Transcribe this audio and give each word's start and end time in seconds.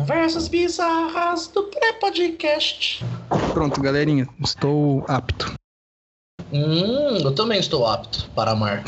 Conversas 0.00 0.46
bizarras 0.46 1.46
do 1.46 1.62
pré-podcast. 1.62 3.02
Pronto, 3.54 3.80
galerinha, 3.80 4.28
estou 4.44 5.02
apto. 5.08 5.54
Hum, 6.52 7.16
eu 7.24 7.34
também 7.34 7.58
estou 7.58 7.86
apto 7.86 8.28
para 8.34 8.50
amar. 8.50 8.84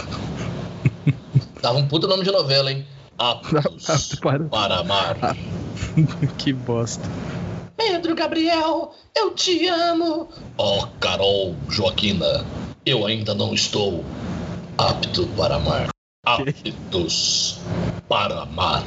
Dava 1.62 1.78
um 1.78 1.88
puta 1.88 2.06
nome 2.06 2.24
de 2.24 2.30
novela, 2.30 2.70
hein? 2.70 2.86
Aptos 3.16 3.88
Apto 3.88 4.20
para- 4.20 4.44
para 4.44 4.80
amar. 4.80 5.16
que 6.36 6.52
bosta. 6.52 7.08
Pedro 7.74 8.14
Gabriel, 8.14 8.94
eu 9.16 9.30
te 9.30 9.66
amo. 9.66 10.28
Oh, 10.58 10.86
Carol 11.00 11.56
Joaquina, 11.70 12.44
eu 12.84 13.06
ainda 13.06 13.34
não 13.34 13.54
estou 13.54 14.04
apto 14.76 15.26
para 15.28 15.56
amar. 15.56 15.88
Aptos 16.26 17.58
para 18.06 18.42
amar. 18.42 18.84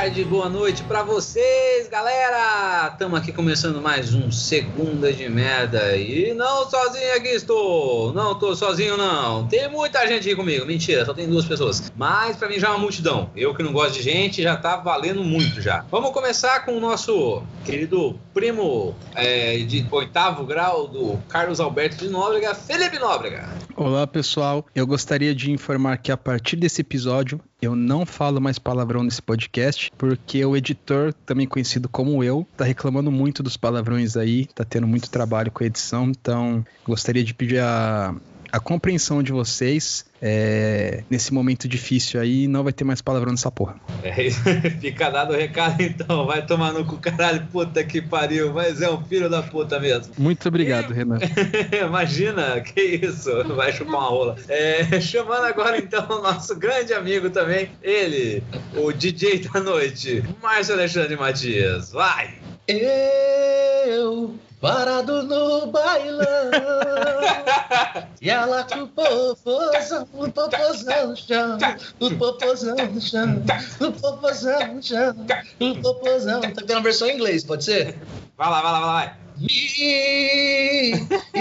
Tarde, 0.00 0.24
boa 0.24 0.48
noite 0.48 0.82
pra 0.84 1.02
vocês, 1.02 1.86
galera! 1.86 2.88
Tamo 2.98 3.16
aqui 3.16 3.30
começando 3.34 3.82
mais 3.82 4.14
um 4.14 4.32
Segunda 4.32 5.12
de 5.12 5.28
Merda 5.28 5.94
e 5.94 6.32
não 6.32 6.70
sozinho 6.70 7.14
aqui 7.16 7.28
estou, 7.28 8.10
não 8.14 8.34
tô 8.34 8.56
sozinho 8.56 8.96
não. 8.96 9.46
Tem 9.46 9.68
muita 9.68 10.06
gente 10.08 10.26
aqui 10.26 10.34
comigo, 10.34 10.64
mentira, 10.64 11.04
só 11.04 11.12
tem 11.12 11.28
duas 11.28 11.44
pessoas. 11.44 11.92
Mas 11.94 12.34
pra 12.38 12.48
mim 12.48 12.58
já 12.58 12.68
é 12.68 12.70
uma 12.70 12.78
multidão. 12.78 13.28
Eu 13.36 13.54
que 13.54 13.62
não 13.62 13.74
gosto 13.74 13.92
de 13.92 14.02
gente 14.02 14.42
já 14.42 14.56
tá 14.56 14.76
valendo 14.76 15.22
muito 15.22 15.60
já. 15.60 15.84
Vamos 15.90 16.12
começar 16.12 16.64
com 16.64 16.78
o 16.78 16.80
nosso 16.80 17.42
querido 17.66 18.18
primo 18.32 18.96
é, 19.14 19.58
de 19.58 19.86
oitavo 19.90 20.46
grau 20.46 20.88
do 20.88 21.18
Carlos 21.28 21.60
Alberto 21.60 21.96
de 21.96 22.08
Nóbrega, 22.08 22.54
Felipe 22.54 22.98
Nóbrega. 22.98 23.50
Olá, 23.82 24.06
pessoal. 24.06 24.66
Eu 24.74 24.86
gostaria 24.86 25.34
de 25.34 25.50
informar 25.50 25.96
que 25.96 26.12
a 26.12 26.16
partir 26.16 26.54
desse 26.54 26.82
episódio 26.82 27.40
eu 27.62 27.74
não 27.74 28.04
falo 28.04 28.38
mais 28.38 28.58
palavrão 28.58 29.02
nesse 29.02 29.22
podcast, 29.22 29.90
porque 29.96 30.44
o 30.44 30.54
editor, 30.54 31.14
também 31.24 31.46
conhecido 31.46 31.88
como 31.88 32.22
eu, 32.22 32.46
tá 32.58 32.62
reclamando 32.62 33.10
muito 33.10 33.42
dos 33.42 33.56
palavrões 33.56 34.18
aí, 34.18 34.44
tá 34.54 34.66
tendo 34.66 34.86
muito 34.86 35.08
trabalho 35.10 35.50
com 35.50 35.64
a 35.64 35.66
edição, 35.66 36.10
então 36.10 36.62
gostaria 36.84 37.24
de 37.24 37.32
pedir 37.32 37.60
a, 37.60 38.14
a 38.52 38.60
compreensão 38.60 39.22
de 39.22 39.32
vocês 39.32 40.04
é, 40.20 41.02
nesse 41.08 41.32
momento 41.32 41.66
difícil 41.66 42.20
aí, 42.20 42.46
não 42.46 42.62
vai 42.62 42.72
ter 42.72 42.84
mais 42.84 43.00
palavrão 43.00 43.30
nessa 43.32 43.50
porra. 43.50 43.76
É, 44.02 44.22
isso. 44.22 44.40
fica 44.80 45.10
dado 45.10 45.32
o 45.32 45.36
recado 45.36 45.82
então, 45.82 46.26
vai 46.26 46.44
tomar 46.44 46.72
no 46.72 46.84
cu, 46.84 46.98
caralho, 46.98 47.46
puta 47.50 47.82
que 47.82 48.02
pariu, 48.02 48.52
mas 48.52 48.82
é 48.82 48.90
um 48.90 49.02
filho 49.04 49.30
da 49.30 49.42
puta 49.42 49.80
mesmo. 49.80 50.12
Muito 50.18 50.46
obrigado, 50.48 50.92
Renan. 50.92 51.18
Imagina, 51.86 52.60
que 52.60 52.80
isso, 52.80 53.30
vai 53.54 53.72
chupar 53.72 53.94
uma 53.94 54.08
rola. 54.08 54.36
É, 54.48 55.00
chamando 55.00 55.44
agora 55.44 55.78
então 55.78 56.06
o 56.08 56.22
nosso 56.22 56.54
grande 56.56 56.92
amigo 56.92 57.30
também, 57.30 57.70
ele, 57.82 58.42
o 58.76 58.92
DJ 58.92 59.48
da 59.48 59.60
noite, 59.60 60.22
Márcio 60.42 60.74
Alexandre 60.74 61.16
Matias, 61.16 61.92
vai! 61.92 62.34
Eu 62.68 64.34
parado 64.60 65.22
no 65.22 65.66
bailão 65.66 66.26
e 68.20 68.28
ela 68.28 68.62
com 68.64 68.82
o 68.82 68.88
popozão, 68.88 70.06
o 70.12 70.30
popozão 70.30 71.08
no 71.08 71.16
chão, 71.16 71.58
o 71.98 72.14
popozão 72.16 72.76
no 72.76 73.00
chão, 73.00 73.42
o 73.80 73.92
popozão 73.92 74.74
no 74.74 74.82
chão, 74.82 75.16
o 75.58 75.74
popozão. 75.80 76.40
Tá 76.42 76.62
tendo 76.66 76.78
a 76.78 76.80
versão 76.80 77.08
em 77.08 77.14
inglês, 77.14 77.42
pode 77.42 77.64
ser? 77.64 77.98
Vai 78.36 78.50
lá, 78.50 78.60
vai 78.60 78.72
lá, 78.72 78.80
vai 78.80 78.88
lá. 79.06 79.16
Me 79.40 80.92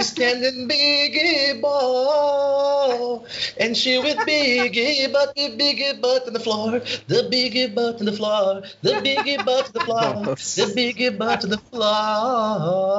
standing 0.02 0.70
biggie 0.70 1.60
ball 1.60 3.26
and 3.60 3.76
she 3.76 4.00
with 4.00 4.16
biggie 4.20 5.12
butt, 5.12 5.36
the 5.36 5.50
biggie 5.58 6.00
butt 6.00 6.26
on 6.26 6.32
the 6.32 6.40
floor, 6.40 6.80
the 7.08 7.28
biggie 7.30 7.76
butt 7.76 8.00
on 8.00 8.06
the 8.06 8.14
floor, 8.14 8.64
the 8.84 8.92
biggie 9.04 9.44
butt 9.44 9.66
on 9.68 9.74
the 9.74 9.82
floor, 9.82 10.36
the 10.36 10.72
biggie 10.74 11.18
butt 11.18 11.44
on 11.44 11.50
the 11.50 11.58
floor. 11.58 12.96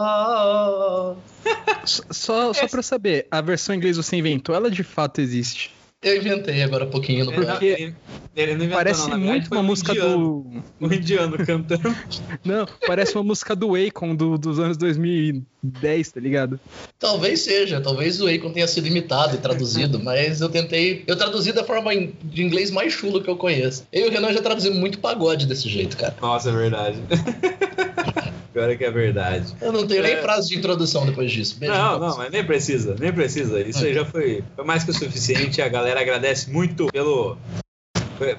Só, 1.86 2.52
só, 2.52 2.68
pra 2.68 2.82
saber, 2.82 3.26
a 3.30 3.40
versão 3.40 3.74
em 3.74 3.78
inglês 3.78 3.96
você 3.96 4.16
inventou, 4.16 4.54
ela 4.54 4.70
de 4.70 4.82
fato 4.82 5.22
existe. 5.22 5.70
Eu 6.02 6.16
inventei 6.16 6.62
agora 6.62 6.84
há 6.84 6.86
pouquinho 6.86 7.26
no 7.26 7.30
não, 7.30 7.34
programa. 7.34 7.58
ele, 7.62 7.94
não 8.34 8.64
inventou, 8.64 8.70
Parece 8.70 9.00
não, 9.00 9.10
verdade, 9.10 9.26
muito 9.26 9.52
uma 9.52 9.60
um 9.60 9.64
música 9.64 9.92
indiano, 9.92 10.16
do. 10.16 10.86
Um 10.86 10.92
indiano 10.94 11.44
cantando. 11.44 11.96
Não, 12.42 12.66
parece 12.86 13.14
uma 13.14 13.22
música 13.22 13.54
do 13.54 13.74
Akon 13.74 14.14
do, 14.14 14.38
dos 14.38 14.58
anos 14.58 14.78
2010, 14.78 16.12
tá 16.12 16.18
ligado? 16.18 16.58
Talvez 16.98 17.40
seja, 17.40 17.82
talvez 17.82 18.18
o 18.18 18.28
Akon 18.28 18.50
tenha 18.50 18.66
sido 18.66 18.86
imitado 18.86 19.36
e 19.36 19.38
traduzido, 19.38 20.00
mas 20.02 20.40
eu 20.40 20.48
tentei. 20.48 21.04
Eu 21.06 21.16
traduzi 21.16 21.52
da 21.52 21.64
forma 21.64 21.90
de 21.94 22.42
inglês 22.42 22.70
mais 22.70 22.94
chulo 22.94 23.22
que 23.22 23.28
eu 23.28 23.36
conheço. 23.36 23.86
Eu 23.92 24.06
e 24.06 24.08
o 24.08 24.10
Renan 24.10 24.32
já 24.32 24.40
traduzimos 24.40 24.78
muito 24.78 25.00
pagode 25.00 25.44
desse 25.44 25.68
jeito, 25.68 25.98
cara. 25.98 26.16
Nossa, 26.22 26.48
é 26.48 26.52
verdade. 26.52 26.98
Pior 28.52 28.68
é 28.68 28.76
que 28.76 28.84
é 28.84 28.90
verdade. 28.90 29.54
Eu 29.60 29.72
não 29.72 29.86
tenho 29.86 30.04
É. 30.04 30.14
nem 30.14 30.22
frase 30.22 30.48
de 30.48 30.58
introdução 30.58 31.06
depois 31.06 31.30
disso. 31.30 31.56
Beijo 31.58 31.72
Não, 31.74 31.98
não, 32.00 32.16
mas 32.16 32.30
nem 32.32 32.44
precisa, 32.44 32.96
nem 32.98 33.12
precisa. 33.12 33.60
Isso 33.60 33.84
aí 33.84 33.94
já 33.94 34.04
foi, 34.04 34.42
foi 34.56 34.64
mais 34.64 34.82
que 34.82 34.90
o 34.90 34.94
suficiente. 34.94 35.62
A 35.62 35.68
galera 35.68 36.00
agradece 36.00 36.50
muito 36.50 36.86
pelo 36.88 37.36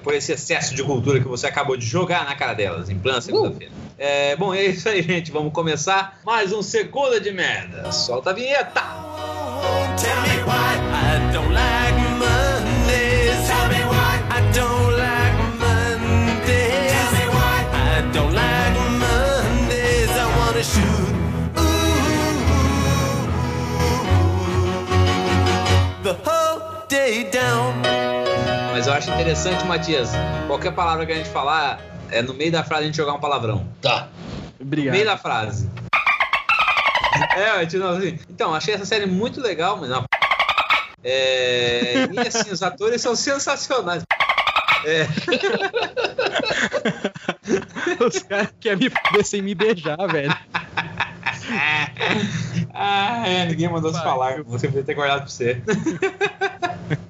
por- 0.02 0.14
esse 0.14 0.32
excesso 0.32 0.74
de 0.74 0.82
cultura 0.84 1.18
que 1.18 1.26
você 1.26 1.46
acabou 1.46 1.76
de 1.76 1.84
jogar 1.86 2.24
na 2.26 2.34
cara 2.36 2.52
delas, 2.52 2.88
em 2.90 2.98
plena 2.98 3.20
segunda-feira. 3.20 3.72
É, 3.98 4.36
bom, 4.36 4.52
é 4.54 4.64
isso 4.66 4.88
aí, 4.88 5.02
gente. 5.02 5.30
Vamos 5.32 5.52
começar 5.52 6.20
mais 6.24 6.52
um 6.52 6.62
Segunda 6.62 7.18
de 7.20 7.32
Merda. 7.32 7.90
Solta 7.90 8.30
a 8.30 8.32
vinheta! 8.32 8.82
Tell 10.00 10.20
me 10.22 10.42
why 10.44 10.76
I 10.92 11.32
don't 11.32 11.52
like 11.52 12.01
Mas 28.82 28.88
eu 28.88 28.94
acho 28.94 29.12
interessante, 29.12 29.64
Matias, 29.64 30.10
qualquer 30.48 30.72
palavra 30.72 31.06
que 31.06 31.12
a 31.12 31.14
gente 31.14 31.28
falar, 31.28 31.80
é 32.10 32.20
no 32.20 32.34
meio 32.34 32.50
da 32.50 32.64
frase 32.64 32.82
a 32.82 32.86
gente 32.86 32.96
jogar 32.96 33.12
um 33.12 33.20
palavrão. 33.20 33.64
Tá. 33.80 34.08
No 34.58 34.66
Obrigado. 34.66 34.92
meio 34.92 35.04
da 35.06 35.16
frase. 35.16 35.70
É, 37.36 37.64
não, 37.78 37.90
assim. 37.90 38.18
Então, 38.28 38.52
achei 38.52 38.74
essa 38.74 38.84
série 38.84 39.06
muito 39.06 39.40
legal, 39.40 39.76
mas 39.76 39.88
não. 39.88 40.02
É, 41.04 42.08
e 42.10 42.18
assim, 42.26 42.50
os 42.50 42.60
atores 42.60 43.00
são 43.00 43.14
sensacionais. 43.14 44.02
É, 44.84 45.06
Os 48.04 48.20
caras 48.24 48.48
querem 48.58 48.78
me 48.78 48.90
foder 48.90 49.24
sem 49.24 49.42
me 49.42 49.54
beijar, 49.54 50.08
velho. 50.08 50.36
Ah, 52.74 53.26
é, 53.28 53.46
ninguém 53.46 53.68
mandou 53.68 53.92
se 53.92 54.02
falar. 54.02 54.42
Você 54.44 54.66
podia 54.68 54.82
ter 54.82 54.94
guardado 54.94 55.20
pra 55.20 55.28
você. 55.28 55.62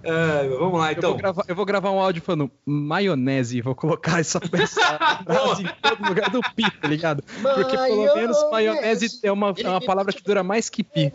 É, 0.02 0.48
vamos 0.58 0.78
lá, 0.78 0.92
Eu, 0.92 0.98
então. 0.98 1.10
vou 1.10 1.18
gravar, 1.18 1.44
eu 1.48 1.54
vou 1.56 1.64
gravar 1.64 1.90
um 1.90 1.98
áudio 1.98 2.22
falando 2.22 2.50
maionese 2.66 3.58
e 3.58 3.62
vou 3.62 3.74
colocar 3.74 4.20
essa, 4.20 4.40
essa 4.52 4.98
frase 5.24 5.62
em 5.64 5.68
todo 5.80 6.08
lugar 6.08 6.30
do 6.30 6.40
pi, 6.54 6.70
tá 6.80 6.88
ligado? 6.88 7.22
Porque 7.42 7.76
pelo 7.76 8.14
menos 8.14 8.36
maionese 8.50 9.20
é 9.22 9.32
uma, 9.32 9.54
é 9.56 9.68
uma 9.68 9.80
palavra 9.80 10.12
que 10.12 10.22
dura 10.22 10.42
mais 10.42 10.68
que 10.68 10.82
pi. 10.82 11.12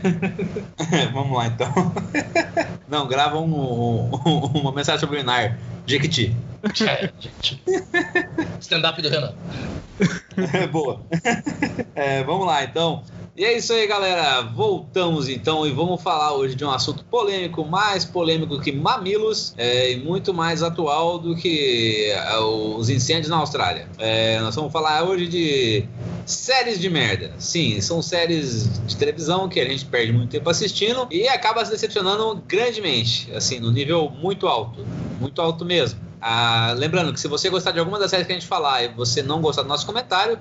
vamos 1.12 1.36
lá, 1.36 1.46
então. 1.46 1.68
Não, 2.88 3.06
grava 3.06 3.38
um- 3.38 4.10
um- 4.14 4.46
uma 4.60 4.72
mensagem 4.72 5.00
subliminar. 5.00 5.58
Jequiti. 5.86 6.36
É, 6.86 7.10
gente. 7.18 7.62
Stand-up 8.60 9.00
do 9.00 9.08
Renan. 9.08 9.34
Boa. 10.70 11.00
É, 11.94 12.22
vamos 12.22 12.46
lá, 12.46 12.64
então. 12.64 13.02
E 13.36 13.44
é 13.44 13.56
isso 13.56 13.72
aí, 13.72 13.86
galera. 13.86 14.42
Voltamos 14.42 15.28
então 15.28 15.66
e 15.66 15.70
vamos 15.70 16.02
falar 16.02 16.34
hoje 16.34 16.54
de 16.54 16.64
um 16.64 16.70
assunto 16.70 17.04
polêmico, 17.04 17.64
mais 17.64 18.04
polêmico 18.04 18.60
que 18.60 18.70
mamilos 18.72 19.54
é, 19.56 19.92
e 19.92 19.96
muito 19.98 20.34
mais 20.34 20.62
atual 20.62 21.18
do 21.18 21.34
que 21.34 22.10
é, 22.10 22.38
os 22.38 22.90
incêndios 22.90 23.28
na 23.28 23.36
Austrália. 23.36 23.88
É, 23.98 24.38
nós 24.40 24.54
vamos 24.54 24.70
falar 24.72 25.04
hoje 25.04 25.26
de 25.26 25.84
séries 26.26 26.78
de 26.78 26.90
merda. 26.90 27.32
Sim, 27.38 27.80
são 27.80 28.02
séries 28.02 28.68
de 28.86 28.96
televisão 28.96 29.48
que 29.48 29.58
a 29.58 29.64
gente 29.64 29.86
perde 29.86 30.12
muito 30.12 30.30
tempo 30.30 30.50
assistindo 30.50 31.06
e 31.10 31.26
acaba 31.26 31.64
se 31.64 31.70
decepcionando 31.70 32.42
grandemente, 32.46 33.32
assim, 33.32 33.58
no 33.58 33.70
nível 33.70 34.10
muito 34.10 34.46
alto, 34.48 34.84
muito 35.18 35.40
alto 35.40 35.64
mesmo. 35.64 36.09
Ah, 36.20 36.74
lembrando 36.76 37.12
que 37.12 37.20
se 37.20 37.28
você 37.28 37.48
gostar 37.48 37.70
de 37.72 37.78
alguma 37.78 37.98
das 37.98 38.10
séries 38.10 38.26
que 38.26 38.32
a 38.32 38.36
gente 38.36 38.46
falar 38.46 38.82
e 38.84 38.88
você 38.88 39.22
não 39.22 39.40
gostar 39.40 39.62
do 39.62 39.68
nosso 39.68 39.86
comentário, 39.86 40.38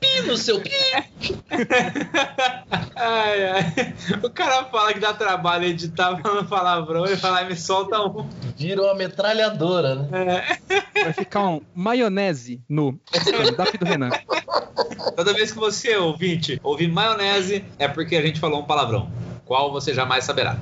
Pi 0.00 0.22
no 0.26 0.36
seu 0.36 0.60
pi. 0.60 0.70
Ai, 2.96 3.48
ai. 3.48 3.94
O 4.22 4.30
cara 4.30 4.64
fala 4.64 4.92
que 4.92 5.00
dá 5.00 5.12
trabalho 5.12 5.64
editar 5.64 6.16
falando 6.20 6.46
palavrão 6.48 7.04
e 7.06 7.16
fala, 7.16 7.44
me 7.44 7.56
solta 7.56 8.00
um. 8.00 8.28
Vira 8.56 8.82
uma 8.82 8.94
metralhadora, 8.94 9.96
né? 9.96 10.44
É. 10.68 11.02
Vai 11.04 11.12
ficar 11.12 11.48
um 11.48 11.60
maionese 11.74 12.62
no 12.68 12.98
stand-up 13.12 13.76
do 13.76 13.84
Renan. 13.84 14.10
Toda 15.16 15.32
vez 15.32 15.52
que 15.52 15.58
você, 15.58 15.96
ouvinte, 15.96 16.60
ouvir 16.62 16.88
maionese, 16.88 17.64
é 17.78 17.88
porque 17.88 18.16
a 18.16 18.22
gente 18.22 18.40
falou 18.40 18.60
um 18.60 18.64
palavrão. 18.64 19.10
Qual 19.44 19.70
você 19.72 19.92
jamais 19.92 20.24
saberá. 20.24 20.56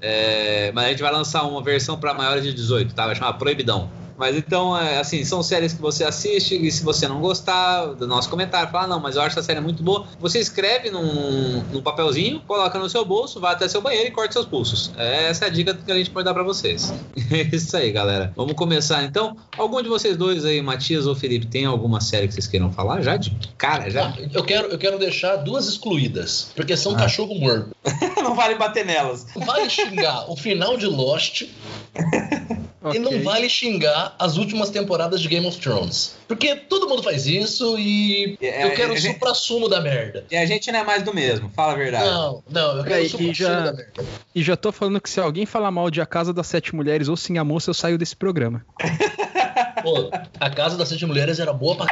É, 0.00 0.72
mas 0.72 0.86
a 0.86 0.88
gente 0.90 1.02
vai 1.02 1.12
lançar 1.12 1.44
uma 1.44 1.62
versão 1.62 1.98
para 1.98 2.12
maiores 2.12 2.42
de 2.42 2.52
18, 2.52 2.94
tá? 2.94 3.06
Vai 3.06 3.14
chamar 3.14 3.34
Proibidão. 3.34 3.90
Mas 4.22 4.36
então, 4.36 4.78
é, 4.78 5.00
assim, 5.00 5.24
são 5.24 5.42
séries 5.42 5.72
que 5.72 5.82
você 5.82 6.04
assiste 6.04 6.54
e 6.54 6.70
se 6.70 6.84
você 6.84 7.08
não 7.08 7.20
gostar 7.20 7.86
do 7.86 8.06
nosso 8.06 8.30
comentário, 8.30 8.70
fala, 8.70 8.84
"Ah, 8.84 8.86
não, 8.86 9.00
mas 9.00 9.16
eu 9.16 9.22
acho 9.22 9.36
essa 9.36 9.42
série 9.44 9.58
muito 9.60 9.82
boa, 9.82 10.06
você 10.20 10.38
escreve 10.38 10.92
num, 10.92 11.60
num 11.72 11.82
papelzinho, 11.82 12.40
coloca 12.46 12.78
no 12.78 12.88
seu 12.88 13.04
bolso, 13.04 13.40
vai 13.40 13.52
até 13.52 13.66
seu 13.66 13.82
banheiro 13.82 14.06
e 14.06 14.12
corta 14.12 14.32
seus 14.34 14.46
pulsos. 14.46 14.92
Essa 14.96 15.46
é 15.46 15.48
a 15.48 15.50
dica 15.50 15.74
que 15.74 15.90
a 15.90 15.96
gente 15.96 16.10
pode 16.10 16.24
dar 16.24 16.34
pra 16.34 16.44
vocês. 16.44 16.94
É 17.32 17.56
isso 17.56 17.76
aí, 17.76 17.90
galera. 17.90 18.32
Vamos 18.36 18.52
começar 18.54 19.02
então. 19.02 19.36
Algum 19.58 19.82
de 19.82 19.88
vocês 19.88 20.16
dois 20.16 20.44
aí, 20.44 20.62
Matias 20.62 21.04
ou 21.06 21.16
Felipe, 21.16 21.46
tem 21.46 21.64
alguma 21.64 22.00
série 22.00 22.28
que 22.28 22.34
vocês 22.34 22.46
queiram 22.46 22.70
falar? 22.72 23.02
Já 23.02 23.16
de 23.16 23.36
cara, 23.58 23.90
já? 23.90 24.06
Ah, 24.08 24.14
Eu 24.32 24.44
quero, 24.44 24.68
eu 24.68 24.78
quero 24.78 24.98
deixar 25.00 25.36
duas 25.36 25.66
excluídas, 25.66 26.52
porque 26.54 26.76
são 26.76 26.92
Ah. 26.92 26.98
cachorro 26.98 27.34
morto. 27.34 27.74
não 28.22 28.36
vale 28.36 28.54
bater 28.54 28.84
nelas. 28.86 29.26
Vale 29.34 29.68
xingar 29.68 30.30
o 30.30 30.36
final 30.36 30.76
de 30.76 30.86
Lost 30.86 31.42
e 32.94 32.98
não 32.98 33.22
vale 33.22 33.48
xingar 33.48 34.14
as 34.18 34.36
últimas 34.36 34.70
temporadas 34.70 35.20
de 35.20 35.28
Game 35.28 35.46
of 35.46 35.58
Thrones. 35.58 36.16
Porque 36.26 36.56
todo 36.56 36.88
mundo 36.88 37.02
faz 37.02 37.26
isso 37.26 37.78
e 37.78 38.36
É, 38.40 38.64
eu 38.64 38.70
quero 38.72 38.92
é, 38.92 38.94
o 38.94 38.98
é, 38.98 39.00
supra-sumo 39.00 39.68
da 39.68 39.80
merda. 39.80 40.24
E 40.30 40.36
a 40.36 40.46
gente 40.46 40.70
não 40.72 40.80
é 40.80 40.84
mais 40.84 41.02
do 41.02 41.14
mesmo, 41.14 41.50
fala 41.54 41.72
a 41.72 41.76
verdade. 41.76 42.04
Não, 42.04 42.42
não, 42.50 42.76
eu 42.78 42.84
quero 42.84 43.02
o 43.04 43.08
supra-sumo 43.08 43.30
e 43.30 43.34
já- 43.34 43.60
da 43.60 43.72
merda. 43.72 44.04
E 44.34 44.42
já 44.42 44.56
tô 44.56 44.72
falando 44.72 45.00
que 45.00 45.10
se 45.10 45.20
alguém 45.20 45.44
falar 45.46 45.70
mal 45.70 45.90
de 45.90 46.00
A 46.00 46.06
Casa 46.06 46.32
das 46.32 46.46
Sete 46.46 46.74
Mulheres 46.74 47.08
ou 47.08 47.16
Sim 47.16 47.38
a 47.38 47.44
Moça, 47.44 47.70
eu 47.70 47.74
saio 47.74 47.98
desse 47.98 48.16
programa. 48.16 48.64
Pô, 49.82 50.10
a 50.40 50.50
Casa 50.50 50.76
das 50.76 50.88
Sete 50.88 51.04
Mulheres 51.06 51.38
era 51.40 51.52
boa 51.52 51.76
pra. 51.76 51.86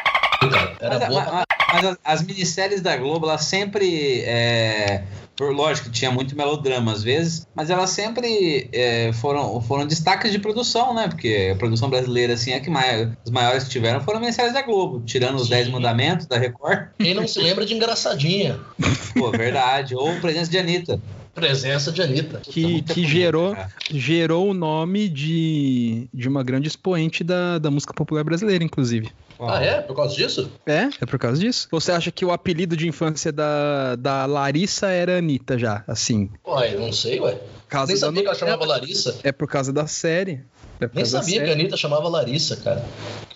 Cara. 0.49 0.77
Era 0.81 0.99
Mas, 0.99 1.09
boa 1.09 1.25
mas- 1.33 1.45
mas 1.73 1.85
as, 1.85 1.97
as 2.05 2.23
minisséries 2.23 2.81
da 2.81 2.97
Globo, 2.97 3.27
elas 3.27 3.45
sempre. 3.45 4.23
é, 4.23 5.05
por, 5.37 5.53
lógico 5.55 5.87
que 5.89 5.93
tinha 5.95 6.11
muito 6.11 6.37
melodrama 6.37 6.93
às 6.93 7.03
vezes, 7.03 7.47
mas 7.55 7.71
elas 7.71 7.91
sempre 7.91 8.69
é, 8.73 9.13
foram, 9.13 9.61
foram 9.63 9.87
destaques 9.87 10.33
de 10.33 10.39
produção, 10.39 10.93
né? 10.93 11.07
Porque 11.09 11.51
a 11.53 11.57
produção 11.57 11.89
brasileira, 11.89 12.35
assim, 12.35 12.53
é 12.53 12.61
que 12.61 12.69
mais, 12.69 13.09
os 13.25 13.31
maiores 13.31 13.65
que 13.65 13.71
tiveram 13.71 14.01
foram 14.01 14.19
minisséries 14.21 14.53
da 14.53 14.63
Globo, 14.63 15.01
tirando 15.07 15.37
os 15.37 15.45
Sim. 15.45 15.51
10 15.51 15.69
Mandamentos 15.69 16.27
da 16.27 16.37
Record. 16.37 16.89
Quem 16.99 17.15
não 17.15 17.27
se 17.29 17.39
lembra 17.41 17.65
de 17.65 17.73
engraçadinha? 17.73 18.59
Pô, 19.17 19.31
verdade. 19.31 19.95
Ou 19.95 20.15
presença 20.21 20.51
de 20.51 20.59
Anitta. 20.59 21.01
Presença 21.35 21.93
de 21.93 22.03
Anitta. 22.03 22.41
Que, 22.41 22.83
que 22.83 23.07
gerou, 23.07 23.55
cara. 23.55 23.71
gerou 23.91 24.51
o 24.51 24.55
nome 24.55 25.09
de, 25.09 26.09
de 26.13 26.29
uma 26.29 26.43
grande 26.43 26.69
expoente 26.69 27.23
da, 27.23 27.59
da 27.59 27.71
música 27.71 27.95
popular 27.95 28.25
brasileira, 28.25 28.65
inclusive. 28.65 29.11
Ah, 29.39 29.63
é? 29.63 29.81
Por 29.81 29.97
causa 29.97 30.15
disso? 30.15 30.51
É? 30.67 30.89
É 31.01 31.07
por 31.07 31.19
causa 31.19 31.41
disso? 31.41 31.69
Você 31.71 31.93
acha 31.93 32.11
que 32.11 32.25
o 32.25 32.33
apelido 32.33 32.77
de 32.77 32.87
infância 32.87 33.33
da, 33.33 33.97
da 33.97 34.27
Larissa 34.27 34.89
era 34.89 35.17
Anitta 35.19 35.59
já, 35.59 35.83
assim? 35.87 36.29
Ué, 36.47 36.75
eu 36.75 36.81
não 36.81 36.93
sei, 36.93 37.21
ué. 37.21 37.39
Caso 37.69 37.87
Nem 37.87 37.97
da 37.97 38.01
sabia 38.07 38.23
que 38.23 38.29
ela 38.29 38.37
chamava 38.39 38.67
Larissa. 38.67 39.19
É 39.23 39.33
por 39.33 39.49
causa 39.49 39.73
da 39.73 39.87
série. 39.87 40.41
É 40.81 40.91
Nem 40.93 41.05
da 41.05 41.07
sabia 41.07 41.37
que 41.39 41.45
a 41.45 41.47
série. 41.47 41.53
Anitta 41.53 41.77
chamava 41.77 42.09
Larissa, 42.09 42.57
cara. 42.57 42.85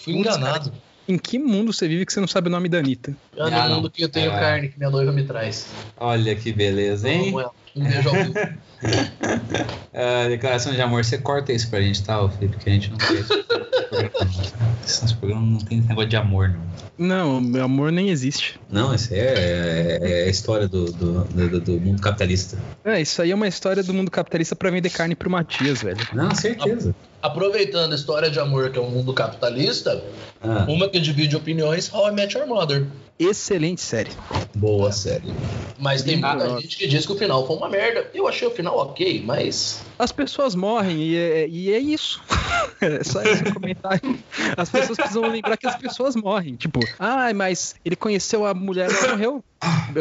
Fui 0.00 0.12
Putz, 0.14 0.36
enganado. 0.36 0.72
Em 1.06 1.16
que 1.18 1.38
mundo 1.38 1.72
você 1.72 1.86
vive 1.86 2.04
que 2.04 2.12
você 2.12 2.20
não 2.20 2.26
sabe 2.28 2.48
o 2.48 2.50
nome 2.50 2.68
da 2.68 2.78
Anitta? 2.78 3.16
É 3.36 3.42
Ah, 3.42 3.68
no 3.68 3.76
mundo 3.76 3.90
que 3.90 4.02
eu 4.02 4.08
tenho 4.08 4.32
É. 4.32 4.38
carne 4.40 4.68
que 4.68 4.78
minha 4.78 4.90
noiva 4.90 5.12
me 5.12 5.22
traz. 5.24 5.66
Olha 5.96 6.34
que 6.34 6.52
beleza, 6.52 7.08
hein? 7.08 7.28
Amo 7.28 7.40
ela. 7.40 7.52
Um 7.76 7.84
beijo 7.84 8.08
ao 8.08 8.14
vivo. 8.14 8.34
Ah, 9.96 10.26
declaração 10.28 10.72
de 10.74 10.82
amor, 10.82 11.04
você 11.04 11.16
corta 11.16 11.52
isso 11.52 11.70
pra 11.70 11.80
gente, 11.80 12.02
tá, 12.02 12.28
Felipe? 12.28 12.56
Que 12.58 12.68
a 12.68 12.72
gente 12.72 12.90
não 12.90 12.98
quer 12.98 13.12
isso. 13.14 13.32
Esse 14.84 15.14
programa 15.14 15.46
não 15.46 15.58
tem 15.58 15.78
esse 15.78 15.88
negócio 15.88 16.10
de 16.10 16.16
amor, 16.16 16.48
não. 16.50 16.74
Não, 16.96 17.40
meu 17.40 17.64
amor 17.64 17.90
nem 17.90 18.10
existe. 18.10 18.60
Não, 18.70 18.92
essa 18.92 19.14
é, 19.14 19.18
é- 19.18 19.98
é 20.02 20.24
a 20.24 20.28
história 20.28 20.68
do, 20.68 20.84
do, 20.92 21.24
do- 21.24 21.60
do 21.60 21.80
mundo 21.80 22.00
capitalista. 22.02 22.58
É, 22.84 23.00
isso 23.00 23.20
aí 23.22 23.30
é 23.30 23.34
uma 23.34 23.48
história 23.48 23.82
do 23.82 23.94
mundo 23.94 24.10
capitalista 24.10 24.54
pra 24.54 24.70
vender 24.70 24.90
carne 24.90 25.14
pro 25.16 25.30
Matias, 25.30 25.82
velho. 25.82 26.06
Não, 26.12 26.34
certeza. 26.34 26.94
Aproveitando 27.22 27.92
a 27.92 27.94
história 27.96 28.30
de 28.30 28.38
amor 28.38 28.70
que 28.70 28.78
é 28.78 28.82
um 28.82 28.90
mundo 28.90 29.12
capitalista, 29.14 30.04
Ah, 30.42 30.66
uma 30.68 30.88
que 30.88 31.00
divide 31.00 31.34
opiniões, 31.36 31.90
How 31.92 32.10
I 32.10 32.12
Met 32.12 32.36
Your 32.36 32.46
Mother. 32.46 32.86
Excelente 33.18 33.80
série. 33.80 34.10
boa 34.54 34.90
série. 34.92 35.32
Mas 35.78 36.02
tem 36.02 36.16
muita 36.20 36.60
gente 36.60 36.76
que 36.76 36.86
diz 36.86 37.06
que 37.06 37.12
o 37.12 37.16
final 37.16 37.46
foi 37.46 37.56
uma 37.56 37.63
merda. 37.68 38.10
Eu 38.14 38.26
achei 38.28 38.46
o 38.46 38.50
final 38.50 38.76
ok, 38.78 39.22
mas. 39.24 39.82
As 39.98 40.10
pessoas 40.12 40.54
morrem 40.54 40.98
e 41.02 41.16
é, 41.16 41.48
e 41.48 41.72
é 41.72 41.78
isso. 41.78 42.20
É 42.80 43.02
só 43.02 43.22
esse 43.22 43.44
comentário. 43.52 44.18
As 44.56 44.68
pessoas 44.68 44.98
precisam 44.98 45.22
lembrar 45.30 45.56
que 45.56 45.66
as 45.66 45.76
pessoas 45.76 46.14
morrem. 46.16 46.54
Tipo, 46.56 46.80
ah, 46.98 47.32
mas 47.34 47.74
ele 47.84 47.96
conheceu 47.96 48.44
a 48.44 48.52
mulher 48.52 48.90
e 48.90 48.94
ela 48.94 49.08
morreu. 49.12 49.44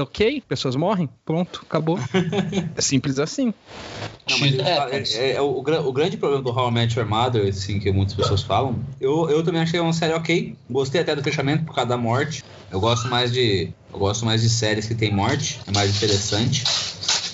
Ok, 0.01 0.43
pessoas 0.47 0.75
morrem. 0.75 1.07
Pronto, 1.23 1.61
acabou. 1.63 1.97
É 2.75 2.81
simples 2.81 3.19
assim. 3.19 3.53
Não, 4.29 4.37
mas 4.39 4.59
é, 4.59 5.31
é- 5.31 5.31
é 5.35 5.41
o, 5.41 5.57
o 5.59 5.93
grande 5.93 6.17
problema 6.17 6.43
do 6.43 6.49
How 6.49 6.69
I 6.69 6.71
Met 6.73 6.97
Your 6.99 7.07
Mother, 7.07 7.47
assim, 7.47 7.79
que 7.79 7.91
muitas 7.91 8.15
pessoas 8.15 8.41
falam, 8.41 8.77
eu, 8.99 9.29
eu 9.29 9.43
também 9.43 9.61
achei 9.61 9.79
uma 9.79 9.93
série 9.93 10.13
ok. 10.13 10.55
Gostei 10.69 11.01
até 11.01 11.15
do 11.15 11.23
fechamento 11.23 11.63
por 11.65 11.75
causa 11.75 11.89
da 11.89 11.97
morte. 11.97 12.43
Eu 12.71 12.79
gosto 12.79 13.07
mais 13.07 13.31
de. 13.31 13.69
Eu 13.93 13.99
gosto 13.99 14.25
mais 14.25 14.41
de 14.41 14.49
séries 14.49 14.87
que 14.87 14.95
tem 14.95 15.13
morte, 15.13 15.61
é 15.67 15.71
mais 15.71 15.95
interessante. 15.95 16.63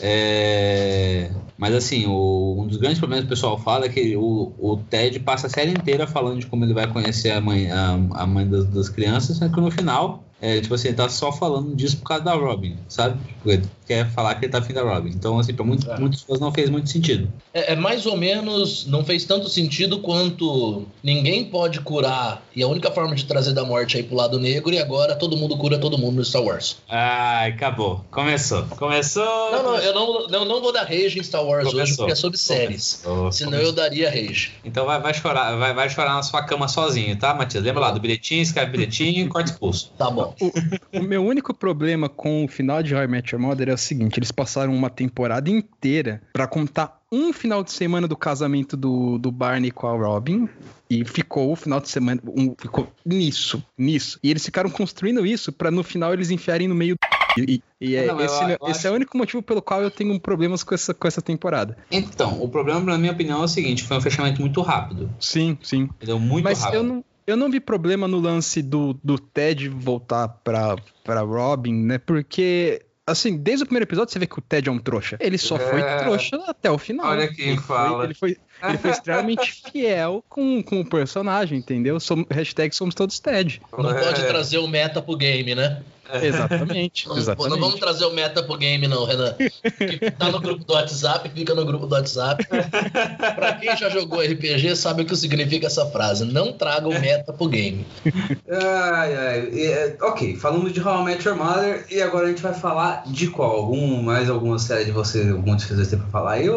É, 0.02 1.30
Mas 1.58 1.74
assim, 1.76 2.06
o- 2.08 2.56
um 2.60 2.68
dos 2.68 2.78
grandes 2.78 3.00
problemas 3.00 3.26
que 3.26 3.28
o 3.28 3.36
pessoal 3.36 3.58
fala 3.58 3.86
é 3.86 3.90
que 3.90 4.16
o, 4.16 4.54
o 4.58 4.78
Ted 4.90 5.20
passa 5.20 5.48
a 5.48 5.50
série 5.50 5.72
inteira 5.72 6.08
falando 6.08 6.40
de 6.40 6.46
como 6.48 6.64
ele 6.64 6.74
vai 6.74 6.88
conhecer 6.88 7.32
a 7.32 7.42
mãe, 7.42 7.70
a, 7.70 7.92
a 8.14 8.26
mãe 8.26 8.48
das, 8.48 8.66
das 8.66 8.88
crianças, 8.90 9.38
só 9.38 9.50
que 9.50 9.60
no 9.60 9.70
final, 9.70 10.24
é, 10.42 10.62
tipo 10.62 10.74
assim, 10.74 10.88
ele 10.90 10.98
tá 10.98 11.10
só 11.10 11.32
falando 11.34 11.76
disso 11.76 11.98
por 11.98 12.06
causa 12.06 12.24
da 12.24 12.34
Robin, 12.34 12.78
sabe? 12.88 13.20
Tipo, 13.28 13.50
Ele 13.52 13.64
quer 13.90 14.08
falar 14.12 14.36
que 14.36 14.46
ele 14.46 14.52
tá 14.52 14.60
afim 14.60 14.72
da 14.72 14.84
Robin. 14.84 15.10
Então, 15.10 15.40
assim, 15.40 15.52
pra 15.52 15.66
muito, 15.66 15.90
É. 15.90 16.00
muitas 16.00 16.22
pessoas 16.22 16.40
não 16.40 16.52
fez 16.54 16.70
muito 16.70 16.90
sentido. 16.92 17.28
É, 17.52 17.74
é 17.74 17.76
mais 17.76 18.06
ou 18.06 18.16
menos. 18.16 18.86
Não 18.86 19.04
fez 19.04 19.26
tanto 19.26 19.50
sentido 19.50 19.98
quanto 20.00 20.86
ninguém 21.04 21.44
pode 21.46 21.82
curar. 21.82 22.44
E 22.56 22.62
a 22.62 22.68
única 22.68 22.92
forma 22.92 23.16
de 23.16 23.26
trazer 23.26 23.54
da 23.54 23.66
morte 23.66 23.98
é 23.98 24.02
ir 24.02 24.04
pro 24.04 24.16
lado 24.16 24.40
negro. 24.40 24.72
E 24.72 24.78
agora 24.80 25.16
todo 25.16 25.36
mundo 25.36 25.58
cura 25.58 25.80
todo 25.80 25.98
mundo 25.98 26.18
no 26.18 26.24
Star 26.26 26.44
Wars. 26.44 26.78
Ai, 26.88 27.50
acabou. 27.52 28.06
Começou. 28.12 28.64
Começou. 28.78 29.24
Não, 29.52 29.64
não, 29.64 29.76
eu 29.78 29.94
não, 29.94 30.28
não, 30.28 30.46
não 30.46 30.62
vou 30.62 30.72
dar 30.72 30.84
rage 30.84 31.18
em 31.20 31.24
Star 31.24 31.44
Wars 31.44 31.66
hoje 31.66 31.74
Começou. 31.76 31.98
porque 31.98 32.12
é 32.12 32.16
sobre 32.16 32.38
séries. 32.38 33.02
Começou. 33.04 33.32
Senão 33.32 33.58
eu 33.58 33.72
daria 33.72 34.10
rage. 34.10 34.52
Então 34.64 34.86
vai, 34.86 35.02
vai 35.02 35.14
chorar, 35.16 35.56
vai, 35.58 35.74
vai 35.74 35.90
chorar 35.90 36.14
na 36.14 36.22
sua 36.24 36.44
cama 36.44 36.68
sozinho, 36.68 37.18
tá, 37.18 37.34
Matias? 37.34 37.64
Lembra 37.64 37.82
lá 37.82 37.92
do 37.92 38.00
bilhetinho, 38.00 38.42
escreve 38.44 38.72
bilhetinho 38.72 39.26
e 39.26 39.28
corta 39.28 39.50
expulso. 39.52 39.92
Tá 39.98 40.12
bom. 40.12 40.36
O 40.94 41.02
meu 41.02 41.26
único 41.26 41.54
problema 41.54 42.08
com 42.08 42.46
o 42.46 42.48
final 42.48 42.84
de 42.84 42.94
How 42.94 43.04
I 43.04 43.08
Met 43.08 43.34
Your 43.34 43.42
Mother 43.42 43.70
é 43.70 43.74
o 43.74 43.78
seguinte: 43.80 44.18
eles 44.20 44.32
passaram 44.32 44.74
uma 44.76 44.90
temporada 44.90 45.50
inteira 45.50 46.22
pra 46.34 46.48
contar 46.48 47.00
um 47.12 47.34
final 47.34 47.64
de 47.64 47.72
semana 47.72 48.08
do 48.08 48.16
casamento 48.16 48.78
do, 48.78 49.18
do 49.18 49.32
Barney 49.32 49.72
com 49.72 49.88
a 49.88 49.92
Robin. 49.98 50.48
E 50.90 51.06
ficou 51.06 51.52
o 51.52 51.56
final 51.56 51.80
de 51.80 51.90
semana. 51.90 52.20
um- 52.28 52.56
ficou 52.58 52.88
nisso, 53.06 53.64
nisso. 53.78 54.20
E 54.24 54.30
eles 54.30 54.44
ficaram 54.44 54.70
construindo 54.70 55.26
isso 55.26 55.52
pra 55.52 55.70
no 55.72 55.84
final 55.84 56.14
eles 56.14 56.30
enfiarem 56.32 56.68
no 56.68 56.76
meio 56.76 56.96
do. 56.96 57.00
E, 57.44 57.62
e 57.80 57.96
é, 57.96 58.08
Não, 58.08 58.16
mas 58.16 58.32
esse, 58.32 58.44
eu- 58.44 58.50
eu 58.50 58.58
esse 58.64 58.72
acho- 58.80 58.88
é 58.88 58.92
o 58.92 58.94
único 58.96 59.16
motivo 59.18 59.42
pelo 59.44 59.62
qual 59.62 59.82
eu 59.84 59.92
tenho 59.92 60.20
problemas 60.20 60.64
com 60.64 60.74
essa, 60.74 60.94
com 60.94 61.08
essa 61.08 61.22
temporada. 61.22 61.78
Então, 61.92 62.42
o 62.42 62.50
problema, 62.50 62.80
na 62.82 62.98
minha 62.98 63.12
opinião, 63.12 63.42
é 63.42 63.46
o 63.46 63.48
seguinte: 63.48 63.84
foi 63.84 63.98
um 63.98 64.02
fechamento 64.02 64.42
muito 64.42 64.62
rápido. 64.62 65.10
Sim, 65.20 65.58
sim. 65.62 65.84
Entendeu? 65.84 66.20
Muito 66.20 66.44
Mas 66.44 66.60
rápido. 66.60 66.78
eu 66.78 66.84
não, 66.84 67.06
eu 67.28 67.38
não 67.38 67.52
vi 67.52 67.60
problema 67.60 68.08
no 68.08 68.20
lance 68.20 68.62
do, 68.64 69.00
do 69.04 69.20
Ted 69.20 69.70
voltar 69.70 70.28
pra, 70.28 70.76
pra 71.04 71.22
Robin, 71.22 71.74
né? 71.74 72.00
Porque, 72.00 72.82
assim, 73.10 73.38
desde 73.38 73.64
o 73.64 73.66
primeiro 73.66 73.86
episódio 73.86 74.12
você 74.14 74.20
vê 74.20 74.26
que 74.28 74.38
o 74.40 74.42
Ted 74.42 74.70
é 74.70 74.72
um 74.72 74.80
trouxa. 74.80 75.18
Ele 75.20 75.38
só 75.38 75.58
foi 75.58 75.82
É. 75.82 75.98
trouxa 75.98 76.38
até 76.48 76.70
o 76.72 76.78
final. 76.78 77.08
Olha 77.08 77.28
quem 77.28 77.50
ele 77.50 77.58
fala. 77.62 77.98
Foi, 77.98 78.06
ele, 78.06 78.14
foi, 78.14 78.38
ele 78.64 78.78
foi 78.78 78.92
extremamente 78.92 79.62
fiel 79.72 80.24
com, 80.30 80.62
com 80.64 80.82
o 80.82 80.86
personagem, 80.86 81.58
entendeu? 81.60 82.00
Som, 82.00 82.26
hashtag 82.30 82.76
somos 82.76 82.96
todos 82.96 83.20
Ted. 83.20 83.62
Não 83.78 83.90
É. 83.92 84.04
pode 84.04 84.26
trazer 84.26 84.58
o 84.60 84.68
meta 84.68 85.02
pro 85.02 85.16
game, 85.18 85.54
né? 85.56 85.82
Exatamente, 86.22 87.08
Não, 87.08 87.18
exatamente. 87.18 87.52
não 87.52 87.60
vamos 87.60 87.80
trazer 87.80 88.06
o 88.06 88.12
meta 88.14 88.42
pro 88.42 88.58
game, 88.58 88.88
não, 88.88 89.06
Renan. 89.06 89.34
Que 89.34 90.12
tá 90.12 90.32
no 90.32 90.40
grupo 90.40 90.64
do 90.64 90.74
WhatsApp, 90.74 91.30
fica 91.30 91.54
no 91.54 91.66
grupo 91.66 91.86
do 91.86 91.94
WhatsApp. 91.94 92.46
pra 93.36 93.54
quem 93.54 93.76
já 93.78 93.90
jogou 93.90 94.20
RPG, 94.22 94.76
sabe 94.76 95.04
o 95.04 95.06
que 95.06 95.16
significa 95.16 95.68
essa 95.68 95.86
frase. 95.88 96.26
Não 96.26 96.52
traga 96.54 96.88
o 96.88 97.00
meta 97.00 97.32
pro 97.32 97.48
game. 97.48 97.86
Ai, 98.50 99.16
ai. 99.16 99.50
E, 99.52 99.66
é, 99.66 99.98
ok, 100.02 100.36
falamos 100.36 100.74
de 100.74 100.82
How 100.82 101.02
I 101.02 101.06
Met 101.06 101.28
Your 101.28 101.38
Mother 101.38 101.86
e 101.90 102.02
agora 102.02 102.26
a 102.26 102.30
gente 102.30 102.42
vai 102.42 102.54
falar 102.54 103.04
de 103.06 103.28
qual? 103.28 103.52
Algum, 103.52 104.02
mais 104.02 104.30
alguma 104.30 104.58
série 104.58 104.86
de 104.86 104.92
vocês, 104.92 105.30
algum 105.30 105.56
de 105.56 105.66
vocês 105.66 105.88
tem 105.88 106.00
pra 106.00 106.08
falar 106.10 106.34
aí 106.34 106.50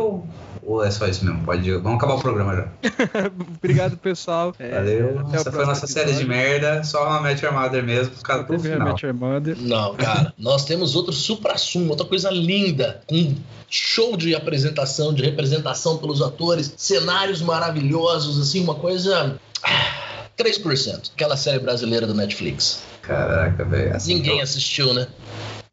ou, 0.65 0.83
é 0.85 0.91
só 0.91 1.07
isso 1.07 1.25
mesmo? 1.25 1.45
Pode, 1.45 1.71
vamos 1.73 1.97
acabar 1.99 2.15
o 2.15 2.21
programa 2.21 2.55
já. 2.57 2.69
Obrigado, 3.59 3.97
pessoal. 3.97 4.55
É, 4.61 4.71
Valeu. 4.77 5.19
até 5.21 5.37
o 5.37 5.41
Essa 5.41 5.53
foi 5.53 5.63
a 5.63 5.67
nossa 5.67 5.87
série 5.87 6.13
de 6.13 6.23
episódio. 6.23 6.29
merda, 6.29 6.85
só 6.85 7.21
Met 7.21 7.45
Your 7.45 7.55
Mother 7.55 7.83
mesmo, 7.83 8.15
por 8.15 8.23
causa 8.23 8.45
do 8.45 8.59
final. 8.59 8.89
Mother. 8.89 9.13
Brother. 9.15 9.57
Não, 9.61 9.95
cara. 9.97 10.33
Nós 10.39 10.65
temos 10.65 10.95
outro 10.95 11.13
supra-sumo, 11.13 11.91
outra 11.91 12.07
coisa 12.07 12.31
linda, 12.31 13.01
com 13.07 13.35
show 13.69 14.17
de 14.17 14.35
apresentação, 14.35 15.13
de 15.13 15.23
representação 15.23 15.99
pelos 15.99 16.21
atores, 16.23 16.73
cenários 16.77 17.41
maravilhosos, 17.43 18.41
assim, 18.41 18.63
uma 18.63 18.75
coisa. 18.75 19.39
ah, 19.65 20.27
3%. 20.39 21.11
Aquela 21.15 21.37
série 21.37 21.59
brasileira 21.59 22.07
do 22.07 22.15
Netflix. 22.15 22.83
Caraca, 23.03 23.65
velho. 23.65 23.95
Assim, 23.97 24.15
Ninguém 24.15 24.39
eu, 24.39 24.43
assistiu, 24.45 24.95
né? 24.95 25.07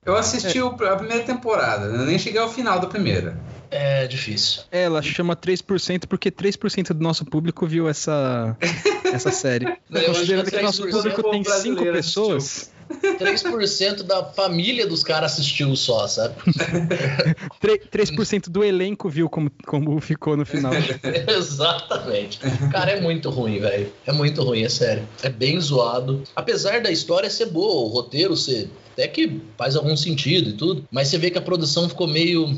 eu 0.05 0.15
assisti 0.15 0.59
o- 0.61 0.67
a 0.67 0.95
primeira 0.95 1.23
temporada, 1.23 1.85
eu 1.85 2.05
nem 2.05 2.17
cheguei 2.17 2.39
ao 2.41 2.49
final 2.49 2.79
da 2.79 2.87
primeira. 2.87 3.37
É 3.71 4.07
difícil. 4.07 4.63
É, 4.71 4.83
ela 4.83 5.01
chama 5.01 5.35
3% 5.35 6.07
porque 6.07 6.31
3% 6.31 6.93
do 6.93 7.01
nosso 7.01 7.25
público 7.25 7.67
viu 7.67 7.87
essa, 7.87 8.57
essa 9.13 9.31
série. 9.31 9.65
Eu 9.91 10.05
Considerando 10.05 10.49
que 10.49 10.57
o 10.57 10.63
nosso 10.63 10.83
3% 10.83 10.91
público 10.91 11.23
tem 11.23 11.43
povo 11.43 11.55
5 11.55 11.75
brasileiro 11.75 11.93
pessoas, 11.93 12.71
3% 12.89 14.03
da 14.03 14.23
família 14.23 14.87
dos 14.87 15.03
caras 15.03 15.33
assistiu 15.33 15.75
só, 15.75 16.07
sabe? 16.07 16.35
3%, 17.61 17.89
3% 17.89 18.49
do 18.49 18.63
elenco 18.63 19.07
viu 19.09 19.29
como, 19.29 19.51
como 19.65 19.99
ficou 19.99 20.35
no 20.35 20.45
final. 20.45 20.71
Exatamente. 21.27 22.39
Cara, 22.71 22.91
é 22.91 23.01
muito 23.01 23.29
ruim, 23.29 23.59
velho. 23.59 23.91
É 24.05 24.11
muito 24.11 24.43
ruim, 24.43 24.63
é 24.63 24.69
sério. 24.69 25.07
É 25.21 25.29
bem 25.29 25.59
zoado. 25.59 26.23
Apesar 26.35 26.81
da 26.81 26.91
história 26.91 27.29
ser 27.29 27.47
boa, 27.47 27.85
o 27.85 27.87
roteiro 27.87 28.35
ser. 28.35 28.69
Até 28.93 29.07
que 29.07 29.39
faz 29.57 29.75
algum 29.75 29.95
sentido 29.95 30.49
e 30.49 30.53
tudo. 30.53 30.83
Mas 30.91 31.07
você 31.07 31.17
vê 31.17 31.29
que 31.29 31.37
a 31.37 31.41
produção 31.41 31.87
ficou 31.87 32.07
meio. 32.07 32.57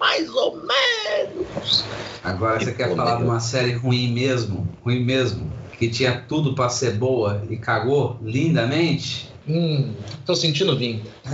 Mais 0.00 0.28
ou 0.34 0.56
menos. 0.56 1.94
Agora 2.22 2.58
você 2.60 2.72
Que 2.72 2.74
quer 2.74 2.94
porra, 2.94 2.96
falar 2.96 3.16
de 3.16 3.22
meu. 3.22 3.28
uma 3.28 3.40
série 3.40 3.72
ruim 3.74 4.12
mesmo? 4.14 4.74
Ruim 4.82 5.04
mesmo? 5.04 5.69
Que 5.80 5.88
tinha 5.88 6.22
tudo 6.28 6.54
pra 6.54 6.68
ser 6.68 6.92
boa 6.92 7.42
e 7.50 7.56
cagou 7.56 8.16
lindamente? 8.22 9.28
Hum, 9.48 9.94
tô 10.26 10.34
sentindo 10.36 10.76
vinho. 10.76 11.02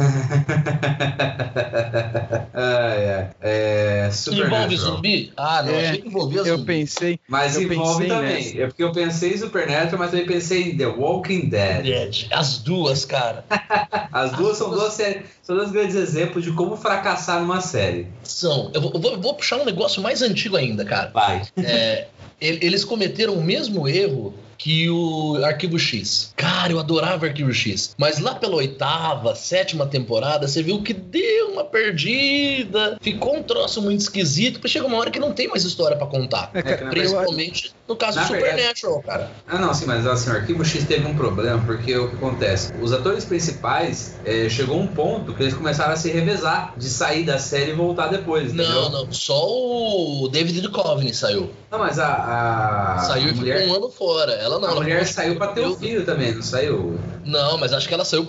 ai. 2.54 3.28
É. 3.42 4.08
Envolve 4.32 4.76
zumbi? 4.76 5.32
Ah, 5.36 5.62
não. 5.62 5.72
É, 5.74 5.88
achei 5.88 6.00
que 6.02 6.08
envolvia 6.08 6.38
Eu 6.40 6.56
zumbi. 6.58 6.64
pensei, 6.64 7.20
Mas 7.28 7.56
Eu 7.56 7.62
envolve 7.62 8.04
pensei 8.04 8.16
também. 8.16 8.34
nessa. 8.44 8.58
É 8.62 8.66
porque 8.68 8.82
eu 8.84 8.92
pensei 8.92 9.34
em 9.34 9.38
Supernatural, 9.38 9.98
mas 9.98 10.10
também 10.12 10.26
pensei 10.26 10.62
em 10.70 10.76
The 10.76 10.86
Walking 10.86 11.48
Dead. 11.48 11.82
Dead. 11.82 12.26
As 12.30 12.58
duas, 12.58 13.04
cara. 13.04 13.44
As 14.12 14.32
duas 14.32 14.56
são 14.56 14.70
duas 14.70 14.92
séries, 14.94 15.22
são 15.42 15.56
dois 15.56 15.70
grandes 15.70 15.94
exemplos 15.96 16.44
de 16.44 16.52
como 16.52 16.76
fracassar 16.76 17.40
numa 17.40 17.60
série. 17.60 18.06
São. 18.22 18.70
Eu 18.72 18.80
vou, 18.80 18.92
eu 18.94 19.00
vou- 19.00 19.12
eu 19.12 19.34
puxar 19.34 19.56
um 19.56 19.64
negócio 19.64 20.00
mais 20.00 20.22
antigo 20.22 20.56
ainda, 20.56 20.84
cara. 20.84 21.10
Vai. 21.12 21.42
É, 21.58 22.06
eles 22.40 22.84
cometeram 22.84 23.34
o 23.34 23.42
mesmo 23.42 23.86
erro 23.88 24.34
que 24.58 24.88
o 24.88 25.36
Arquivo 25.44 25.78
X. 25.78 26.32
Cara, 26.34 26.72
eu 26.72 26.78
adorava 26.78 27.26
Arquivo 27.26 27.52
X. 27.52 27.94
Mas 27.98 28.18
lá 28.18 28.34
pela 28.34 28.56
oitava, 28.56 29.34
sétima 29.34 29.86
temporada, 29.86 30.48
você 30.48 30.62
viu 30.62 30.82
que 30.82 30.94
deu 30.94 31.50
uma 31.52 31.62
perdida. 31.64 32.96
Ficou 33.02 33.36
um 33.36 33.42
troço 33.42 33.82
muito 33.82 34.00
esquisito. 34.00 34.54
Porque 34.54 34.68
chega 34.68 34.86
uma 34.86 34.96
hora 34.96 35.10
que 35.10 35.18
não 35.20 35.32
tem 35.32 35.46
mais 35.48 35.64
história 35.64 35.96
pra 35.96 36.06
contar. 36.06 36.50
é, 36.54 36.62
cara, 36.62 36.84
eu- 36.84 36.88
Principalmente 36.90 37.74
no 37.88 37.96
caso 37.96 38.18
na 38.18 38.24
do 38.24 38.32
verdade- 38.32 38.52
Supernatural, 38.56 39.02
cara. 39.02 39.30
Ah, 39.46 39.58
não, 39.58 39.72
sim, 39.74 39.86
mas 39.86 40.06
assim, 40.06 40.30
o 40.30 40.32
Arquivo 40.34 40.64
X 40.64 40.84
teve 40.84 41.06
um 41.06 41.14
problema, 41.14 41.62
porque 41.64 41.96
o 41.96 42.08
que 42.10 42.16
acontece? 42.16 42.72
Os 42.80 42.92
atores 42.92 43.24
principais 43.24 44.14
eh, 44.24 44.48
chegou 44.48 44.78
um 44.78 44.86
ponto 44.86 45.32
que 45.34 45.42
eles 45.42 45.54
começaram 45.54 45.92
a 45.92 45.96
se 45.96 46.10
revezar 46.10 46.74
de 46.76 46.88
sair 46.88 47.24
da 47.24 47.38
série 47.38 47.70
e 47.70 47.74
voltar 47.74 48.08
depois, 48.08 48.52
entendeu? 48.52 48.68
Não, 48.68 48.90
não. 48.90 49.12
Só 49.12 49.46
o 49.48 50.28
David 50.28 50.60
Duchovny 50.60 51.14
saiu. 51.14 51.50
Não, 51.70 51.78
mas 51.78 51.98
a, 51.98 52.94
a, 52.94 52.98
saiu 53.00 53.28
e 53.28 53.32
mulher, 53.34 53.60
ficou 53.62 53.74
um 53.74 53.76
ano 53.76 53.90
fora. 53.90 54.32
Ela 54.32 54.58
não. 54.58 54.68
a 54.68 54.70
ela 54.72 54.80
mulher 54.80 55.06
saiu 55.06 55.36
pra 55.36 55.48
ter 55.48 55.62
eu- 55.64 55.76
filho 55.76 56.04
também, 56.04 56.34
não 56.34 56.42
saiu? 56.42 56.98
Não, 57.24 57.58
mas 57.58 57.72
acho 57.72 57.88
que 57.88 57.94
ela 57.94 58.04
saiu. 58.04 58.26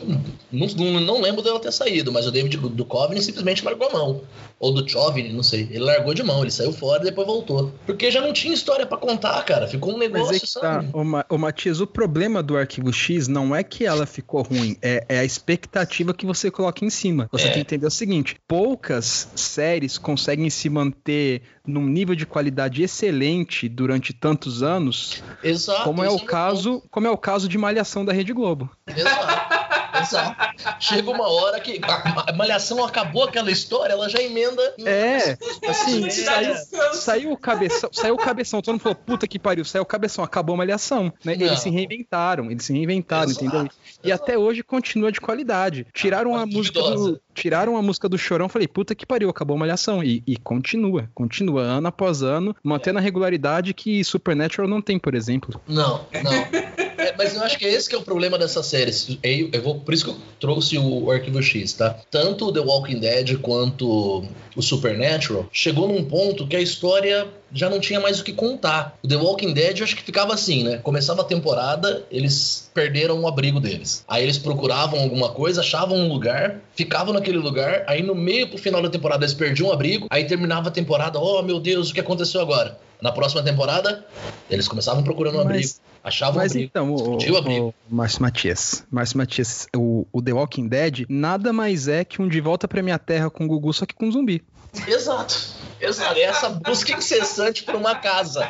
Não, 0.51 0.67
não, 0.67 0.99
não 0.99 1.21
lembro 1.21 1.41
dela 1.41 1.59
ter 1.59 1.71
saído, 1.71 2.11
mas 2.11 2.25
o 2.25 2.31
David 2.31 2.57
Duchovny 2.57 3.21
simplesmente 3.21 3.63
largou 3.63 3.87
a 3.89 3.93
mão. 3.93 4.21
Ou 4.59 4.73
do 4.73 4.87
Chovny, 4.89 5.31
não 5.31 5.43
sei. 5.43 5.67
Ele 5.69 5.79
largou 5.83 6.15
de 6.15 6.23
mão, 6.23 6.41
ele 6.41 6.49
saiu 6.49 6.73
fora 6.73 7.01
e 7.03 7.05
depois 7.05 7.27
voltou. 7.27 7.71
Porque 7.85 8.09
já 8.09 8.19
não 8.21 8.33
tinha 8.33 8.53
história 8.53 8.87
pra 8.87 8.97
contar, 8.97 9.43
cara. 9.47 9.67
Ficou 9.67 9.93
um 9.95 9.97
Mas 9.97 10.11
negócio, 10.11 10.35
é 10.35 10.39
que 10.39 10.53
tá, 10.53 10.59
sabe? 10.59 10.89
ô, 10.93 11.03
Ma- 11.03 11.25
ô 11.29 11.37
Matias, 11.37 11.79
o 11.79 11.87
problema 11.87 12.43
do 12.43 12.57
Arquivo 12.57 12.91
X 12.93 13.27
não 13.27 13.55
é 13.55 13.63
que 13.63 13.85
ela 13.85 14.05
ficou 14.05 14.41
ruim, 14.41 14.77
é, 14.81 15.05
é 15.07 15.19
a 15.19 15.25
expectativa 15.25 16.13
que 16.13 16.25
você 16.25 16.51
coloca 16.51 16.83
em 16.85 16.89
cima. 16.89 17.27
Você 17.31 17.45
É. 17.45 17.47
tem 17.47 17.53
que 17.53 17.59
entender 17.75 17.87
o 17.87 17.91
seguinte: 17.91 18.35
poucas 18.47 19.29
séries 19.35 19.97
conseguem 19.97 20.49
se 20.49 20.69
manter 20.69 21.41
num 21.65 21.85
nível 21.87 22.15
de 22.15 22.25
qualidade 22.25 22.83
excelente 22.83 23.67
durante 23.69 24.13
tantos 24.13 24.61
anos, 24.63 25.23
Exato. 25.43 25.83
como 25.83 26.03
é 26.03 26.09
o 26.09 26.15
meu 26.17 26.25
caso, 26.25 26.83
como 26.91 27.07
é 27.07 27.09
o 27.09 27.17
caso 27.17 27.47
de 27.49 27.57
Malhação 27.57 28.03
da 28.05 28.13
Rede 28.13 28.33
Globo. 28.33 28.69
Exato. 28.87 29.56
Exato. 30.01 30.35
Chega 30.79 31.09
uma 31.09 31.27
hora 31.27 31.59
que 31.59 31.79
a, 31.83 32.31
a 32.31 32.33
malhação 32.33 32.83
acabou 32.83 33.23
aquela 33.23 33.51
história, 33.51 33.93
ela 33.93 34.09
já 34.09 34.21
emenda. 34.21 34.61
É, 34.85 35.37
assim, 35.67 36.05
É. 36.05 36.09
saiu, 36.09 36.55
saiu 36.93 37.31
o 37.31 37.37
cabeção, 37.37 37.89
saiu 37.91 38.15
o 38.15 38.17
cabeção, 38.17 38.61
todo 38.61 38.73
mundo 38.73 38.81
falou, 38.81 38.95
puta 38.95 39.27
que 39.27 39.39
pariu, 39.39 39.65
saiu 39.65 39.83
o 39.83 39.85
cabeção, 39.85 40.23
acabou 40.23 40.55
a 40.55 40.57
malhação, 40.57 41.11
né? 41.23 41.35
Não. 41.35 41.45
Eles 41.47 41.59
se 41.59 41.69
reinventaram, 41.69 42.51
eles 42.51 42.65
se 42.65 42.73
reinventaram, 42.73 43.29
Exato, 43.29 43.45
entendeu? 43.45 43.69
E 44.03 44.11
até 44.11 44.37
hoje 44.37 44.63
continua 44.63 45.11
de 45.11 45.19
qualidade. 45.19 45.87
Tiraram 45.93 46.35
a 46.35 46.45
Mas 46.45 46.53
música 46.55 46.81
do, 46.81 47.19
tiraram 47.33 47.77
a 47.77 47.81
música 47.81 48.07
do 48.09 48.17
Chorão, 48.17 48.49
falei, 48.49 48.67
puta 48.67 48.95
que 48.95 49.05
pariu, 49.05 49.29
acabou 49.29 49.55
a 49.55 49.59
malhação 49.59 50.03
e, 50.03 50.23
e 50.25 50.37
continua, 50.37 51.09
continua 51.13 51.61
ano 51.61 51.87
após 51.87 52.21
ano, 52.21 52.55
mantendo 52.63 52.99
a 52.99 53.01
regularidade 53.01 53.73
que 53.73 54.03
Supernatural 54.03 54.67
não 54.67 54.81
tem, 54.81 54.97
por 54.99 55.15
exemplo. 55.15 55.59
Não, 55.67 56.05
não. 56.23 56.86
É, 56.97 57.13
mas 57.17 57.35
eu 57.35 57.43
acho 57.43 57.57
que 57.57 57.65
esse 57.65 57.87
que 57.87 57.95
é 57.95 57.97
o 57.97 58.01
problema 58.01 58.37
dessa 58.37 58.63
série. 58.63 58.91
Eu, 59.23 59.49
eu 59.53 59.61
vou, 59.61 59.75
por 59.79 59.93
isso 59.93 60.05
que 60.05 60.11
eu 60.11 60.17
trouxe 60.39 60.77
o 60.77 61.11
Arquivo 61.11 61.41
X, 61.41 61.73
tá? 61.73 61.95
Tanto 62.09 62.47
o 62.47 62.51
The 62.53 62.59
Walking 62.59 62.99
Dead 62.99 63.37
quanto 63.39 64.23
o 64.55 64.61
Supernatural 64.61 65.47
chegou 65.51 65.87
num 65.87 66.03
ponto 66.03 66.47
que 66.47 66.55
a 66.55 66.61
história 66.61 67.27
já 67.53 67.69
não 67.69 67.79
tinha 67.79 67.99
mais 67.99 68.19
o 68.19 68.23
que 68.23 68.33
contar. 68.33 68.97
O 69.03 69.07
The 69.07 69.15
Walking 69.15 69.53
Dead 69.53 69.77
eu 69.77 69.83
acho 69.83 69.95
que 69.95 70.03
ficava 70.03 70.33
assim, 70.33 70.63
né? 70.63 70.77
Começava 70.77 71.21
a 71.21 71.25
temporada, 71.25 72.03
eles 72.11 72.69
perderam 72.73 73.19
o 73.21 73.27
abrigo 73.27 73.59
deles. 73.59 74.03
Aí 74.07 74.23
eles 74.23 74.37
procuravam 74.37 74.99
alguma 74.99 75.29
coisa, 75.29 75.61
achavam 75.61 75.97
um 75.97 76.07
lugar, 76.07 76.59
ficavam 76.75 77.13
naquele 77.13 77.37
lugar, 77.37 77.83
aí 77.87 78.01
no 78.01 78.15
meio 78.15 78.47
pro 78.49 78.57
final 78.57 78.81
da 78.81 78.89
temporada 78.89 79.23
eles 79.23 79.33
perdiam 79.33 79.69
o 79.69 79.71
abrigo, 79.71 80.07
aí 80.09 80.25
terminava 80.25 80.69
a 80.69 80.71
temporada, 80.71 81.19
oh 81.19 81.41
meu 81.41 81.59
Deus, 81.59 81.89
o 81.89 81.93
que 81.93 81.99
aconteceu 81.99 82.41
agora? 82.41 82.77
Na 82.99 83.11
próxima 83.11 83.43
temporada, 83.43 84.03
eles 84.49 84.67
começavam 84.67 85.03
procurando 85.03 85.35
um 85.35 85.43
Mas- 85.43 85.47
abrigo, 85.47 85.69
achavam 86.03 86.35
um 86.35 86.37
Mas 86.37 86.51
abrigo. 86.51 86.69
então, 86.69 86.93
o, 86.93 87.15
o 87.15 87.69
o 87.69 87.73
Márcio 87.89 88.21
Matias, 88.21 88.85
Márcio 88.91 89.17
Matias, 89.17 89.67
o, 89.75 90.05
o 90.11 90.21
The 90.21 90.33
Walking 90.33 90.67
Dead 90.67 91.05
nada 91.09 91.51
mais 91.53 91.87
é 91.87 92.03
que 92.03 92.21
um 92.21 92.27
De 92.27 92.39
Volta 92.41 92.67
pra 92.67 92.81
Minha 92.83 92.99
Terra 92.99 93.29
com 93.29 93.45
o 93.45 93.47
Gugu, 93.47 93.73
só 93.73 93.85
que 93.85 93.93
com 93.95 94.11
zumbi. 94.11 94.43
Exato. 94.87 95.57
Exato. 95.79 96.17
É 96.17 96.23
essa 96.23 96.49
busca 96.49 96.93
incessante 96.93 97.63
por 97.63 97.75
uma 97.75 97.95
casa. 97.95 98.49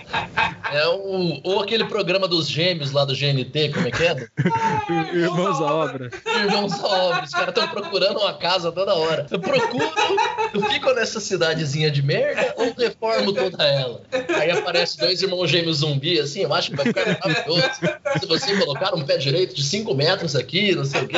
É 0.71 0.87
o, 0.87 1.41
ou 1.43 1.61
aquele 1.61 1.85
programa 1.85 2.27
dos 2.27 2.47
gêmeos 2.47 2.91
lá 2.91 3.05
do 3.05 3.13
GNT, 3.13 3.69
como 3.73 3.87
é 3.87 3.91
que 3.91 4.03
é? 4.03 4.27
Irmãos 5.13 5.59
à 5.61 5.73
obra. 5.73 6.09
Irmãos 6.25 6.73
à 6.73 6.87
obra. 6.87 7.23
Os 7.25 7.31
caras 7.31 7.49
estão 7.49 7.67
procurando 7.67 8.19
uma 8.19 8.33
casa 8.33 8.71
toda 8.71 8.93
hora. 8.93 9.25
Eu 9.29 9.39
procuro, 9.39 9.91
eu 10.53 10.61
fico 10.63 10.93
nessa 10.93 11.19
cidadezinha 11.19 11.91
de 11.91 12.01
merda 12.01 12.53
ou 12.57 12.73
reformo 12.73 13.33
toda 13.33 13.63
ela? 13.63 14.01
Aí 14.39 14.51
aparece 14.51 14.97
dois 14.97 15.21
irmãos 15.21 15.47
gêmeos 15.47 15.77
zumbi, 15.77 16.19
assim, 16.19 16.41
eu 16.41 16.53
acho 16.53 16.71
que 16.71 16.77
vai 16.77 16.85
ficar 16.85 17.05
maravilhoso. 17.05 17.69
Se 18.19 18.25
você 18.25 18.57
colocar 18.57 18.95
um 18.95 19.03
pé 19.03 19.17
direito 19.17 19.53
de 19.53 19.63
5 19.63 19.93
metros 19.93 20.35
aqui, 20.35 20.73
não 20.73 20.85
sei 20.85 21.01
o 21.01 21.07
quê. 21.07 21.17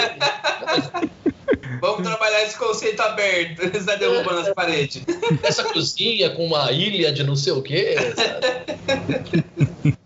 Trabalhar 2.30 2.44
esse 2.44 2.58
conceito 2.58 3.00
aberto. 3.02 3.58
Você 3.72 3.78
está 3.78 3.96
derrubando 3.96 4.40
as 4.42 4.54
paredes. 4.54 5.02
essa 5.44 5.64
cozinha 5.64 6.30
com 6.30 6.46
uma 6.46 6.72
ilha 6.72 7.12
de 7.12 7.24
não 7.24 7.36
sei 7.36 7.54
o 7.54 7.62
quê, 7.62 7.96
sabe? 8.16 9.44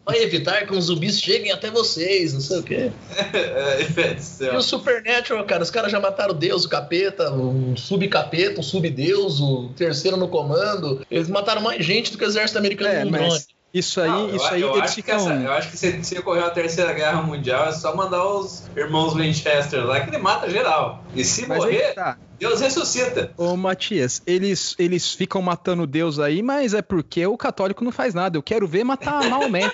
Vai 0.06 0.18
evitar 0.22 0.65
que 0.65 0.74
os 0.74 0.86
zumbis 0.86 1.20
cheguem 1.20 1.51
até 1.51 1.70
vocês, 1.70 2.34
não 2.34 2.42
sei 2.42 2.60
o 2.60 2.63
quê. 2.63 2.92
E 3.80 4.22
céu. 4.22 4.56
o 4.56 4.62
Supernatural, 4.62 5.46
cara, 5.46 5.63
os 5.63 5.72
caras 5.72 5.92
já 5.92 6.00
mataram 6.00 6.32
o 6.32 6.38
Deus, 6.38 6.65
o 6.65 6.70
capeta, 6.70 7.32
o 7.32 7.75
subcapeta, 7.77 8.60
o 8.60 8.63
subdeus, 8.63 9.39
o 9.39 9.70
terceiro 9.75 10.18
no 10.18 10.27
comando. 10.27 11.06
Eles 11.10 11.30
mataram 11.30 11.62
mais 11.62 11.84
gente 11.86 12.12
do 12.12 12.18
que 12.18 12.24
o 12.24 12.27
exército 12.27 12.58
americano 12.58 12.89
É, 12.89 13.06
no 13.06 13.12
mas 13.12 13.48
isso 13.74 14.00
aí, 14.01 14.10
Não, 14.10 14.30
eu, 14.30 14.36
isso 14.36 14.46
aí 14.53 14.62
eu 14.62 14.70
eles 14.72 14.82
acho 14.84 14.96
que 14.96 15.01
ficam. 15.01 15.15
essa- 15.18 15.34
eu 15.34 15.51
acho 15.53 15.72
que 15.72 15.77
se, 15.77 16.03
se 16.03 16.20
ocorrer 16.20 16.44
a 16.44 16.50
terceira 16.51 16.94
guerra 16.94 17.22
mundial, 17.22 17.65
é 17.68 17.72
só 17.72 17.96
mandar 17.96 18.24
os 18.24 18.63
irmãos 18.75 19.13
Winchester 19.15 19.84
lá 19.86 20.00
que 20.01 20.10
ele 20.10 20.20
mata 20.20 20.50
geral. 20.50 21.03
E 21.15 21.24
se 21.24 21.48
Mas 21.48 21.58
morrer, 21.58 21.94
tá. 21.94 22.18
Deus 22.39 22.60
ressuscita. 22.62 23.32
Ô 23.38 23.56
Matias, 23.56 24.22
eles, 24.27 24.75
eles 24.77 25.12
ficam 25.13 25.42
matando 25.42 25.88
Deus 25.88 26.20
aí, 26.20 26.44
mas 26.44 26.74
é 26.74 26.82
porque 26.82 27.25
o 27.25 27.38
católico 27.38 27.84
não 27.84 27.92
faz 27.92 28.13
nada. 28.13 28.38
Eu 28.38 28.44
quero 28.44 28.68
ver 28.68 28.84
matar 28.84 29.24
Maomé. 29.30 29.72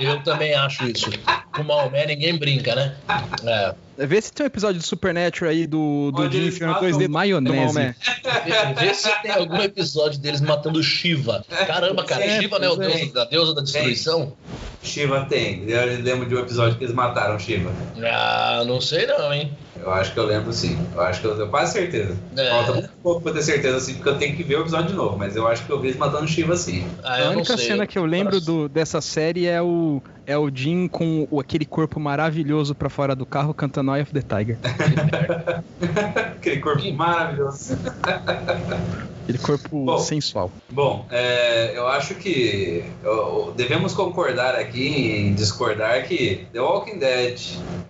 Eu 0.00 0.22
também 0.24 0.54
acho 0.54 0.84
isso. 0.88 1.10
Com 1.54 1.62
o 1.62 1.64
Maomé 1.64 2.06
ninguém 2.06 2.36
brinca, 2.36 2.74
né? 2.74 2.96
É. 3.44 3.74
Vê 3.96 4.20
se 4.20 4.32
tem 4.32 4.44
um 4.44 4.48
episódio 4.48 4.80
do 4.80 4.86
Supernatural 4.86 5.50
aí 5.50 5.66
do, 5.66 6.10
do 6.10 6.30
Jim 6.30 6.38
eles 6.38 6.54
enfiando 6.54 6.70
matam 6.72 6.82
dois 6.82 6.96
dedos 6.96 7.08
do 7.08 7.12
maionese. 7.12 7.56
Maomé. 7.56 7.94
Vê, 8.44 8.86
vê 8.86 8.94
se 8.94 9.22
tem 9.22 9.30
algum 9.30 9.62
episódio 9.62 10.18
deles 10.18 10.40
matando 10.40 10.82
Shiva. 10.82 11.44
Caramba, 11.66 12.04
cara, 12.04 12.24
É, 12.24 12.40
Shiva 12.40 12.58
não 12.58 12.66
é 12.66 12.70
o 12.70 12.76
deus 12.76 13.12
da 13.12 13.24
deusa 13.24 13.54
da 13.54 13.62
destruição? 13.62 14.32
Shiva 14.82 15.26
tem. 15.28 15.68
Eu 15.68 16.02
lembro 16.02 16.28
de 16.28 16.34
um 16.34 16.40
episódio 16.40 16.76
que 16.76 16.84
eles 16.84 16.94
mataram 16.94 17.38
Shiva. 17.38 17.72
Ah, 18.02 18.64
não 18.66 18.80
sei 18.80 19.06
não, 19.06 19.32
hein? 19.32 19.56
Eu 19.80 19.90
acho 19.92 20.12
que 20.14 20.18
eu 20.18 20.24
lembro 20.24 20.52
sim. 20.52 20.78
Eu 20.94 21.00
acho 21.00 21.20
que 21.20 21.26
eu 21.26 21.36
tenho 21.36 21.48
quase 21.50 21.72
certeza. 21.72 22.16
É. 22.36 22.48
Falta 22.50 22.72
muito 22.74 22.90
pouco 23.02 23.22
pra 23.22 23.32
ter 23.32 23.42
certeza, 23.42 23.76
assim, 23.76 23.94
porque 23.94 24.08
eu 24.08 24.18
tenho 24.18 24.36
que 24.36 24.42
ver 24.42 24.56
o 24.56 24.60
episódio 24.62 24.88
de 24.88 24.94
novo. 24.94 25.18
Mas 25.18 25.36
eu 25.36 25.46
acho 25.46 25.64
que 25.66 25.72
eu 25.72 25.80
vi 25.80 25.88
eles 25.88 25.98
matando 25.98 26.26
Shiva 26.28 26.56
sim. 26.56 26.88
Ah, 27.02 27.26
A 27.26 27.30
única 27.30 27.56
cena 27.56 27.86
que 27.86 27.98
eu 27.98 28.04
lembro 28.06 28.40
do, 28.40 28.68
dessa 28.68 29.00
série 29.00 29.46
é 29.46 29.60
o, 29.60 30.00
é 30.26 30.38
o 30.38 30.48
Jim 30.54 30.88
com 30.88 31.26
o- 31.30 31.40
aquele 31.40 31.66
corpo 31.66 31.98
maravilhoso 32.00 32.74
pra 32.74 32.88
fora 32.88 33.14
do 33.16 33.26
carro 33.26 33.52
cantando 33.52 33.94
Eye 33.94 34.02
of 34.02 34.12
the 34.12 34.22
Tiger. 34.22 34.58
Aquele 36.36 36.60
corpo 36.60 36.92
maravilhoso. 36.92 37.78
Aquele 39.24 39.38
corpo 39.38 39.84
Bom. 39.86 39.98
sensual. 39.98 40.50
Bom, 40.70 41.06
é, 41.10 41.72
eu 41.74 41.88
acho 41.88 42.14
que 42.14 42.84
eu- 43.02 43.52
devemos 43.56 43.94
concordar 43.94 44.54
aqui 44.54 44.86
em 44.86 45.32
discordar 45.34 46.06
que 46.06 46.46
The 46.52 46.60
Walking 46.60 46.98
Dead, 46.98 47.40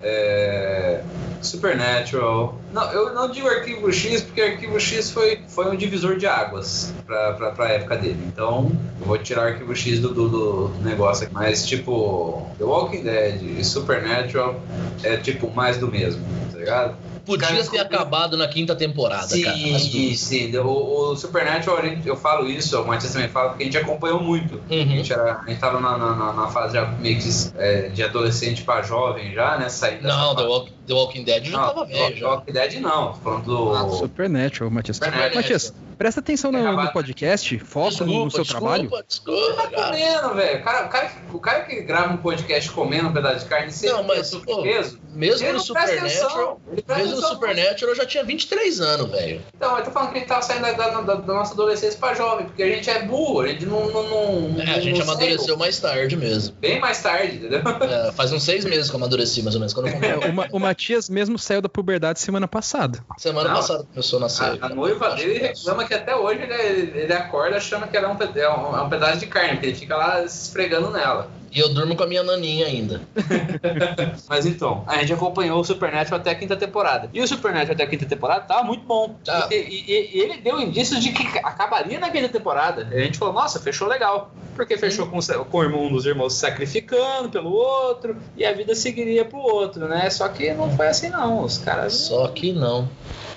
é, 0.01 1.03
Supernatural. 1.43 2.57
Não, 2.73 2.93
eu 2.93 3.13
não 3.15 3.29
digo 3.31 3.49
Arquivo 3.49 3.93
X 3.93 4.23
porque 4.23 4.41
Arquivo 4.41 4.79
X 4.81 5.11
foi, 5.11 5.41
foi 5.49 5.71
um 5.71 5.77
divisor 5.77 6.17
de 6.17 6.27
águas 6.27 6.93
pra, 7.05 7.33
pra, 7.35 7.51
pra 7.51 7.69
época 7.69 7.97
dele. 7.97 8.19
Então 8.27 8.71
eu 9.01 9.07
vou 9.07 9.19
tirar 9.19 9.49
Arquivo 9.49 9.75
X 9.75 9.99
do, 9.99 10.15
do, 10.15 10.29
do 10.29 10.75
negócio 10.85 11.25
aqui. 11.25 11.35
Mas, 11.35 11.67
tipo, 11.67 12.47
The 12.59 12.65
Walking 12.65 13.03
Dead 13.03 13.43
e 13.59 13.65
Supernatural 13.65 14.61
é 15.03 15.17
tipo 15.17 15.51
mais 15.51 15.79
do 15.79 15.89
mesmo, 15.91 16.23
tá 16.53 16.59
ligado? 16.59 16.97
Podia 17.25 17.49
Cara, 17.49 17.65
ter 17.65 17.79
acabado 17.79 18.37
na 18.37 18.47
quinta 18.47 18.77
temporada, 18.77 19.29
cara. 19.41 19.57
as 19.75 19.83
Sim, 19.83 20.15
sim. 20.15 20.57
O, 20.59 21.13
o 21.13 21.17
Supernatural, 21.17 21.79
a 21.79 21.83
eu 22.07 22.17
falo 22.17 22.49
isso, 22.49 22.79
o 22.81 22.87
Matias 22.87 23.13
também 23.13 23.29
fala, 23.29 23.49
porque 23.51 23.63
a 23.63 23.67
gente 23.67 23.79
acompanhou 23.79 24.21
muito. 24.23 24.61
A 24.71 24.75
Uhum. 24.75 24.89
gente, 24.89 25.13
era, 25.13 25.41
a 25.45 25.49
gente 25.49 25.59
tava 25.59 25.81
na, 25.81 25.97
na, 25.97 26.15
na- 26.15 26.49
fase 26.49 26.75
já 26.75 26.85
meio 26.87 27.19
que 27.19 27.29
é, 27.57 27.89
de 27.89 28.03
adolescente 28.03 28.63
pra 28.63 28.83
jovem 28.83 29.33
já, 29.33 29.57
né? 29.57 29.69
Saindo 29.71 30.03
dessa 30.03 30.17
Não, 30.17 30.35
The. 30.37 30.43
Walk- 30.43 30.73
The 30.87 30.93
Walking 30.93 31.25
Dead 31.25 31.45
já 31.47 31.57
Não, 31.59 31.67
tava 31.69 31.87
The 31.87 31.93
velho. 31.95 32.17
Já. 32.19 32.29
Walking 32.29 32.53
Dead 32.53 32.75
não, 32.81 33.15
falando 33.15 33.45
do... 33.45 33.73
Ah, 33.75 33.89
Supernatural, 33.91 34.71
Matias. 34.71 34.97
Supernatural. 34.99 35.35
Matias, 35.35 35.75
presta 35.95 36.21
atenção 36.21 36.51
no, 36.53 36.63
no 36.73 36.93
podcast, 36.93 37.59
foca 37.61 38.05
no, 38.05 38.25
no 38.27 38.31
seu 38.31 38.45
trabalho. 38.45 38.91
Desculpa, 39.07 39.55
Tá 39.63 39.69
cara. 39.71 39.87
comendo, 39.87 40.35
velho. 40.35 40.61
O 40.61 40.65
cara, 40.65 40.87
o, 40.87 40.89
cara, 40.89 41.07
que- 41.09 41.37
o 41.37 41.39
cara 41.41 41.61
que 41.65 41.83
grava 41.83 42.13
um 42.13 42.17
podcast 42.19 42.71
comendo 42.71 43.09
um 43.09 43.13
pedaço 43.13 43.41
de 43.41 43.45
carne 43.47 43.71
sem 43.73 43.91
Não, 43.91 44.03
mas, 44.03 44.31
pô, 44.35 44.63
peso, 44.63 44.99
Mesmo 45.15 45.53
no 45.53 45.61
Supernatural, 45.61 46.61
mesmo 46.89 47.17
no. 47.21 47.23
Supernatural 47.23 47.91
eu 47.91 47.97
já 47.97 48.05
tinha 48.07 48.25
23 48.25 48.81
anos, 48.81 49.11
velho. 49.11 49.41
Então, 49.55 49.79
eu 49.79 49.85
tô 49.85 49.91
falando 49.93 50.11
que 50.11 50.17
a 50.17 50.21
gente 50.21 50.29
tava 50.29 50.43
saindo 50.43 50.63
da, 50.63 50.73
da- 50.73 51.01
da- 51.01 51.15
da 51.15 51.35
nossa 51.35 51.53
adolescência 51.55 51.99
pra 51.99 52.15
jovem, 52.15 52.47
porque 52.47 52.63
a 52.63 52.69
gente 52.69 52.91
é 52.91 53.03
burro, 53.03 53.41
a 53.43 53.49
gente 53.49 53.65
não... 53.67 53.87
não, 53.91 54.03
não 54.51 54.61
É, 54.63 54.75
a 54.75 54.81
gente 54.81 54.99
não 54.99 55.05
amadureceu 55.05 55.57
mais 55.57 55.79
tarde 55.79 56.17
mesmo. 56.17 56.57
Bem 56.57 56.81
mais 56.81 57.01
tarde, 57.01 57.37
entendeu? 57.37 57.61
É, 57.89 58.13
faz 58.13 58.33
uns 58.33 58.43
seis 58.43 58.65
meses 58.65 58.89
que 58.91 58.97
eu 58.97 58.99
amadureci, 58.99 59.43
mais 59.43 59.55
ou 59.55 59.61
menos, 59.61 59.73
quando 59.73 59.87
eu 59.87 59.93
É, 59.93 60.15
comprei. 60.15 60.31
o, 60.31 60.35
Ma- 60.35 60.49
o 60.53 60.59
Matias 60.59 61.09
mesmo 61.09 61.39
saiu 61.39 61.63
da 61.63 61.69
puberdade 61.69 62.19
semana 62.19 62.49
passada. 62.49 63.05
Semana 63.19 63.49
Não. 63.51 63.57
passada 63.57 63.85
começou 63.85 64.19
a 64.19 64.23
nascer. 64.23 64.59
A, 64.61 64.67
a 64.67 64.69
noiva 64.69 65.11
dele 65.15 65.39
reclama 65.39 65.84
que 65.87 65.95
até 65.95 66.15
hoje 66.15 66.43
ele, 66.43 66.99
ele 66.99 67.13
acorda 67.13 67.57
achando 67.57 67.87
que 67.89 67.97
ela 67.97 68.09
é 68.09 68.11
um, 68.11 68.17
é 68.17 68.51
um- 68.57 68.77
é 68.79 68.83
um 68.83 68.89
pedaço 68.89 69.19
de 69.19 69.27
carne, 69.27 69.53
porque 69.53 69.67
ele 69.67 69.75
fica 69.77 69.97
lá 69.97 70.27
se 70.27 70.47
esfregando 70.49 70.91
nela. 70.91 71.29
E 71.53 71.61
eu 71.61 71.73
durmo 71.73 71.95
com 71.95 72.03
a 72.03 72.07
minha 72.09 72.25
naninha 72.25 72.67
ainda. 72.67 73.01
Mas 74.29 74.45
então, 74.45 74.83
a 74.89 74.99
gente 74.99 75.13
acompanhou 75.13 75.61
o 75.61 75.65
Supernatural 75.65 76.19
até 76.21 76.31
a 76.31 76.35
quinta 76.35 76.57
temporada. 76.57 77.09
E 77.15 77.21
o 77.21 77.29
Supernatural 77.29 77.75
até 77.75 77.85
a 77.85 77.87
quinta 77.87 78.05
temporada 78.07 78.41
tava 78.41 78.65
muito 78.65 78.85
bom. 78.85 79.15
Tá. 79.25 79.47
E, 79.53 79.55
e- 79.55 80.11
e 80.17 80.21
ele 80.21 80.39
deu 80.39 80.61
indícios 80.61 81.01
de 81.03 81.13
que 81.13 81.39
acabaria 81.39 82.01
na 82.01 82.11
quinta 82.11 82.29
temporada. 82.29 82.89
E 82.91 82.97
a 82.97 83.05
gente 83.05 83.19
falou, 83.19 83.35
nossa, 83.35 83.61
fechou 83.61 83.87
legal. 83.87 84.33
Porque 84.57 84.77
fechou 84.77 85.07
com, 85.07 85.19
o- 85.19 85.45
com 85.45 85.59
o 85.59 85.63
irmão- 85.63 85.85
um 85.85 85.93
dos 85.93 86.07
irmãos 86.07 86.35
se 86.35 86.41
sacrificando 86.41 87.29
pelo 87.29 87.53
outro, 87.53 88.17
e 88.37 88.45
a 88.45 88.53
vida 88.53 88.75
seguiria 88.75 89.25
pro 89.25 89.39
outro, 89.39 89.87
né? 89.87 90.11
Só 90.11 90.29
que 90.29 90.53
não 90.55 90.75
foi 90.77 90.89
assim 90.89 91.09
não. 91.09 91.43
Os 91.45 91.59
caras. 91.59 91.93
Só 91.95 92.27
que 92.29 92.53
não. 92.53 92.89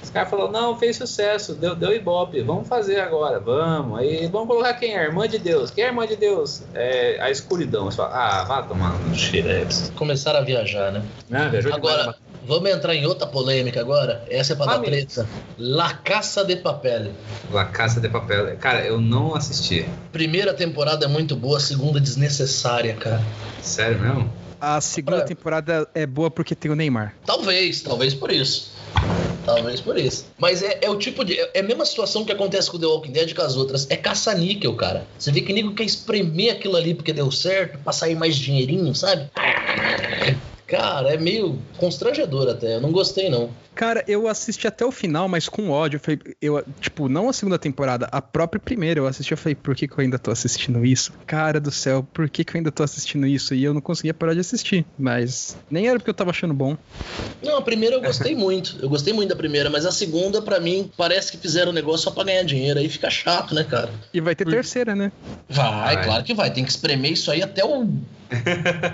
Os 0.01 0.09
caras 0.09 0.29
falaram, 0.29 0.51
não, 0.51 0.77
fez 0.77 0.95
sucesso, 0.95 1.53
deu, 1.53 1.75
deu 1.75 1.93
ibope, 1.93 2.41
vamos 2.41 2.67
fazer 2.67 2.99
agora, 2.99 3.39
vamos. 3.39 3.99
Aí 3.99 4.27
vamos 4.27 4.47
colocar 4.47 4.73
quem 4.75 4.95
é? 4.97 5.03
Irmã 5.03 5.27
de 5.27 5.37
Deus. 5.39 5.69
Quem 5.71 5.83
é 5.83 5.87
a 5.87 5.89
irmã 5.89 6.07
de 6.07 6.15
Deus? 6.15 6.61
É 6.73 7.17
a 7.21 7.29
escuridão. 7.29 7.85
Você 7.85 7.97
fala, 7.97 8.15
ah, 8.15 8.43
vá 8.45 8.61
tomar 8.63 8.97
no 8.99 9.13
X. 9.15 9.91
Começaram 9.95 10.39
a 10.39 10.41
viajar, 10.43 10.91
né? 10.91 11.03
Ah, 11.31 11.47
viajou 11.49 11.71
demais, 11.73 11.75
Agora, 11.99 12.15
vamos 12.45 12.69
entrar 12.69 12.95
em 12.95 13.05
outra 13.05 13.27
polêmica 13.27 13.81
agora. 13.81 14.23
Essa 14.29 14.53
é 14.53 14.55
pra 14.55 14.65
dar 14.67 14.75
Amigo. 14.75 14.91
treta. 14.91 15.27
La 15.57 15.93
Caça 15.93 16.45
de 16.45 16.55
Papel. 16.55 17.11
La 17.51 17.65
Casa 17.65 17.99
de 17.99 18.07
Papel. 18.07 18.55
Cara, 18.57 18.85
eu 18.85 19.01
não 19.01 19.35
assisti. 19.35 19.85
Primeira 20.11 20.53
temporada 20.53 21.05
é 21.05 21.07
muito 21.09 21.35
boa, 21.35 21.57
a 21.57 21.61
segunda 21.61 21.99
desnecessária, 21.99 22.93
cara. 22.95 23.21
Sério 23.61 23.99
mesmo? 23.99 24.31
A 24.59 24.81
segunda 24.81 25.17
Pra- 25.17 25.25
temporada 25.25 25.87
é 25.93 26.05
boa 26.05 26.31
porque 26.31 26.55
tem 26.55 26.71
o 26.71 26.75
Neymar. 26.75 27.13
Talvez, 27.25 27.81
talvez 27.81 28.13
por 28.15 28.31
isso. 28.31 28.75
Talvez 29.47 29.79
por 29.79 29.97
isso. 29.97 30.25
Mas 30.37 30.61
é, 30.61 30.79
é 30.81 30.89
o 30.89 30.97
tipo 30.97 31.23
de. 31.23 31.39
É 31.53 31.61
a 31.61 31.63
mesma 31.63 31.85
situação 31.85 32.25
que 32.25 32.33
acontece 32.33 32.69
com 32.69 32.77
The 32.77 32.85
Walking 32.85 33.13
Dead 33.13 33.33
com 33.33 33.41
as 33.41 33.55
outras. 33.55 33.89
É 33.89 33.95
caça-níquel, 33.95 34.75
cara. 34.75 35.07
Você 35.17 35.31
vê 35.31 35.39
que 35.39 35.53
nego 35.53 35.73
quer 35.73 35.85
espremer 35.85 36.51
aquilo 36.51 36.75
ali 36.75 36.93
porque 36.93 37.13
deu 37.13 37.31
certo, 37.31 37.79
pra 37.79 37.93
sair 37.93 38.15
mais 38.15 38.35
dinheirinho, 38.35 38.93
sabe? 38.93 39.29
Cara, 40.67 41.13
é 41.13 41.17
meio 41.17 41.57
constrangedor 41.77 42.49
até. 42.49 42.75
Eu 42.75 42.81
não 42.81 42.91
gostei, 42.91 43.29
não. 43.29 43.49
Cara, 43.73 44.03
eu 44.07 44.27
assisti 44.27 44.67
até 44.67 44.83
o 44.83 44.91
final, 44.91 45.29
mas 45.29 45.47
com 45.47 45.69
ódio. 45.69 45.97
Eu 45.97 46.01
falei, 46.01 46.19
eu, 46.41 46.63
tipo, 46.81 47.07
não 47.07 47.29
a 47.29 47.33
segunda 47.33 47.57
temporada, 47.59 48.07
a 48.11 48.21
própria 48.21 48.59
primeira 48.59 48.99
eu 48.99 49.07
assisti. 49.07 49.31
Eu 49.31 49.37
falei, 49.37 49.55
por 49.55 49.75
que, 49.75 49.87
que 49.87 49.93
eu 49.93 50.01
ainda 50.01 50.19
tô 50.19 50.29
assistindo 50.31 50.83
isso? 50.83 51.13
Cara 51.25 51.59
do 51.59 51.71
céu, 51.71 52.05
por 52.11 52.27
que, 52.29 52.43
que 52.43 52.55
eu 52.55 52.57
ainda 52.59 52.71
tô 52.71 52.83
assistindo 52.83 53.25
isso? 53.27 53.53
E 53.53 53.63
eu 53.63 53.73
não 53.73 53.79
conseguia 53.79 54.13
parar 54.13 54.33
de 54.33 54.39
assistir. 54.41 54.85
Mas 54.97 55.55
nem 55.69 55.87
era 55.87 55.99
porque 55.99 56.09
eu 56.09 56.13
tava 56.15 56.31
achando 56.31 56.53
bom. 56.53 56.75
Não, 57.41 57.57
a 57.57 57.61
primeira 57.61 57.95
eu 57.95 58.01
gostei 58.01 58.35
muito. 58.35 58.77
Eu 58.81 58.89
gostei 58.89 59.13
muito 59.13 59.29
da 59.29 59.35
primeira, 59.35 59.69
mas 59.69 59.85
a 59.85 59.91
segunda, 59.91 60.41
pra 60.41 60.59
mim, 60.59 60.91
parece 60.97 61.31
que 61.31 61.37
fizeram 61.37 61.71
o 61.71 61.73
negócio 61.73 62.03
só 62.05 62.11
pra 62.11 62.23
ganhar 62.25 62.43
dinheiro. 62.43 62.79
Aí 62.79 62.89
fica 62.89 63.09
chato, 63.09 63.55
né, 63.55 63.63
cara? 63.63 63.91
E 64.13 64.19
vai 64.19 64.35
ter 64.35 64.43
Por- 64.43 64.53
terceira, 64.53 64.95
né? 64.95 65.11
Vai, 65.47 65.95
Vai. 65.95 66.03
claro 66.03 66.23
que 66.23 66.33
vai. 66.33 66.51
Tem 66.51 66.65
que 66.65 66.71
espremer 66.71 67.11
isso 67.13 67.31
aí 67.31 67.41
até 67.41 67.63
o. 67.63 67.87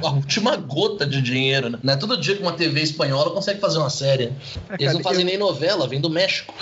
a 0.03 0.11
última 0.11 0.55
gota 0.55 1.05
de 1.05 1.21
dinheiro, 1.21 1.69
né? 1.69 1.79
É 1.87 1.95
todo 1.95 2.19
dia 2.19 2.35
que 2.35 2.41
uma 2.41 2.53
TV 2.53 2.81
espanhola 2.81 3.31
consegue 3.31 3.59
fazer 3.59 3.79
uma 3.79 3.89
série. 3.89 4.31
Ah, 4.69 4.75
Eles 4.75 4.85
cara, 4.85 4.93
não 4.93 5.01
fazem 5.03 5.21
eu- 5.21 5.25
nem 5.25 5.37
novela, 5.37 5.87
vem 5.87 5.99
do 5.99 6.09
México. 6.09 6.53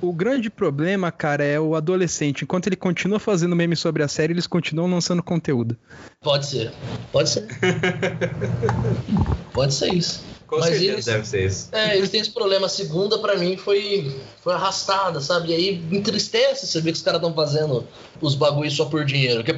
O 0.00 0.12
grande 0.12 0.48
problema, 0.48 1.10
cara, 1.10 1.42
é 1.44 1.58
o 1.58 1.74
adolescente. 1.74 2.42
Enquanto 2.42 2.68
ele 2.68 2.76
continua 2.76 3.18
fazendo 3.18 3.56
meme 3.56 3.74
sobre 3.74 4.02
a 4.02 4.08
série, 4.08 4.32
eles 4.32 4.46
continuam 4.46 4.88
lançando 4.88 5.22
conteúdo. 5.22 5.76
Pode 6.20 6.46
ser. 6.46 6.70
Pode 7.10 7.30
ser. 7.30 7.46
Pode 9.52 9.74
ser 9.74 9.92
isso. 9.92 10.22
Com 10.48 10.56
Mas 10.60 10.70
certeza 10.70 10.92
eles- 10.92 11.04
deve 11.04 11.28
ser 11.28 11.46
isso. 11.46 11.68
É, 11.72 11.94
eles 11.96 12.08
têm 12.08 12.20
esse 12.22 12.30
problema. 12.30 12.64
A 12.66 12.68
segunda, 12.70 13.18
pra 13.18 13.36
mim, 13.36 13.56
foi, 13.58 14.10
foi 14.42 14.54
arrastada, 14.54 15.20
sabe? 15.20 15.50
E 15.50 15.54
aí 15.54 15.82
entristece 15.92 16.66
você 16.66 16.80
ver 16.80 16.92
que 16.92 16.96
os 16.96 17.02
caras 17.02 17.20
estão 17.20 17.34
fazendo 17.34 17.86
os 18.18 18.34
bagulhos 18.34 18.74
só 18.74 18.86
por 18.86 19.04
dinheiro. 19.04 19.44
Que 19.44 19.54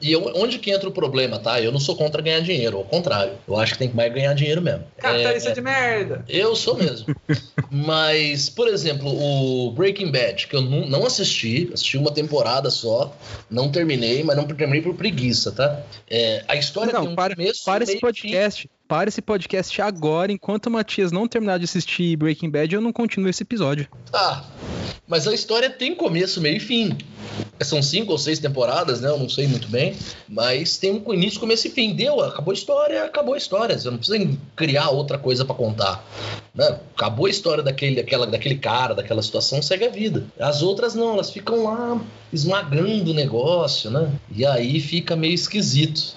e 0.00 0.12
eu- 0.12 0.32
onde 0.36 0.58
que 0.60 0.70
entra 0.70 0.88
o 0.88 0.92
problema, 0.92 1.40
tá? 1.40 1.60
Eu 1.60 1.72
não 1.72 1.80
sou 1.80 1.96
contra 1.96 2.22
ganhar 2.22 2.38
dinheiro, 2.40 2.76
ao 2.78 2.84
contrário. 2.84 3.32
Eu 3.48 3.56
acho 3.58 3.72
que 3.72 3.80
tem 3.80 3.88
que 3.88 3.96
mais 3.96 4.12
ganhar 4.14 4.32
dinheiro 4.34 4.62
mesmo. 4.62 4.84
Capitalista 4.96 5.50
É, 5.50 5.52
de 5.54 5.60
merda. 5.60 6.24
Eu 6.28 6.54
sou 6.54 6.76
mesmo. 6.76 7.06
Mas, 7.70 8.48
por 8.48 8.68
exemplo, 8.68 9.08
o 9.10 9.72
Breaking 9.72 10.10
Bad, 10.10 10.46
que 10.46 10.54
eu 10.54 10.60
não, 10.62 10.86
não 10.86 11.06
assisti, 11.06 11.70
assisti 11.72 11.96
uma 11.96 12.12
temporada 12.12 12.70
só, 12.70 13.14
não 13.50 13.70
terminei, 13.70 14.22
mas 14.22 14.36
não 14.36 14.44
terminei 14.44 14.82
por 14.82 14.94
preguiça, 14.94 15.50
tá? 15.52 15.80
É, 16.08 16.44
a 16.48 16.54
história 16.56 16.92
tem 16.92 17.02
Não, 17.02 17.12
um 17.12 17.14
para, 17.14 17.34
começo, 17.34 17.64
para 17.64 17.82
esse 17.84 17.96
e 17.96 18.12
fim. 18.14 18.30
Para 18.88 19.08
esse 19.08 19.22
podcast 19.22 19.80
agora, 19.80 20.30
enquanto 20.30 20.66
o 20.66 20.70
Matias 20.70 21.10
não 21.10 21.26
terminar 21.26 21.58
de 21.58 21.64
assistir 21.64 22.16
Breaking 22.16 22.50
Bad, 22.50 22.74
eu 22.74 22.80
não 22.80 22.92
continuo 22.92 23.30
esse 23.30 23.42
episódio. 23.42 23.88
Tá. 24.10 24.44
Mas 25.06 25.26
a 25.26 25.34
história 25.34 25.68
tem 25.68 25.94
começo, 25.94 26.40
meio 26.40 26.56
e 26.56 26.60
fim. 26.60 26.96
São 27.60 27.82
cinco 27.82 28.12
ou 28.12 28.18
seis 28.18 28.38
temporadas, 28.38 29.00
né? 29.00 29.08
Eu 29.08 29.18
não 29.18 29.28
sei 29.28 29.46
muito 29.46 29.68
bem. 29.68 29.94
Mas 30.28 30.76
tem 30.76 31.02
um 31.06 31.14
início, 31.14 31.40
começo 31.40 31.66
e 31.66 31.70
fim. 31.70 31.94
Deu, 31.94 32.20
acabou 32.20 32.50
a 32.52 32.54
história, 32.54 33.04
acabou 33.04 33.34
a 33.34 33.38
história. 33.38 33.78
Você 33.78 33.90
não 33.90 33.98
precisa 33.98 34.38
criar 34.56 34.90
outra 34.90 35.18
coisa 35.18 35.44
pra 35.44 35.54
contar. 35.54 36.04
Né? 36.54 36.78
Acabou 36.94 37.26
a 37.26 37.30
história 37.30 37.62
daquele, 37.62 37.96
daquela, 37.96 38.26
daquele 38.26 38.56
cara, 38.56 38.94
daquela 38.94 39.22
situação, 39.22 39.62
segue 39.62 39.86
a 39.86 39.90
vida. 39.90 40.26
As 40.38 40.62
outras 40.62 40.94
não, 40.94 41.14
elas 41.14 41.30
ficam 41.30 41.64
lá 41.64 42.00
esmagando 42.32 43.10
o 43.10 43.14
negócio, 43.14 43.90
né? 43.90 44.10
E 44.34 44.44
aí 44.44 44.80
fica 44.80 45.16
meio 45.16 45.34
esquisito. 45.34 46.14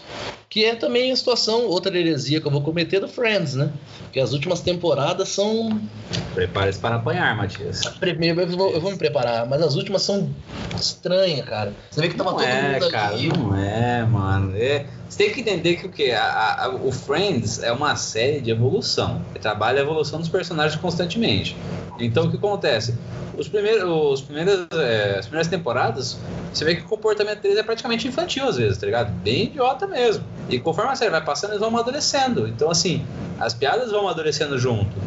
Que 0.56 0.64
é 0.64 0.74
também 0.74 1.12
a 1.12 1.16
situação, 1.18 1.66
outra 1.66 2.00
heresia 2.00 2.40
que 2.40 2.48
eu 2.48 2.52
vou 2.52 2.62
cometer 2.62 3.02
do 3.02 3.10
Friends, 3.10 3.56
né? 3.56 3.74
Porque 4.04 4.22
as 4.22 4.32
últimas 4.32 4.62
temporadas 4.62 5.28
são 5.28 5.82
Prepare-se 6.34 6.80
para 6.80 6.96
apanhar, 6.96 7.36
Matias. 7.36 7.82
Primeiro, 8.00 8.40
eu 8.40 8.48
vou, 8.48 8.72
eu 8.72 8.80
vou 8.80 8.90
me 8.90 8.98
preparar, 8.98 9.46
mas 9.46 9.62
as 9.62 9.76
últimas 9.76 10.04
são 10.04 10.34
estranhas, 10.80 11.46
cara. 11.46 11.74
Você 11.92 12.00
vê 12.00 12.08
que 12.08 12.16
tava 12.16 12.32
Não 12.32 12.38
todo 12.38 12.48
é, 12.48 12.72
mundo 12.72 12.90
cara, 12.90 13.16
ali. 13.16 13.28
não 13.28 13.54
é, 13.54 14.06
mano. 14.06 14.56
É, 14.56 14.86
Você 15.16 15.24
tem 15.24 15.34
que 15.34 15.40
entender 15.40 15.78
que 15.78 15.88
o 15.88 16.18
a- 16.20 16.78
o 16.84 16.92
Friends 16.92 17.64
é 17.64 17.72
uma 17.72 17.96
série 17.96 18.42
de 18.42 18.52
evolução. 18.52 19.22
Ele 19.34 19.40
trabalha 19.42 19.80
a 19.80 19.82
evolução 19.82 20.20
dos 20.20 20.28
personagens 20.28 20.76
constantemente. 20.82 21.56
Então 21.98 22.26
o 22.26 22.30
que 22.30 22.36
acontece? 22.36 22.94
Os 23.38 23.48
primeiros, 23.48 23.90
os 23.90 24.22
primeiros, 24.22 24.68
é, 24.74 25.20
as 25.20 25.26
primeiras 25.26 25.48
temporadas, 25.48 26.20
você 26.52 26.66
vê 26.66 26.76
que 26.76 26.82
o 26.82 26.90
comportamento 26.90 27.42
deles 27.42 27.58
é 27.58 27.64
praticamente 27.64 28.06
infantil 28.10 28.46
às 28.46 28.58
vezes, 28.58 28.78
tá 28.78 28.86
ligado? 28.88 29.14
Bem 29.22 29.46
idiota 29.46 29.88
mesmo. 29.88 30.26
E 30.50 30.60
conforme 30.60 30.92
a 30.92 30.96
série 30.98 31.12
vai 31.12 31.24
passando, 31.24 31.52
eles 31.52 31.62
vão 31.62 31.70
amadurecendo. 31.70 32.46
Então, 32.46 32.70
assim, 32.70 33.06
as 33.38 33.54
piadas 33.54 33.92
vão 33.92 34.02
amadurecendo 34.02 34.58
junto. 34.60 35.02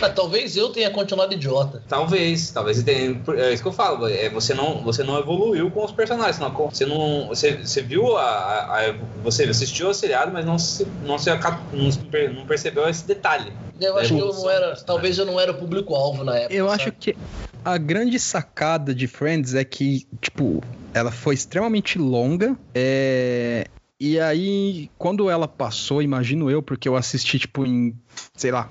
Ah, 0.00 0.10
talvez 0.10 0.56
eu 0.56 0.68
tenha 0.70 0.90
continuado 0.90 1.32
idiota. 1.34 1.82
Talvez, 1.88 2.50
talvez 2.50 2.76
você 2.78 2.82
tenha. 2.84 3.20
É 3.36 3.52
isso 3.52 3.62
que 3.62 3.68
eu 3.68 3.72
falo, 3.72 4.06
é, 4.06 4.28
você, 4.28 4.52
não, 4.54 4.82
você 4.82 5.02
não 5.02 5.18
evoluiu 5.18 5.70
com 5.70 5.84
os 5.84 5.92
personagens. 5.92 6.38
Não, 6.38 6.50
você 6.52 6.84
não. 6.84 7.28
Você, 7.28 7.56
você 7.56 7.80
viu 7.82 8.16
a, 8.16 8.22
a- 8.22 8.80
a- 8.90 8.94
Você 9.22 9.44
assistiu 9.44 9.88
ao 9.88 9.94
seriado, 9.94 10.32
mas 10.32 10.44
não, 10.44 10.58
se, 10.58 10.86
não, 11.02 11.18
se, 11.18 11.30
não, 11.30 12.34
não 12.34 12.46
percebeu 12.46 12.88
esse 12.88 13.06
detalhe. 13.06 13.52
Eu 13.80 13.96
acho 13.98 14.08
que 14.08 14.14
eu 14.14 14.18
não 14.18 14.28
evolução. 14.28 14.50
era. 14.50 14.76
Talvez 14.76 15.18
eu 15.18 15.26
não 15.26 15.38
era 15.40 15.52
o 15.52 15.54
público-alvo 15.54 16.24
na 16.24 16.36
época. 16.36 16.54
Eu 16.54 16.68
sabe? 16.68 16.82
acho 16.82 16.92
que 16.92 17.16
a 17.64 17.76
grande 17.78 18.18
sacada 18.18 18.94
de 18.94 19.06
Friends 19.06 19.54
é 19.54 19.64
que, 19.64 20.06
tipo, 20.20 20.62
ela 20.94 21.10
foi 21.10 21.34
extremamente 21.34 21.98
longa. 21.98 22.56
é, 22.74 23.66
E 23.98 24.20
aí, 24.20 24.90
quando 24.98 25.30
ela 25.30 25.48
passou, 25.48 26.02
imagino 26.02 26.50
eu, 26.50 26.62
porque 26.62 26.86
eu 26.86 26.96
assisti, 26.96 27.38
tipo, 27.38 27.64
em, 27.64 27.94
sei 28.36 28.50
lá, 28.50 28.70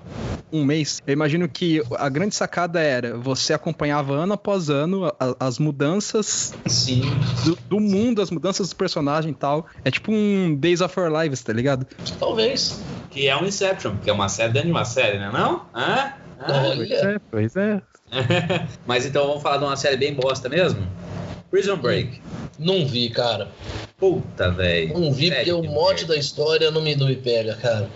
um 0.53 0.63
mês, 0.63 1.01
eu 1.07 1.13
imagino 1.13 1.49
que 1.49 1.81
a 1.97 2.07
grande 2.09 2.35
sacada 2.35 2.79
era 2.79 3.17
você 3.17 3.51
acompanhava 3.51 4.13
ano 4.13 4.33
após 4.33 4.69
ano 4.69 5.05
a- 5.19 5.35
as 5.39 5.57
mudanças 5.57 6.53
Sim. 6.67 7.01
do, 7.43 7.57
do 7.67 7.79
mundo, 7.79 8.21
as 8.21 8.29
mudanças 8.29 8.67
dos 8.67 8.73
personagens 8.73 9.33
e 9.33 9.37
tal. 9.37 9.65
É 9.83 9.89
tipo 9.89 10.11
um 10.11 10.55
Days 10.55 10.79
of 10.81 10.97
Our 10.99 11.11
Lives, 11.21 11.41
tá 11.41 11.51
ligado? 11.51 11.87
Talvez. 12.19 12.79
Que 13.09 13.27
é 13.27 13.35
um 13.35 13.45
Inception, 13.45 13.95
que 14.03 14.09
é 14.09 14.13
uma 14.13 14.29
série 14.29 14.53
dentro 14.53 14.67
de 14.67 14.73
uma 14.73 14.85
série, 14.85 15.17
né? 15.17 15.31
Não? 15.33 15.65
Hã? 15.73 16.13
Hã? 16.39 16.53
Olha. 16.53 16.75
Pois 16.85 16.91
é, 16.91 17.19
pois 17.31 17.55
é. 17.55 17.81
Mas 18.85 19.05
então 19.07 19.25
vamos 19.25 19.41
falar 19.41 19.57
de 19.57 19.63
uma 19.63 19.75
série 19.75 19.97
bem 19.97 20.13
bosta 20.13 20.47
mesmo? 20.47 20.85
Prison 21.49 21.77
Break. 21.77 22.21
Não 22.59 22.85
vi, 22.85 23.09
cara. 23.09 23.49
Puta, 23.97 24.51
velho. 24.51 24.99
Não 24.99 25.11
vi 25.11 25.31
porque 25.31 25.53
o 25.53 25.63
mote 25.63 26.05
da 26.05 26.15
história 26.15 26.69
não 26.69 26.81
me, 26.81 26.95
não 26.95 27.07
me 27.07 27.15
pega, 27.15 27.55
cara. 27.55 27.89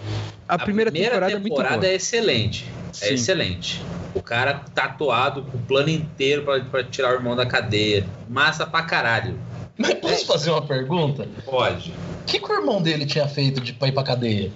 A, 0.48 0.58
primeira, 0.58 0.92
temporada, 0.92 1.32
é 1.32 1.36
muito 1.36 1.50
temporada 1.50 1.78
boa. 1.78 1.88
é 1.88 1.96
excelente. 1.96 2.66
É 3.02 3.08
Sim. 3.08 3.14
excelente. 3.14 3.82
O 4.16 4.22
cara 4.22 4.64
tatuado 4.74 5.44
com 5.44 5.58
o 5.58 5.62
plano 5.62 5.90
inteiro 5.90 6.44
pra, 6.44 6.60
pra 6.62 6.84
tirar 6.84 7.12
o 7.12 7.14
irmão 7.16 7.36
da 7.36 7.46
cadeia. 7.46 8.06
Massa 8.28 8.66
pra 8.66 8.82
caralho. 8.84 9.38
Mas 9.78 9.94
posso 9.96 10.26
fazer 10.26 10.52
uma 10.52 10.62
pergunta? 10.62 11.28
Pode. 11.46 11.92
O 12.22 12.26
que, 12.26 12.40
que 12.40 12.52
o 12.52 12.56
irmão 12.56 12.82
dele 12.82 13.06
tinha 13.06 13.28
feito 13.28 13.62
de 13.62 13.74
pra 13.74 13.88
ir 13.88 13.92
pra 13.92 14.04
cadeia? 14.04 14.52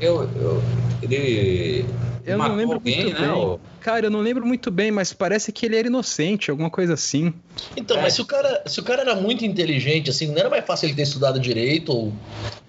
Eu. 0.00 0.28
eu 0.36 0.62
ele. 1.02 1.84
Eu 2.24 2.38
não 2.38 2.54
lembro 2.56 2.74
alguém, 2.76 3.04
muito 3.04 3.20
né? 3.20 3.26
bem. 3.28 3.36
ô? 3.36 3.58
Cara, 3.80 4.06
eu 4.06 4.10
não 4.10 4.20
lembro 4.20 4.46
muito 4.46 4.70
bem, 4.70 4.92
mas 4.92 5.12
parece 5.12 5.50
que 5.50 5.66
ele 5.66 5.76
era 5.76 5.88
inocente, 5.88 6.50
alguma 6.52 6.70
coisa 6.70 6.94
assim. 6.94 7.34
Então, 7.76 7.98
É. 7.98 8.02
mas 8.02 8.14
se 8.14 8.20
o, 8.22 8.24
cara, 8.24 8.62
se 8.64 8.78
o 8.78 8.82
cara 8.84 9.02
era 9.02 9.16
muito 9.16 9.44
inteligente, 9.44 10.08
assim, 10.08 10.28
não 10.28 10.38
era 10.38 10.48
mais 10.48 10.64
fácil 10.64 10.86
ele 10.86 10.94
ter 10.94 11.02
estudado 11.02 11.40
direito 11.40 11.92
ou 11.92 12.12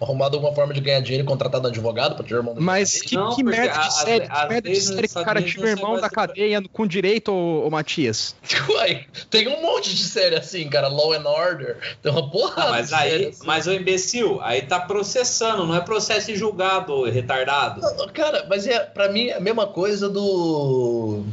arrumado 0.02 0.36
alguma 0.36 0.54
forma 0.56 0.74
de 0.74 0.82
ganhar 0.82 1.00
dinheiro 1.02 1.24
e 1.24 1.28
contratado 1.28 1.68
um 1.68 1.70
advogado 1.70 2.16
pra 2.16 2.24
tirar 2.26 2.38
o 2.38 2.42
irmão 2.42 2.54
dele? 2.56 2.66
Mas 2.66 2.98
pra 2.98 3.08
que, 3.08 3.16
Não, 3.16 3.36
que 3.36 3.44
merda 3.44 3.74
a- 3.80 3.88
de 3.88 3.94
série, 3.94 4.20
ve- 4.26 4.30
que 4.32 4.48
merda 4.50 4.70
de 4.72 4.82
série 4.82 5.08
que 5.08 5.20
o 5.20 5.24
cara 5.24 5.42
tira 5.44 5.66
o 5.66 5.70
irmão 5.70 6.02
da 6.02 6.10
cadeia 6.10 6.62
com 6.74 6.88
direito, 6.88 7.32
ô, 7.32 7.68
ô 7.68 7.70
Matias? 7.70 8.36
Uai, 8.70 9.06
tem 9.30 9.48
um 9.48 9.62
monte 9.62 9.94
de 9.96 10.04
série 10.04 10.36
assim, 10.36 10.68
cara. 10.68 10.88
Law 10.88 11.14
and 11.14 11.30
Order. 11.30 11.78
Tem 12.02 12.12
uma 12.12 12.28
porrada 12.30 12.70
Ah, 12.70 12.72
mas 12.72 12.90
de 12.90 12.96
série 12.98 13.12
aí, 13.14 13.26
assim. 13.28 13.46
mas 13.46 13.68
o 13.68 13.72
imbecil, 13.74 14.40
aí 14.42 14.64
tá 14.64 14.80
processando, 14.80 15.64
não 15.68 15.76
é 15.76 15.80
processo 15.82 16.32
e 16.32 16.36
julgado, 16.36 17.04
retardado. 17.04 17.82
Não, 17.82 18.08
Cara, 18.14 18.46
mas 18.50 18.66
é, 18.68 18.80
pra 18.80 19.10
mim 19.12 19.28
é 19.28 19.38
a 19.38 19.40
mesma 19.44 19.68
coisa 19.68 20.10
do. 20.10 21.24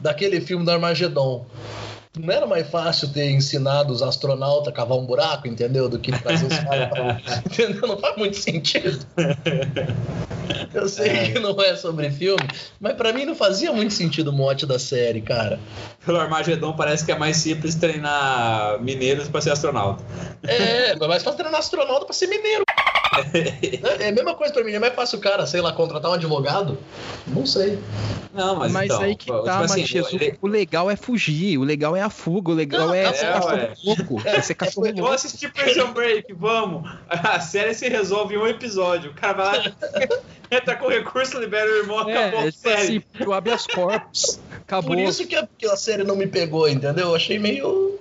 daquele 0.00 0.40
filme 0.40 0.64
do 0.64 0.70
Armagedon. 0.70 1.44
Não 2.18 2.32
era 2.32 2.46
mais 2.46 2.66
fácil 2.70 3.08
ter 3.12 3.28
ensinado 3.30 3.92
os 3.92 4.00
astronautas 4.00 4.68
a 4.68 4.72
cavar 4.72 4.96
um 4.96 5.04
buraco, 5.04 5.46
entendeu? 5.46 5.86
Do 5.86 5.98
que 5.98 6.10
fazer 6.12 6.46
os 6.46 6.58
caras. 6.60 7.22
entendeu? 7.44 7.86
Não 7.88 7.98
faz 7.98 8.16
muito 8.16 8.36
sentido. 8.38 9.04
Eu 10.72 10.88
sei 10.88 11.08
É. 11.10 11.32
que 11.32 11.38
não 11.40 11.60
é 11.60 11.74
sobre 11.76 12.10
filme, 12.10 12.46
mas 12.80 12.94
pra 12.94 13.12
mim 13.12 13.24
não 13.24 13.34
fazia 13.34 13.72
muito 13.72 13.92
sentido 13.92 14.28
o 14.28 14.32
mote 14.32 14.64
da 14.64 14.78
série, 14.78 15.20
cara. 15.20 15.58
Pelo 16.04 16.18
Armagedon 16.18 16.72
parece 16.74 17.04
que 17.04 17.12
é 17.12 17.18
mais 17.18 17.36
simples 17.36 17.74
treinar 17.74 18.80
mineiros 18.80 19.28
pra 19.28 19.40
ser 19.40 19.50
astronauta. 19.50 20.02
É, 20.44 20.94
mas 20.96 21.08
mais 21.08 21.22
fácil 21.22 21.38
treinar 21.38 21.60
astronauta 21.60 22.04
pra 22.06 22.14
ser 22.14 22.28
mineiro. 22.28 22.62
É 24.00 24.08
a 24.08 24.12
mesma 24.12 24.34
coisa 24.34 24.52
pra 24.52 24.62
mim, 24.64 24.72
é 24.72 24.78
mais 24.78 24.94
fácil 24.94 25.18
o 25.18 25.20
cara, 25.22 25.46
sei 25.46 25.60
lá, 25.60 25.72
contratar 25.72 26.10
um 26.10 26.14
advogado? 26.14 26.78
Não 27.26 27.44
sei. 27.46 27.78
Não, 28.34 28.56
mas, 28.56 28.70
Mas, 28.72 28.84
então, 28.86 29.00
aí 29.00 29.16
que 29.16 29.24
tipo 29.26 29.42
tá, 29.44 29.60
assim, 29.60 29.80
Matias. 29.80 30.12
o- 30.12 30.16
ele- 30.16 30.38
O 30.42 30.46
legal 30.46 30.90
é 30.90 30.96
fugir, 30.96 31.56
o 31.58 31.62
legal 31.64 31.96
é 31.96 32.02
a 32.02 32.10
fuga, 32.10 32.50
o 32.50 32.54
legal 32.54 32.88
Não, 32.88 32.94
é 32.94 33.04
é, 33.04 33.12
ser 33.14 33.26
ué. 33.26 33.32
cachorro 33.32 33.74
louco. 33.84 34.22
É 34.28 34.40
ser 34.42 34.54
cachorro 34.54 34.86
Vou 34.88 34.94
louco. 34.96 35.14
assistir 35.14 35.50
Prison 35.52 35.92
Break, 35.92 36.32
vamos! 36.34 36.90
A 37.08 37.40
série 37.40 37.72
se 37.72 37.88
resolve 37.88 38.34
em 38.34 38.38
um 38.38 38.46
episódio. 38.46 39.10
O 39.12 39.14
cara 39.14 39.32
vai 39.32 39.58
lá, 39.58 39.72
entra 40.50 40.76
com 40.76 40.88
recurso, 40.88 41.38
libera 41.38 41.70
o 41.70 41.76
irmão, 41.76 42.10
É, 42.10 42.18
acabou 42.18 42.40
é 42.40 42.48
a 42.48 42.52
tipo 42.52 42.68
série. 42.68 42.82
assim, 42.82 43.02
tu 43.24 43.32
abre 43.32 43.52
as 43.52 43.66
corpos, 43.66 44.38
acabou. 44.60 44.90
Por 44.94 44.98
isso 44.98 45.26
que 45.26 45.34
a, 45.34 45.48
que 45.56 45.64
a 45.66 45.76
série 45.76 46.04
não 46.04 46.14
me 46.16 46.26
pegou, 46.26 46.68
entendeu? 46.68 47.08
Eu 47.08 47.14
achei 47.14 47.38
meio. 47.38 47.98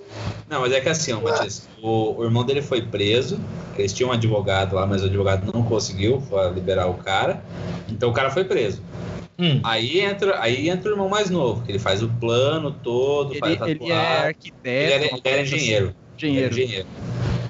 Não, 0.49 0.61
mas 0.61 0.71
é 0.73 0.79
que 0.81 0.89
assim, 0.89 1.11
ó, 1.13 1.19
Matias, 1.21 1.67
o, 1.81 2.17
o 2.19 2.23
irmão 2.23 2.43
dele 2.45 2.61
foi 2.61 2.81
preso, 2.81 3.39
eles 3.77 3.91
tinham 3.93 4.09
um 4.09 4.13
advogado 4.13 4.75
lá, 4.75 4.85
mas 4.85 5.01
o 5.05 5.09
advogado 5.09 5.51
não 5.53 5.63
conseguiu 5.63 6.21
liberar 6.53 6.87
o 6.87 6.95
cara, 6.95 7.41
então 7.89 8.09
o 8.09 8.13
cara 8.13 8.29
foi 8.31 8.43
preso. 8.43 8.81
Hum. 9.37 9.59
Aí 9.63 9.99
entra, 9.99 10.39
aí 10.41 10.69
entra 10.69 10.89
o 10.89 10.93
irmão 10.93 11.09
mais 11.09 11.29
novo, 11.29 11.61
que 11.63 11.71
ele 11.71 11.79
faz 11.79 12.01
o 12.01 12.07
plano 12.07 12.71
todo, 12.71 13.31
Ele, 13.31 13.39
faz 13.39 13.51
ele 13.61 13.75
tatuagem. 13.79 13.91
é 13.91 13.93
Ele 13.93 14.01
era, 14.13 14.25
arquiteto. 14.27 14.63
ele 14.63 15.21
era 15.25 15.41
engenheiro. 15.41 15.95
engenheiro. 16.17 16.45
Ele 16.45 16.45
era 16.45 16.53
engenheiro. 16.53 16.87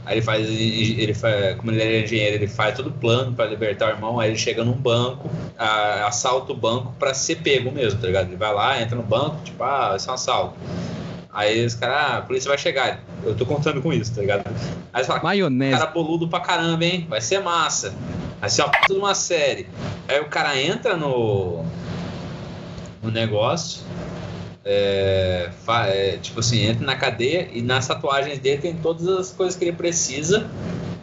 Aí 0.05 0.15
ele 0.17 0.21
faz, 0.21 0.47
ele 0.49 1.13
faz, 1.15 1.55
como 1.57 1.71
ele 1.71 1.81
era 1.81 2.03
engenheiro, 2.05 2.35
ele 2.35 2.47
faz 2.47 2.75
todo 2.75 2.87
o 2.89 2.91
plano 2.91 3.33
para 3.33 3.45
libertar 3.45 3.87
o 3.87 3.89
irmão. 3.95 4.19
Aí 4.19 4.29
ele 4.29 4.37
chega 4.37 4.63
num 4.63 4.73
banco, 4.73 5.29
a- 5.57 6.05
assalta 6.07 6.51
o 6.53 6.55
banco 6.55 6.93
para 6.99 7.13
ser 7.13 7.37
pego 7.37 7.71
mesmo, 7.71 7.99
tá 7.99 8.07
ligado? 8.07 8.27
Ele 8.27 8.35
vai 8.35 8.53
lá, 8.53 8.81
entra 8.81 8.95
no 8.95 9.03
banco, 9.03 9.37
tipo, 9.43 9.63
ah, 9.63 9.93
esse 9.95 10.07
é 10.07 10.11
um 10.11 10.15
assalto. 10.15 10.55
Aí 11.35 11.65
os 11.65 11.75
caras, 11.75 11.97
ah, 11.97 12.17
a 12.19 12.21
polícia 12.21 12.47
vai 12.47 12.57
chegar. 12.57 13.01
Eu 13.21 13.35
tô 13.35 13.45
contando 13.45 13.81
com 13.81 13.91
isso, 13.91 14.15
tá 14.15 14.21
ligado? 14.21 14.45
Aí 14.93 15.03
você 15.03 15.07
fala, 15.07 15.21
Maionese. 15.21 15.77
cara 15.77 15.91
boludo 15.91 16.29
pra 16.29 16.39
caramba, 16.39 16.85
hein? 16.85 17.05
Vai 17.09 17.19
ser 17.19 17.39
massa. 17.39 17.93
Vai 18.39 18.49
ser 18.49 18.61
uma 18.61 18.71
puta 18.71 18.93
de 18.93 18.99
uma 18.99 19.13
série. 19.13 19.67
Aí 20.07 20.21
o 20.21 20.27
cara 20.27 20.57
entra 20.57 20.95
no, 20.95 21.65
no 23.03 23.11
negócio, 23.11 23.83
é, 24.63 25.49
fa- 25.65 25.87
é, 25.87 26.17
tipo 26.21 26.39
assim, 26.39 26.67
entra 26.67 26.85
na 26.85 26.95
cadeia 26.95 27.49
e 27.51 27.61
nas 27.61 27.85
tatuagens 27.85 28.39
dele 28.39 28.61
tem 28.61 28.73
todas 28.73 29.05
as 29.05 29.31
coisas 29.33 29.57
que 29.57 29.65
ele 29.65 29.75
precisa 29.75 30.49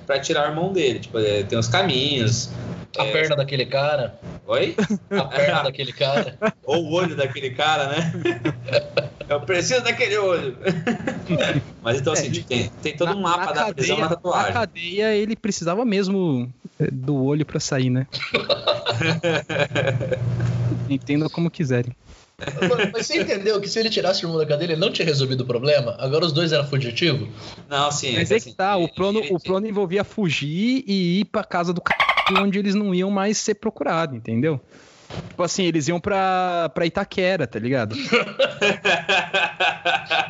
pra 0.06 0.18
tirar 0.18 0.48
o 0.48 0.50
irmão 0.50 0.72
dele. 0.72 0.98
Tipo, 0.98 1.18
é, 1.18 1.42
tem 1.42 1.58
os 1.58 1.68
caminhos. 1.68 2.50
A 2.98 3.04
é, 3.04 3.12
perna 3.12 3.36
daquele 3.36 3.66
cara. 3.66 4.18
Oi? 4.46 4.74
A 5.10 5.24
perna 5.24 5.62
daquele 5.64 5.92
cara. 5.92 6.38
Ou 6.64 6.84
o 6.84 6.92
olho 6.92 7.14
daquele 7.14 7.50
cara, 7.50 7.88
né? 7.88 8.12
Eu 9.32 9.40
preciso 9.40 9.82
daquele 9.82 10.16
olho. 10.18 10.56
Mas 11.82 11.98
então, 12.00 12.12
assim, 12.12 12.28
É, 12.28 12.42
tem, 12.42 12.70
tem 12.82 12.96
todo 12.96 13.08
Na- 13.10 13.16
um 13.16 13.20
mapa 13.20 13.46
na 13.46 13.52
da 13.52 13.74
prisão 13.74 13.96
na 13.98 14.04
Na 14.04 14.08
tatuagem. 14.10 14.52
cadeia, 14.52 15.14
ele 15.16 15.34
precisava 15.36 15.84
mesmo 15.84 16.52
é, 16.78 16.86
do 16.90 17.22
olho 17.24 17.44
pra 17.44 17.58
sair, 17.60 17.90
né? 17.90 18.06
Entenda 20.88 21.28
como 21.28 21.50
quiserem. 21.50 21.92
Mas, 22.38 22.90
você 23.06 23.22
entendeu 23.22 23.60
que 23.60 23.68
se 23.68 23.78
ele 23.78 23.88
tirasse 23.88 24.24
o 24.24 24.26
irmão 24.26 24.38
da 24.38 24.46
cadeira, 24.46 24.72
ele 24.72 24.80
não 24.80 24.90
tinha 24.90 25.06
resolvido 25.06 25.42
o 25.42 25.46
problema? 25.46 25.94
Agora 25.98 26.24
os 26.24 26.32
dois 26.32 26.52
eram 26.52 26.66
fugitivos? 26.66 27.28
Não, 27.68 27.90
sim. 27.92 28.14
Mas 28.14 28.30
é 28.32 28.36
assim, 28.36 28.50
que 28.50 28.56
tá, 28.56 28.76
o 28.76 28.88
plano, 28.88 29.20
ele- 29.20 29.32
o 29.34 29.38
plano 29.38 29.66
envolvia 29.66 30.02
fugir 30.02 30.82
e 30.86 31.20
ir 31.20 31.24
pra 31.26 31.44
casa 31.44 31.72
do 31.72 31.80
cara 31.80 31.96
onde 32.32 32.58
eles 32.58 32.74
não 32.74 32.94
iam 32.94 33.10
mais 33.10 33.36
ser 33.38 33.54
procurados, 33.54 34.16
entendeu? 34.16 34.60
Tipo 35.28 35.42
assim, 35.42 35.64
eles 35.64 35.88
iam 35.88 35.98
pra, 36.00 36.70
pra 36.74 36.86
Itaquera, 36.86 37.46
tá 37.46 37.58
ligado? 37.58 37.94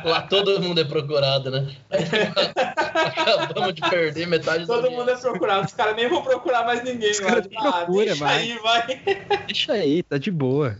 Lá 0.03 0.21
todo 0.23 0.61
mundo 0.61 0.81
é 0.81 0.83
procurado, 0.83 1.51
né? 1.51 1.75
Acabamos 1.89 3.73
de 3.73 3.81
perder 3.81 4.27
metade 4.27 4.65
Todo 4.65 4.83
da 4.83 4.89
mundo 4.89 5.09
é 5.09 5.15
procurado, 5.15 5.65
os 5.65 5.73
caras 5.73 5.95
nem 5.95 6.07
vão 6.09 6.21
procurar 6.21 6.65
mais 6.65 6.83
ninguém. 6.83 7.11
Os 7.11 7.19
caras 7.19 7.47
procura 7.47 8.05
deixa 8.05 8.23
mais. 8.23 8.41
aí, 8.41 8.57
vai. 8.59 9.01
Deixa 9.47 9.73
aí, 9.73 10.03
tá 10.03 10.17
de 10.17 10.31
boa. 10.31 10.77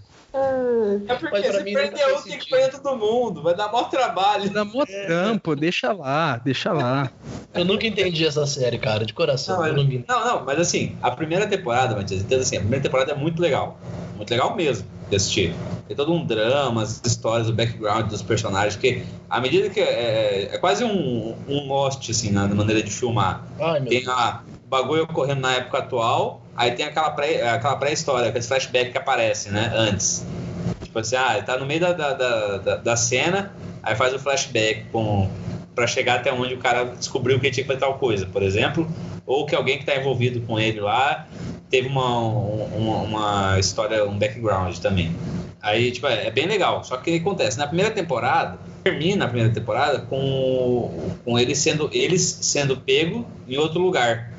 É 1.08 1.16
porque 1.16 1.40
Mas 1.40 1.56
se 1.56 1.64
mim 1.64 1.74
faz 1.74 1.90
um, 1.92 2.24
tem 2.24 2.40
que 2.40 2.50
prender 2.50 2.80
todo 2.80 2.98
mundo. 2.98 3.44
Vai 3.44 3.56
dar 3.56 3.72
maior 3.72 3.90
trabalho. 3.90 4.50
Dá 4.50 4.66
mó 4.66 4.84
trampo, 4.84 5.56
deixa 5.56 5.94
lá, 5.94 6.38
deixa 6.38 6.72
lá. 6.72 7.12
Eu 7.54 7.64
nunca 7.64 7.86
entendi 7.86 8.26
essa 8.26 8.46
série, 8.48 8.80
cara, 8.80 9.06
de 9.06 9.14
coração. 9.14 9.58
Não, 9.58 9.68
eu 9.68 9.74
não 9.74 9.84
não, 10.08 10.26
não, 10.26 10.46
mas 10.46 10.60
assim, 10.60 10.98
a 11.04 11.12
primeira 11.12 11.46
temporada, 11.46 11.96
Matias, 11.96 12.22
entenda 12.22 12.42
assim, 12.42 12.58
a 12.58 12.62
primeira 12.62 12.82
temporada 12.82 13.12
é 13.12 13.16
muito 13.16 13.40
legal. 13.40 13.78
Muito 14.16 14.32
legal 14.32 14.56
mesmo 14.56 14.88
de 15.10 15.16
assistir. 15.16 15.54
tem 15.88 15.96
todo 15.96 16.12
um 16.12 16.26
drama, 16.26 16.82
as 16.82 17.02
histórias, 17.06 17.48
o 17.50 17.54
background 17.54 18.08
dos 18.08 18.22
personagens, 18.22 18.76
porque 18.76 19.04
à 19.30 19.40
medida 19.40 19.70
que 19.70 19.80
é, 19.80 20.50
é 20.54 20.58
quase 20.58 20.84
um, 20.84 21.36
um 21.48 21.68
Lost, 21.68 22.10
assim, 22.10 22.32
na 22.32 22.48
maneira 22.48 22.82
de 22.82 22.90
filmar. 22.90 23.44
Ai, 23.60 23.80
meu 23.80 23.90
Tem 23.90 24.08
a 24.08 24.42
o 24.66 24.68
bagulho 24.68 25.04
ocorrendo 25.04 25.42
na 25.42 25.54
época 25.54 25.78
atual, 25.78 26.42
aí 26.56 26.72
tem 26.72 26.86
aquela 26.86 27.12
pré- 27.12 27.48
aquela 27.48 27.76
pré-história, 27.76 28.30
aquele 28.30 28.44
flashback 28.44 28.92
que 28.92 28.98
aparece, 28.98 29.50
né, 29.50 29.72
antes. 29.76 30.26
Tipo 30.84 31.00
assim, 31.00 31.16
ah, 31.16 31.42
tá 31.44 31.58
no 31.58 31.66
meio 31.66 31.80
da, 31.80 31.92
da, 31.94 32.14
da, 32.58 32.76
da- 32.78 32.96
cena, 32.96 33.52
aí 33.82 33.96
faz 33.96 34.14
o 34.14 34.20
flashback 34.20 34.86
para 35.74 35.88
chegar 35.88 36.16
até 36.20 36.32
onde 36.32 36.54
o 36.54 36.58
cara 36.60 36.84
descobriu 36.86 37.40
que 37.40 37.48
ele 37.48 37.54
tinha 37.54 37.64
que 37.64 37.68
fazer 37.68 37.80
tal 37.80 37.98
coisa, 37.98 38.26
por 38.28 38.44
exemplo, 38.44 38.88
ou 39.26 39.46
que 39.46 39.56
alguém 39.56 39.80
que 39.80 39.86
tá 39.86 39.96
envolvido 39.96 40.42
com 40.42 40.60
ele 40.60 40.80
lá 40.80 41.28
teve 41.70 41.88
uma, 41.88 42.20
uma, 42.20 42.98
uma 42.98 43.60
história, 43.60 44.06
um 44.06 44.18
background 44.18 44.78
também. 44.78 45.12
Aí, 45.60 45.92
tipo, 45.92 46.06
é, 46.06 46.28
é 46.28 46.32
bem 46.32 46.46
legal. 46.46 46.84
Só 46.84 46.98
que 46.98 47.16
acontece? 47.16 47.58
Na 47.58 47.66
primeira 47.66 47.90
temporada, 47.90 48.60
termina 48.84 49.26
a 49.26 49.28
primeira 49.28 49.52
temporada 49.52 50.00
com, 50.02 51.14
com 51.26 51.40
eles 51.40 51.58
sendo 51.58 51.90
eles 51.92 52.22
sendo 52.42 52.78
pego 52.78 53.26
em 53.48 53.58
outro 53.58 53.80
lugar. 53.80 54.33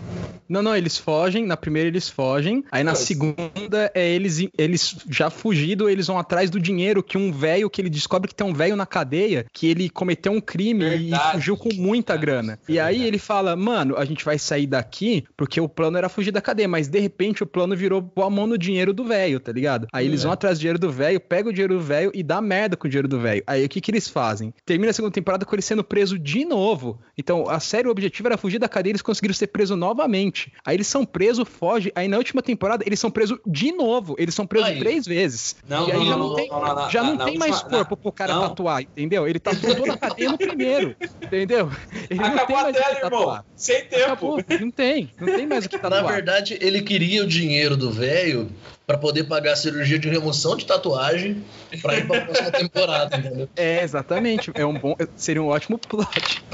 Não, 0.49 0.63
não, 0.63 0.77
eles 0.77 0.97
fogem. 0.99 1.47
Na 1.47 1.57
primeira 1.57 1.89
eles 1.89 2.09
fogem. 2.09 2.65
Aí 2.71 2.83
na 2.85 2.95
segunda 2.95 3.91
é 3.95 4.09
eles, 4.09 4.49
eles 4.57 4.97
já 5.11 5.31
fugido, 5.31 5.89
eles 5.89 6.07
vão 6.07 6.19
atrás 6.19 6.51
do 6.51 6.61
dinheiro 6.61 7.03
que 7.03 7.17
um 7.19 7.33
velho, 7.33 7.71
que 7.71 7.81
ele 7.81 7.91
descobre 7.91 8.29
que 8.29 8.35
tem 8.35 8.47
um 8.47 8.53
velho 8.55 8.77
na 8.77 8.87
cadeia, 8.87 9.47
que 9.53 9.67
ele 9.67 9.89
cometeu 9.89 10.33
um 10.33 10.41
crime 10.41 10.85
e 10.85 10.89
Verdade. 11.11 11.33
fugiu 11.33 11.57
com 11.57 11.73
muita 11.75 12.17
grana. 12.17 12.59
E 12.69 12.79
aí 12.79 12.95
Verdade. 12.95 13.09
ele 13.09 13.19
fala, 13.19 13.57
mano, 13.57 13.97
a 13.97 14.05
gente 14.05 14.25
vai 14.25 14.39
sair 14.39 14.67
daqui 14.67 15.25
porque 15.37 15.61
o 15.61 15.69
plano 15.69 15.97
era 15.99 16.09
fugir 16.09 16.31
da 16.31 16.41
cadeia, 16.41 16.69
mas 16.69 16.89
de 16.89 16.99
repente 17.01 17.43
o 17.43 17.47
plano 17.47 17.77
virou 17.77 18.03
pôr 18.03 18.23
a 18.23 18.31
mão 18.31 18.47
no 18.47 18.59
dinheiro 18.59 18.93
do 18.93 19.05
velho, 19.05 19.41
tá 19.41 19.53
ligado? 19.53 19.87
Aí 19.93 20.07
eles 20.07 20.21
É. 20.21 20.25
vão 20.25 20.33
atrás 20.33 20.59
do 20.59 20.61
dinheiro 20.61 20.79
do 20.79 20.91
velho, 20.91 21.21
pegam 21.21 21.51
o 21.51 21.53
dinheiro 21.53 21.75
do 21.75 21.81
velho 21.81 22.11
e 22.15 22.23
dá 22.23 22.41
merda 22.41 22.77
com 22.77 22.87
o 22.87 22.91
dinheiro 22.91 23.09
do 23.09 23.19
velho. 23.21 23.43
Aí 23.47 23.65
o 23.65 23.69
que 23.69 23.81
que 23.81 23.91
eles 23.91 24.09
fazem? 24.09 24.53
Termina 24.67 24.91
a 24.91 24.95
segunda 24.95 25.13
temporada 25.13 25.45
com 25.45 25.55
ele 25.55 25.63
sendo 25.63 25.85
preso 25.85 26.19
de 26.19 26.45
novo. 26.45 26.99
Então 27.17 27.49
a 27.49 27.61
série, 27.61 27.89
o 27.89 27.91
objetivo 27.91 28.29
era 28.29 28.37
fugir 28.37 28.59
da 28.59 28.69
cadeia, 28.69 28.93
eles 28.93 29.03
conseguiram 29.03 29.35
ser 29.35 29.47
presos 29.49 29.77
novamente. 29.79 30.34
Aí 30.65 30.77
eles 30.77 30.87
são 30.87 31.05
presos, 31.05 31.49
fogem. 31.49 31.93
Aí 31.95 32.09
na 32.09 32.17
última 32.17 32.43
temporada 32.43 32.85
eles 32.87 32.99
são 33.01 33.11
presos 33.11 33.39
de 33.47 33.73
novo. 33.73 34.15
Eles 34.19 34.35
são 34.35 34.47
presos 34.47 34.71
Aí. 34.71 34.79
três 34.79 35.07
vezes. 35.07 35.57
Não, 35.69 35.89
e 35.89 35.93
aí 35.93 35.99
não, 35.99 36.07
já 36.07 36.17
não, 36.17 36.29
não, 36.29 36.35
tem, 36.37 36.49
não, 36.49 36.61
não, 36.75 36.91
já 36.91 37.03
na- 37.03 37.09
não 37.11 37.17
na 37.17 37.25
tem 37.27 37.39
mais 37.39 37.63
corpo 37.63 37.97
pro 37.97 38.13
cara 38.13 38.35
não. 38.35 38.49
tatuar, 38.49 38.83
entendeu? 38.83 39.27
Ele 39.27 39.39
tatuou 39.39 39.75
toda 39.75 39.93
a 39.95 39.97
cadeia 39.97 40.31
no 40.31 40.39
primeiro, 40.39 40.97
entendeu? 41.23 41.71
Ele 42.11 42.21
não 42.21 42.31
tem 42.31 42.39
Acabou 42.39 42.57
a 42.57 42.73
tela, 42.73 42.91
irmão. 42.97 43.11
tatuar. 43.11 43.45
Sem 43.57 43.85
tempo. 43.87 44.03
Acabou, 44.05 44.39
não 44.61 44.71
tem, 44.71 45.11
não 45.21 45.27
tem 45.37 45.47
mais 45.47 45.65
o 45.65 45.69
que 45.69 45.77
Na 45.77 45.83
tatuar. 45.91 46.13
verdade, 46.13 46.59
ele 46.61 46.83
queria 46.83 47.23
o 47.23 47.27
dinheiro 47.27 47.77
do 47.77 47.91
velho 47.91 48.51
pra 48.87 48.99
poder 48.99 49.25
pagar 49.25 49.53
a 49.53 49.57
cirurgia 49.57 49.99
de 49.99 50.09
remoção 50.09 50.57
de 50.57 50.67
tatuagem 50.67 51.43
pra 51.81 51.97
ir 51.97 52.07
pra 52.07 52.21
próxima 52.21 52.51
temporada, 52.53 53.17
entendeu? 53.17 53.49
É, 53.57 53.83
exatamente. 53.83 54.51
É 54.55 54.65
um 54.65 54.79
bom, 54.79 54.95
seria 55.17 55.43
um 55.43 55.49
ótimo 55.49 55.79
plot. 55.79 56.45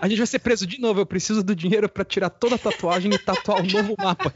A 0.00 0.08
gente 0.08 0.18
vai 0.18 0.26
ser 0.26 0.38
preso 0.38 0.66
de 0.66 0.80
novo. 0.80 1.00
Eu 1.00 1.06
preciso 1.06 1.42
do 1.42 1.54
dinheiro 1.54 1.88
pra 1.88 2.04
tirar 2.04 2.30
toda 2.30 2.54
a 2.54 2.58
tatuagem 2.58 3.12
e 3.12 3.18
tatuar 3.18 3.60
um 3.60 3.66
novo 3.66 3.94
mapa. 3.98 4.32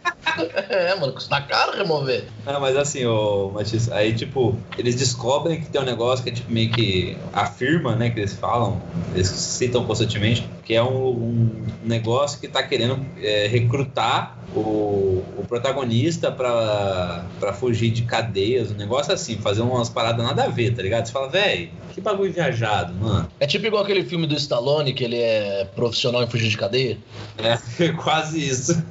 É, 0.68 0.94
mano, 0.94 1.12
custa 1.12 1.40
caro 1.40 1.76
remover. 1.76 2.24
Não, 2.44 2.60
mas 2.60 2.76
assim, 2.76 3.06
ô 3.06 3.50
Matias, 3.50 3.90
aí 3.90 4.14
tipo, 4.14 4.56
eles 4.76 4.94
descobrem 4.94 5.60
que 5.60 5.70
tem 5.70 5.80
um 5.80 5.84
negócio 5.84 6.22
que 6.22 6.30
é 6.30 6.32
tipo 6.32 6.52
meio 6.52 6.70
que 6.70 7.16
afirma, 7.32 7.96
né, 7.96 8.10
que 8.10 8.20
eles 8.20 8.34
falam, 8.34 8.82
eles 9.14 9.28
citam 9.28 9.84
constantemente, 9.86 10.46
que 10.64 10.74
é 10.74 10.82
um, 10.82 11.08
um 11.08 11.66
negócio 11.82 12.38
que 12.38 12.48
tá 12.48 12.62
querendo 12.62 13.04
é, 13.20 13.46
recrutar 13.46 14.36
o, 14.54 15.22
o 15.38 15.44
protagonista 15.48 16.30
pra, 16.32 17.24
pra 17.38 17.52
fugir 17.52 17.90
de 17.90 18.02
cadeias, 18.02 18.70
um 18.70 18.74
negócio 18.74 19.12
assim, 19.12 19.36
fazer 19.38 19.60
umas 19.62 19.88
paradas 19.88 20.24
nada 20.24 20.44
a 20.44 20.48
ver, 20.48 20.74
tá 20.74 20.82
ligado? 20.82 21.06
Você 21.06 21.12
fala, 21.12 21.28
véi, 21.28 21.70
que 21.92 22.00
bagulho 22.00 22.32
viajado, 22.32 22.94
mano. 22.94 23.28
É 23.40 23.46
tipo 23.46 23.66
igual 23.66 23.82
aquele 23.82 24.04
filme 24.04 24.26
do 24.26 24.34
Stallone, 24.34 24.92
que 24.92 25.04
ele 25.04 25.16
é 25.16 25.64
profissional 25.74 26.22
em 26.22 26.26
fugir 26.26 26.48
de 26.48 26.56
cadeia. 26.56 26.98
É 27.38 27.88
quase 28.02 28.46
isso. 28.46 28.82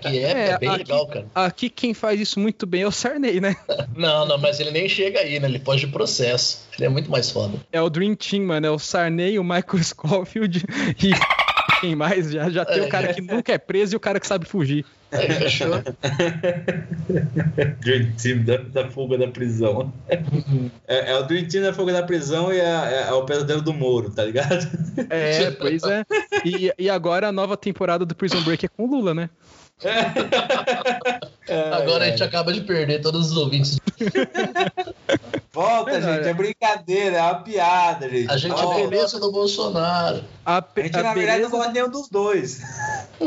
Que 0.00 0.18
é, 0.18 0.32
É, 0.32 0.48
é 0.50 0.58
bem 0.58 0.68
aqui- 0.68 0.78
legal, 0.78 1.06
cara. 1.06 1.26
Aqui 1.34 1.68
quem 1.70 1.94
faz 1.94 2.20
isso 2.20 2.40
muito 2.40 2.66
bem 2.66 2.82
é 2.82 2.86
o 2.86 2.92
Sarney, 2.92 3.40
né? 3.40 3.56
Não, 3.96 4.26
não, 4.26 4.38
mas 4.38 4.58
ele 4.58 4.70
nem 4.70 4.88
chega 4.88 5.20
aí, 5.20 5.38
né? 5.38 5.46
Ele 5.48 5.58
foge 5.58 5.86
de 5.86 5.92
processo. 5.92 6.62
Ele 6.76 6.86
é 6.86 6.88
muito 6.88 7.10
mais 7.10 7.30
foda. 7.30 7.58
É 7.70 7.80
o 7.80 7.90
Dream 7.90 8.14
Team, 8.14 8.44
mano. 8.46 8.66
É 8.66 8.70
o 8.70 8.78
Sarney, 8.78 9.38
o 9.38 9.44
Michael 9.44 9.82
Scofield 9.84 10.64
e 11.02 11.12
quem 11.82 11.96
mais? 11.96 12.30
Já, 12.30 12.48
já 12.48 12.64
tem 12.64 12.80
o 12.80 12.88
cara 12.88 13.12
que 13.12 13.20
nunca 13.20 13.52
é 13.52 13.58
preso 13.58 13.94
e 13.94 13.96
o 13.96 14.00
cara 14.00 14.20
que 14.20 14.26
sabe 14.26 14.46
fugir. 14.46 14.86
Aí, 15.10 15.28
fechou. 15.30 15.68
Dream 17.80 18.12
Team 18.20 18.44
da, 18.44 18.56
da 18.58 18.88
fuga 18.88 19.18
da 19.18 19.26
prisão. 19.28 19.92
É, 20.86 21.10
é 21.10 21.18
o 21.18 21.24
Dream 21.24 21.46
Team 21.48 21.64
da 21.64 21.72
fuga 21.72 21.92
da 21.92 22.02
prisão 22.04 22.52
e 22.52 22.58
é, 22.58 22.64
é- 22.64 23.06
é 23.08 23.12
o 23.12 23.24
pesadelo 23.24 23.60
do 23.60 23.72
Moro, 23.74 24.10
tá 24.10 24.24
ligado? 24.24 24.66
É, 25.10 25.50
pois 25.50 25.82
é. 25.82 26.04
E, 26.44 26.72
e 26.78 26.88
agora 26.88 27.28
a 27.28 27.32
nova 27.32 27.56
temporada 27.56 28.06
do 28.06 28.14
Prison 28.14 28.40
Break 28.42 28.64
é 28.64 28.68
com 28.68 28.84
o 28.84 28.90
Lula, 28.90 29.12
né? 29.12 29.28
Agora 31.72 32.04
a 32.04 32.08
gente 32.10 32.22
acaba 32.22 32.52
de 32.52 32.60
perder 32.62 33.00
todos 33.00 33.30
os 33.30 33.36
ouvintes. 33.36 33.78
Volta, 35.52 35.92
Verdade. 35.92 36.16
gente, 36.16 36.28
é 36.28 36.34
brincadeira, 36.34 37.16
é 37.18 37.22
uma 37.22 37.34
piada, 37.42 38.08
gente. 38.08 38.30
A 38.30 38.36
gente 38.36 38.52
Volta. 38.54 38.80
é 38.80 38.86
beleza 38.88 39.20
do 39.20 39.30
Bolsonaro. 39.30 40.24
A, 40.46 40.58
A 40.58 40.64
gente, 40.80 40.96
a 40.96 41.02
na 41.02 41.14
verdade, 41.14 41.42
não 41.42 41.50
beleza, 41.50 41.50
gosta 41.50 41.72
nenhum 41.72 41.90
dos 41.90 42.08
dois. 42.08 42.60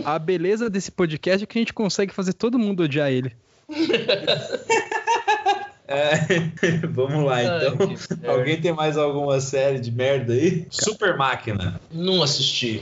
a 0.03 0.17
beleza 0.17 0.69
desse 0.69 0.91
podcast 0.91 1.43
é 1.43 1.47
que 1.47 1.57
a 1.57 1.61
gente 1.61 1.73
consegue 1.73 2.13
fazer 2.13 2.33
todo 2.33 2.57
mundo 2.57 2.83
odiar 2.83 3.11
ele. 3.11 3.35
É, 5.87 6.17
vamos 6.89 7.23
lá, 7.25 7.35
Ai, 7.35 7.45
então. 7.45 7.87
merda. 7.87 8.31
Alguém 8.31 8.59
tem 8.59 8.73
mais 8.73 8.97
alguma 8.97 9.39
série 9.39 9.79
de 9.79 9.91
merda 9.91 10.33
aí? 10.33 10.65
Super 10.69 11.15
Máquina. 11.15 11.79
Não 11.91 12.23
assisti. 12.23 12.81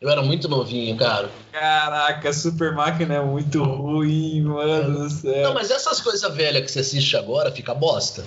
Eu 0.00 0.10
era 0.10 0.22
muito 0.22 0.48
novinho, 0.48 0.96
cara. 0.96 1.30
Caraca, 1.50 2.32
Super 2.32 2.72
Máquina 2.74 3.14
é 3.14 3.20
muito 3.22 3.62
ruim, 3.62 4.42
mano 4.42 5.02
do 5.04 5.10
céu. 5.10 5.42
Não, 5.44 5.54
mas 5.54 5.70
essas 5.70 6.00
coisas 6.00 6.34
velhas 6.34 6.62
que 6.62 6.70
você 6.70 6.80
assiste 6.80 7.16
agora 7.16 7.50
fica 7.50 7.74
bosta. 7.74 8.24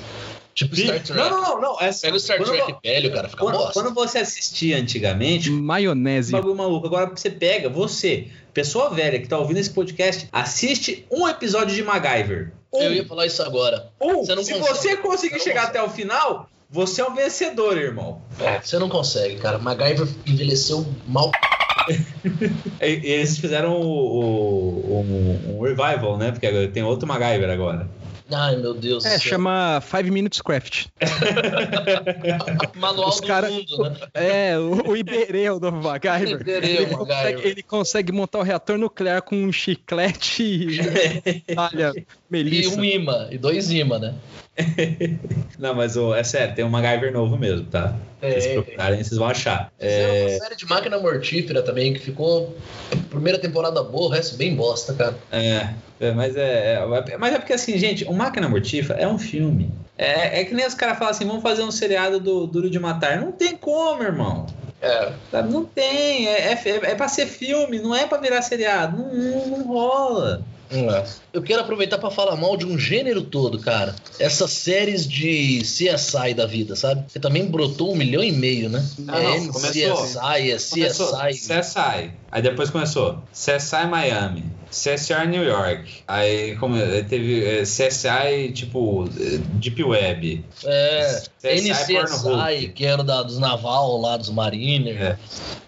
Tipo 0.56 0.74
Star 0.74 1.04
Trek. 1.04 1.20
Não, 1.20 1.30
não, 1.30 1.42
não, 1.42 1.62
não. 1.62 1.82
É, 1.82 1.92
Pega 1.92 2.16
o 2.16 2.20
Star 2.20 2.38
quando, 2.38 2.48
Trek 2.50 2.76
velho, 2.82 3.14
cara, 3.14 3.28
fica 3.28 3.44
quando, 3.44 3.58
bosta. 3.58 3.74
quando 3.74 3.94
você 3.94 4.20
assistia 4.20 4.78
antigamente, 4.78 5.52
Maionese. 5.52 6.32
bagulho 6.32 6.56
maluco. 6.56 6.88
Agora 6.88 7.08
você 7.14 7.30
pega, 7.30 7.70
você, 7.70 8.30
pessoa 8.54 8.90
velha 8.90 9.20
que 9.20 9.28
tá 9.28 9.38
ouvindo 9.38 9.58
esse 9.58 9.70
podcast, 9.70 10.30
assiste 10.32 11.06
um 11.12 11.28
episódio 11.28 11.76
de 11.76 11.84
MacGyver. 11.84 12.54
Um, 12.78 12.82
Eu 12.84 12.94
ia 12.94 13.06
falar 13.06 13.26
isso 13.26 13.42
agora. 13.44 13.88
um. 14.02 14.24
Você 14.26 14.44
Se 14.44 14.54
consegue. 14.54 14.60
você 14.78 14.98
conseguir 14.98 15.40
Você 15.40 15.44
chegar 15.44 15.62
consegue. 15.68 15.78
até 15.80 15.84
o 15.84 15.90
final, 15.94 16.50
você 16.70 17.02
é 17.02 17.06
o 17.06 17.14
vencedor, 17.14 17.78
irmão. 17.78 18.22
Você 18.64 18.78
não 18.80 18.90
consegue, 18.90 19.36
cara. 19.38 19.58
MacGyver 19.58 20.08
envelheceu 20.26 20.86
mal. 21.08 21.32
Eles 22.82 23.38
fizeram 23.38 23.74
o, 23.80 23.86
o- 23.86 25.00
um, 25.02 25.58
um 25.58 25.62
revival, 25.62 26.18
né? 26.18 26.32
Porque 26.32 26.68
tem 26.70 26.84
outro 26.84 27.08
MacGyver 27.08 27.50
agora. 27.50 27.88
Ai, 28.32 28.56
meu 28.56 28.74
Deus 28.74 29.06
É, 29.06 29.20
chama 29.20 29.80
Five 29.82 30.10
Minutes 30.10 30.42
Craft. 30.42 30.88
Manual 32.76 33.10
os 33.10 33.22
do 33.22 33.28
cara- 33.28 33.50
mundo, 33.50 33.78
né? 33.84 33.96
É, 34.14 34.58
o, 34.58 34.90
o 34.90 34.98
Iberê, 34.98 35.50
o 35.50 35.60
novo 35.60 35.78
MacGyver. 35.82 36.42
Iberê, 36.42 36.68
ele, 36.78 36.96
consegue, 36.96 37.48
ele 37.48 37.64
consegue 37.64 38.12
montar 38.12 38.40
o 38.40 38.44
reator 38.44 38.78
nuclear 38.78 39.22
com 39.22 39.36
um 39.36 39.52
chiclete 39.52 40.44
e 40.44 40.80
olha, 41.58 41.94
E 41.96 42.06
melissa. 42.30 42.80
um 42.80 42.84
imã, 42.84 43.28
e 43.32 43.38
dois 43.38 43.72
imã, 43.72 44.00
né? 44.00 44.16
Não, 45.60 45.74
mas 45.76 45.98
ô, 45.98 46.13
é 46.15 46.24
sério, 46.24 46.56
tem 46.56 46.63
um 46.65 46.70
MacGyver 46.70 47.12
novo 47.12 47.38
mesmo, 47.38 47.65
tá? 47.65 47.94
Se 48.22 48.32
vocês 48.32 48.46
É, 48.46 48.54
procurarem, 48.54 49.04
vocês 49.04 49.18
vão 49.18 49.28
achar. 49.28 49.72
É, 49.80 50.28
uma 50.30 50.39
série 50.39 50.56
de 50.56 50.65
máquina 50.65 50.98
mortífera 50.98 51.62
também, 51.62 51.94
que 51.94 52.00
ficou. 52.00 52.56
Primeira 53.10 53.38
temporada 53.38 53.84
boa, 53.84 54.08
o 54.08 54.10
resto 54.10 54.36
bem 54.38 54.56
bosta, 54.56 54.94
cara. 54.94 55.15
É, 55.32 55.70
é, 56.00 56.12
mas 56.12 56.36
é, 56.36 56.76
é- 56.76 57.18
Mas 57.18 57.34
é 57.36 57.38
porque 57.39 57.54
assim, 57.54 57.78
gente, 57.78 58.06
o 58.06 58.13
Máquina 58.13 58.48
Mortífera 58.50 59.00
é 59.00 59.08
um 59.08 59.18
filme. 59.20 59.72
É, 59.98 60.41
é 60.41 60.46
que 60.46 60.54
nem 60.54 60.65
os 60.65 60.74
caras 60.74 60.98
falam 60.98 61.12
assim, 61.12 61.26
vamos 61.26 61.41
fazer 61.44 61.63
um 61.63 61.72
seriado 61.72 62.20
do 62.20 62.48
Duro 62.48 62.70
de 62.70 62.80
Matar. 62.80 63.20
Não 63.20 63.32
tem 63.32 63.56
como, 63.56 64.04
irmão. 64.04 64.46
É. 64.82 65.12
Sabe? 65.32 65.52
Não 65.52 65.63
tem. 65.63 66.28
É, 66.28 66.52
é, 66.54 66.62
é 66.65 66.96
pra 66.96 67.08
ser 67.08 67.28
filme, 67.28 67.80
não 67.80 67.96
é 67.96 68.06
pra 68.06 68.18
virar 68.18 68.41
seriado. 68.41 68.98
Não, 68.98 69.13
não, 69.13 69.48
não 69.58 69.68
rola. 69.68 70.41
Eu 71.34 71.42
quero 71.42 71.62
aproveitar 71.62 71.98
pra 71.98 72.10
falar 72.10 72.36
mal 72.36 72.58
de 72.58 72.66
um 72.66 72.78
gênero 72.78 73.22
todo, 73.22 73.60
cara. 73.60 73.96
Essas 74.20 74.52
séries 74.52 75.08
de 75.08 75.60
CSI 75.60 76.34
da 76.36 76.46
vida, 76.46 76.76
sabe? 76.76 77.06
Que 77.12 77.20
também 77.20 77.46
brotou 77.46 77.94
um 77.94 77.96
milhão 77.96 78.24
e 78.24 78.32
meio, 78.32 78.70
né? 78.70 78.84
Ah, 79.08 79.20
é 79.20 79.24
não, 79.24 79.48
começou. 79.48 79.96
CSI, 79.96 80.52
é 80.52 80.58
Começou 80.58 81.18
CSI. 81.30 82.12
Aí 82.36 82.41
depois 82.41 82.69
começou 82.69 83.24
CSI 83.32 83.88
Miami, 83.89 84.43
CSI 84.69 85.26
New 85.26 85.45
York. 85.45 86.04
Aí 86.06 86.58
como 86.58 86.76
é, 86.76 87.02
teve 87.02 87.45
é, 87.45 87.62
CSI 87.62 88.52
tipo 88.54 89.06
é, 89.17 89.38
Deep 89.54 89.82
Web. 89.82 90.43
É, 90.65 91.21
CSI. 91.41 91.71
NCSI, 91.71 92.67
que 92.76 92.86
era 92.86 93.06
da, 93.06 93.24
dos 93.24 93.39
naval 93.39 94.02
lá, 94.02 94.17
dos 94.17 94.30
mariners. 94.30 95.00
É. 95.00 95.17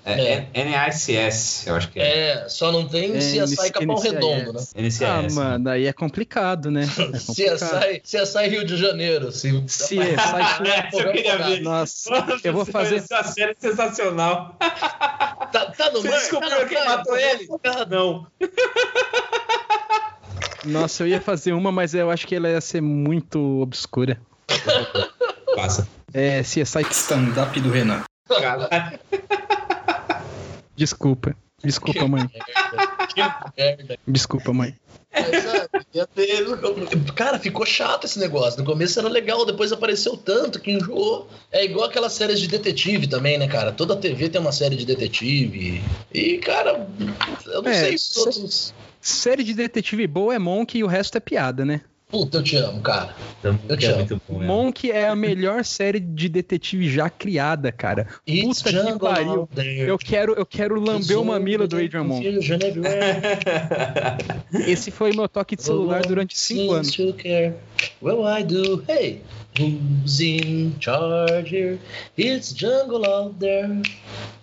É, 0.10 0.48
NICS, 0.54 1.68
eu 1.68 1.76
acho 1.76 1.90
que 1.90 2.00
é. 2.00 2.30
É, 2.30 2.50
só 2.50 2.72
não 2.72 2.88
tem 2.88 3.14
É, 3.14 3.20
CSI 3.20 3.72
Capão. 3.72 3.98
Redondo, 3.98 4.54
né? 4.54 4.60
NCS. 4.76 5.02
Ah, 5.04 5.28
mano, 5.34 5.70
aí 5.70 5.86
é 5.86 5.92
complicado, 5.92 6.72
né? 6.72 6.84
É 6.84 7.20
complicado. 7.20 8.02
CSI, 8.02 8.24
CSI 8.24 8.48
Rio 8.48 8.66
de 8.66 8.78
Janeiro. 8.78 9.32
Se, 9.32 9.62
CSI 9.64 10.00
É, 10.00 10.90
eu 10.94 11.12
queria 11.12 11.38
ver. 11.38 11.62
Nossa, 11.62 12.10
eu 12.44 12.54
vou 12.54 12.66
fazer. 12.66 12.98
Essa 12.98 13.24
série 13.24 13.52
é 13.52 13.56
sensacional. 13.58 14.56
Tá, 15.52 15.67
tá 15.78 15.92
no 15.92 16.02
Você 16.02 16.10
mar, 16.10 16.18
descobriu 16.18 16.60
tá 16.60 16.66
quem 16.66 16.86
matou 16.86 17.14
tá 17.14 17.22
ele? 17.22 17.48
Não. 17.90 18.28
Nossa, 20.66 21.04
eu 21.04 21.08
ia 21.08 21.22
fazer 21.22 21.54
uma, 21.54 21.72
mas 21.72 21.94
eu 21.94 22.10
acho 22.10 22.28
que 22.28 22.36
ela 22.36 22.50
ia 22.50 22.60
ser 22.60 22.82
muito 22.82 23.62
obscura. 23.62 24.20
Passa. 25.56 25.88
É 26.14 26.42
CSI 26.42 26.82
Stand-up 26.92 27.60
do 27.60 27.70
Renan. 27.70 28.04
Desculpa. 30.76 31.36
Desculpa, 31.64 32.08
mãe. 32.08 32.30
Que 33.14 33.22
merda. 33.58 33.98
Desculpa, 34.08 34.54
mãe. 34.54 34.76
Mas, 35.14 35.46
Cara, 37.16 37.40
ficou 37.40 37.66
chato 37.66 38.06
esse 38.06 38.20
negócio. 38.20 38.60
No 38.60 38.66
começo 38.66 39.00
era 39.00 39.08
legal, 39.08 39.46
depois 39.46 39.72
apareceu 39.72 40.16
tanto 40.16 40.60
que 40.60 40.72
enjoou. 40.72 41.28
É 41.52 41.66
igual 41.66 41.88
aquelas 41.90 42.14
séries 42.14 42.40
de 42.40 42.48
detetive 42.48 43.08
também, 43.08 43.38
né, 43.38 43.48
cara? 43.48 43.72
Toda 43.72 43.96
TV 43.96 44.30
tem 44.30 44.40
uma 44.40 44.52
série 44.52 44.76
de 44.76 44.86
detetive. 44.86 45.82
E, 46.14 46.38
cara, 46.38 46.88
eu 47.48 47.62
não 47.62 47.72
É, 47.72 47.74
sei 47.82 47.98
se 47.98 48.14
todos. 48.14 48.74
Série 49.02 49.44
de 49.44 49.54
detetive 49.54 50.06
boa 50.08 50.36
é 50.36 50.40
Monk 50.40 50.78
e 50.78 50.84
o 50.84 50.88
resto 50.88 51.18
é 51.18 51.22
piada, 51.22 51.64
né? 51.66 51.82
Puta, 52.10 52.38
eu 52.38 52.44
te 52.44 52.56
amo, 52.56 52.82
cara. 52.82 53.14
Eu 53.44 53.76
te 53.76 53.86
é 53.86 53.90
amo. 53.90 53.98
muito 53.98 54.22
bom. 54.30 54.42
é. 54.42 54.46
Monk 54.46 54.90
é 54.90 55.10
a 55.10 55.16
melhor 55.16 55.66
série 55.66 56.00
de 56.00 56.30
detetive 56.30 56.90
já 56.90 57.10
criada, 57.10 57.70
cara. 57.70 58.08
It's 58.26 58.62
Puta 58.62 58.94
que 58.94 59.00
pariu. 59.00 59.50
Eu 59.86 59.98
quero, 59.98 60.34
eu 60.34 60.46
quero 60.46 60.80
lamber 60.80 61.20
o 61.20 61.26
mamilo 61.26 61.68
do 61.68 61.76
Adrian 61.76 62.06
Monk. 62.06 62.26
Esse 64.66 64.90
foi 64.90 65.12
meu 65.12 65.28
toque 65.28 65.58
de 65.58 65.64
celular 65.64 66.02
durante 66.04 66.38
cinco 66.38 66.72
anos. 66.74 66.96
To 66.96 67.12
care. 67.14 67.56
Well, 68.02 68.26
I 68.26 68.44
do. 68.44 68.82
Hey, 68.88 69.22
who's 69.60 70.22
in 70.22 70.76
charge 70.80 71.50
here? 71.50 71.78
It's 72.18 72.54
jungle 72.54 73.06
out 73.06 73.38
there. 73.40 73.82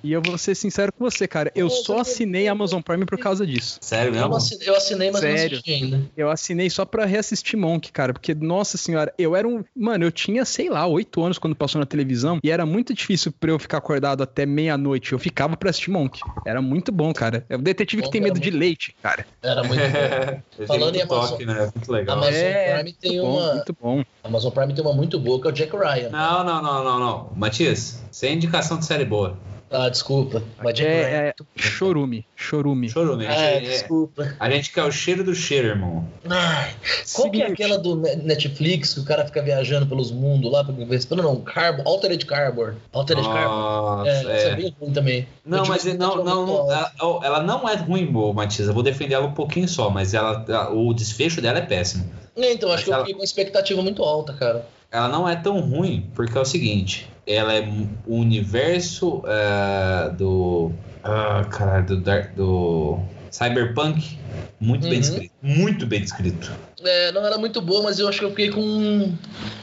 E 0.05 0.13
eu 0.13 0.21
vou 0.21 0.37
ser 0.37 0.55
sincero 0.55 0.93
com 0.93 1.03
você, 1.03 1.27
cara. 1.27 1.51
Eu 1.55 1.71
só 1.71 2.01
assinei 2.01 2.47
a 2.47 2.53
Amazon 2.53 2.83
Prime 2.83 3.07
por 3.07 3.19
causa 3.19 3.47
disso. 3.47 3.79
Sério 3.81 4.11
Eu 4.11 4.21
mesmo? 4.21 4.37
assinei, 4.37 4.69
eu 4.69 4.77
assinei 4.77 5.11
mas 5.11 5.23
não 5.23 5.31
Sério? 5.31 5.53
assisti 5.55 5.73
ainda. 5.73 6.03
Eu 6.15 6.31
assinei 6.31 6.69
só 6.69 6.85
pra 6.85 7.07
reassistir 7.07 7.59
Monk, 7.59 7.91
cara. 7.91 8.13
Porque, 8.13 8.35
nossa 8.35 8.77
senhora, 8.77 9.15
eu 9.19 9.35
era 9.35 9.49
um. 9.49 9.65
Mano, 9.75 10.05
eu 10.05 10.13
tinha, 10.13 10.45
sei 10.45 10.69
lá, 10.69 10.87
oito 10.87 11.25
anos 11.25 11.39
quando 11.39 11.57
passou 11.57 11.79
na 11.79 11.87
televisão. 11.87 12.39
E 12.45 12.51
era 12.51 12.67
muito 12.67 12.93
difícil 12.93 13.33
pra 13.33 13.51
eu 13.51 13.59
ficar 13.59 13.79
acordado 13.79 14.23
até 14.23 14.45
meia-noite. 14.45 15.15
Eu 15.15 15.19
ficava 15.19 15.57
pra 15.57 15.71
assistir 15.71 15.91
Monk. 15.91 16.21
Era 16.45 16.61
muito 16.61 16.93
bom, 16.93 17.11
cara. 17.15 17.47
É 17.49 17.57
o 17.57 17.59
detetive 17.63 18.03
que 18.03 18.11
tem 18.11 18.21
medo 18.21 18.39
de 18.39 18.51
muito- 18.51 18.61
leite, 18.61 18.95
cara. 19.03 19.27
Era 19.43 19.65
muito 19.65 19.81
bom. 19.81 20.43
Eu 20.59 20.67
Falando 20.67 20.95
em 20.95 20.99
muito 20.99 21.09
toque, 21.09 21.47
né? 21.47 21.73
Muito 21.75 21.91
legal. 21.91 22.17
Amazon 22.19 22.35
é, 22.35 22.75
Prime 22.75 22.93
tem 22.93 23.11
muito 23.13 23.25
bom, 23.25 23.39
uma- 23.41 23.55
muito 23.55 23.77
bom. 23.81 24.05
Amazon 24.23 24.53
Prime 24.53 24.75
tem 24.75 24.85
uma 24.85 24.93
muito 24.93 25.19
boa, 25.19 25.41
que 25.41 25.47
é 25.49 25.51
o 25.51 25.53
Jack 25.53 25.75
Ryan. 25.75 26.11
Não, 26.11 26.45
não, 26.45 26.63
não, 26.63 26.85
não, 26.85 27.01
não. 27.01 27.33
Matias, 27.35 28.03
sem 28.11 28.35
indicação 28.35 28.79
de 28.79 28.85
série 28.85 29.07
boa. 29.07 29.39
Ah, 29.77 29.89
desculpa. 29.89 30.43
Ryan. 30.61 30.87
É, 30.87 31.29
é 31.29 31.35
chorume, 31.57 32.25
chorume. 32.37 32.89
Chorume. 32.89 33.27
A 33.27 33.33
É, 33.33 33.55
gente, 33.55 33.67
é- 33.67 33.71
desculpa. 33.73 34.35
a 34.39 34.51
gente 34.51 34.73
quer 34.73 34.85
o 34.85 34.93
cheiro 34.93 35.25
do 35.25 35.35
cheiro, 35.35 35.69
irmão. 35.69 36.07
Ai, 36.29 36.75
qual 37.15 37.31
que 37.31 37.43
é 37.43 37.47
Seguinte, 37.47 37.63
aquela 37.65 37.79
do 37.79 37.97
Ne- 37.97 38.17
Netflix 38.17 38.95
que 38.95 39.01
o 39.01 39.05
cara 39.05 39.25
fica 39.27 39.43
viajando 39.43 39.87
pelos 39.87 40.11
mundos 40.13 40.51
lá? 40.53 40.63
pra- 40.65 40.75
Não, 40.75 41.23
não, 41.25 41.41
Carbo, 41.41 41.83
Altered 41.85 42.25
Carbon. 42.25 42.75
Altered 42.93 43.25
Carbon. 43.27 43.49
Nossa, 43.51 44.09
É, 44.11 44.19
essa 44.21 44.29
é 44.49 44.51
é. 44.51 44.55
bem 44.57 44.75
ruim 44.81 44.93
também. 44.93 45.29
Não, 45.45 45.67
mas 45.67 45.85
não, 45.85 46.23
não, 46.25 46.47
não, 46.47 46.71
ela, 46.73 46.93
ela 47.25 47.43
não 47.43 47.69
é 47.69 47.75
ruim, 47.75 48.07
boa, 48.07 48.33
Matias. 48.33 48.69
Eu 48.69 48.75
vou 48.75 48.83
defender 48.83 49.15
ela 49.15 49.27
um 49.27 49.33
pouquinho 49.35 49.69
só, 49.69 49.91
mas 49.91 50.15
ela, 50.15 50.45
o 50.73 50.95
desfecho 50.95 51.41
dela 51.43 51.59
é 51.59 51.63
péssimo. 51.63 52.09
É, 52.37 52.53
então, 52.53 52.69
acho 52.71 52.77
mas 52.79 52.85
que 52.85 52.91
eu 52.91 52.95
ela- 52.95 53.03
fiquei 53.05 53.19
com 53.19 53.25
expectativa 53.25 53.83
muito 53.83 54.03
alta, 54.03 54.33
cara. 54.35 54.67
Ela 54.91 55.09
não 55.09 55.29
é 55.29 55.35
tão 55.35 55.59
ruim, 55.61 56.09
porque 56.15 56.39
é 56.39 56.41
o 56.41 56.45
seguinte: 56.45 57.09
ela 57.27 57.55
é 57.55 57.61
o 58.07 58.17
universo 58.17 59.23
é, 59.27 60.11
do. 60.11 60.73
Ah, 61.03 61.45
caralho, 61.51 61.85
do, 61.87 61.97
do 62.37 62.99
Cyberpunk 63.31 64.19
muito 64.61 64.83
bem 64.83 64.95
Uhum. 64.95 65.01
descrito. 65.01 65.35
Muito 65.43 65.87
bem 65.87 66.01
descrito. 66.01 66.53
É, 66.83 67.13
não 67.13 67.25
era 67.25 67.37
muito 67.37 67.61
boa, 67.61 67.83
mas 67.83 67.99
eu 67.99 68.09
acho 68.09 68.19
que 68.19 68.25
eu 68.25 68.31
fiquei 68.31 68.51
com 68.51 69.13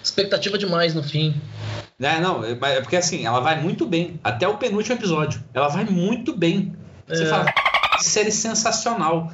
expectativa 0.03 0.57
demais 0.57 0.93
no 0.93 1.01
fim. 1.03 1.33
É, 1.99 2.19
não, 2.19 2.43
é 2.43 2.51
é 2.51 2.81
porque 2.81 2.95
assim, 2.97 3.25
ela 3.25 3.39
vai 3.39 3.59
muito 3.61 3.85
bem. 3.85 4.19
Até 4.23 4.47
o 4.47 4.57
penúltimo 4.57 4.95
episódio. 4.95 5.43
Ela 5.53 5.67
vai 5.67 5.85
muito 5.85 6.35
bem. 6.35 6.73
Você 7.07 7.23
É. 7.23 7.25
fala, 7.27 7.45
série 7.99 8.31
sensacional. 8.31 9.31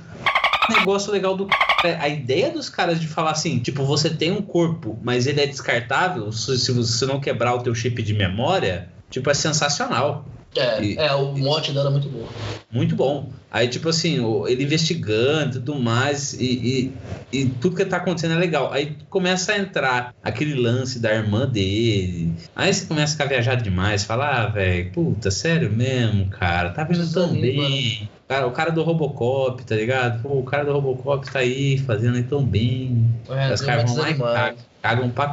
Negócio 0.69 1.11
legal 1.11 1.35
do. 1.35 1.45
é, 1.45 1.66
A 1.83 2.09
ideia 2.09 2.51
dos 2.51 2.69
caras 2.69 2.99
de 2.99 3.07
falar 3.07 3.31
assim, 3.31 3.59
tipo, 3.59 3.83
você 3.85 4.09
tem 4.09 4.31
um 4.31 4.41
corpo, 4.41 4.97
mas 5.03 5.27
ele 5.27 5.41
é 5.41 5.45
descartável 5.45 6.31
se, 6.31 6.57
se 6.57 6.71
você 6.71 7.05
não 7.05 7.19
quebrar 7.19 7.53
o 7.53 7.61
teu 7.61 7.75
chip 7.75 8.01
de 8.01 8.13
memória, 8.13 8.89
tipo, 9.11 9.29
é 9.29 9.33
sensacional. 9.33 10.25
É, 10.55 10.81
E- 10.83 10.97
é, 10.97 11.13
o 11.13 11.38
mote 11.38 11.71
dela 11.71 11.89
é 11.89 11.91
muito 11.91 12.10
bom. 12.10 12.25
Muito 12.71 12.95
bom. 12.95 13.29
Aí, 13.49 13.67
tipo 13.67 13.88
assim, 13.89 14.17
ele 14.47 14.63
investigando 14.63 15.51
e 15.57 15.60
tudo 15.62 15.75
mais, 15.79 16.33
e, 16.33 16.91
e, 17.31 17.38
e 17.39 17.45
tudo 17.45 17.75
que 17.77 17.86
tá 17.86 17.97
acontecendo 17.97 18.33
é 18.33 18.38
legal. 18.38 18.71
Aí 18.73 18.95
começa 19.10 19.53
a 19.53 19.57
entrar 19.57 20.13
aquele 20.21 20.53
lance 20.53 20.99
da 20.99 21.13
irmã 21.13 21.47
dele. 21.47 22.33
Aí 22.55 22.73
você 22.73 22.86
começa 22.86 23.13
a 23.13 23.17
ficar 23.17 23.25
viajado 23.29 23.63
demais, 23.63 24.03
fala, 24.03 24.27
ah, 24.43 24.47
velho, 24.47 24.91
puta, 24.91 25.31
sério 25.31 25.71
mesmo, 25.71 26.27
cara, 26.29 26.71
tá 26.71 26.83
vindo 26.83 27.10
tão 27.12 27.33
bem. 27.33 28.10
Cara, 28.27 28.45
o 28.45 28.51
cara 28.51 28.71
do 28.71 28.83
Robocop, 28.83 29.63
tá 29.63 29.73
ligado? 29.75 30.21
Pô, 30.21 30.38
o 30.39 30.43
cara 30.43 30.65
do 30.65 30.73
Robocop 30.73 31.31
tá 31.31 31.39
aí 31.39 31.77
fazendo 31.77 32.17
aí 32.17 32.23
tão 32.23 32.43
bem. 32.45 33.10
É, 33.29 33.53
Os 33.53 33.62
caras 33.62 33.89
vão 33.89 33.97
lá 34.01 34.12
e 34.12 34.15
cagam, 34.17 34.57
cagam 34.81 35.10
pra. 35.10 35.31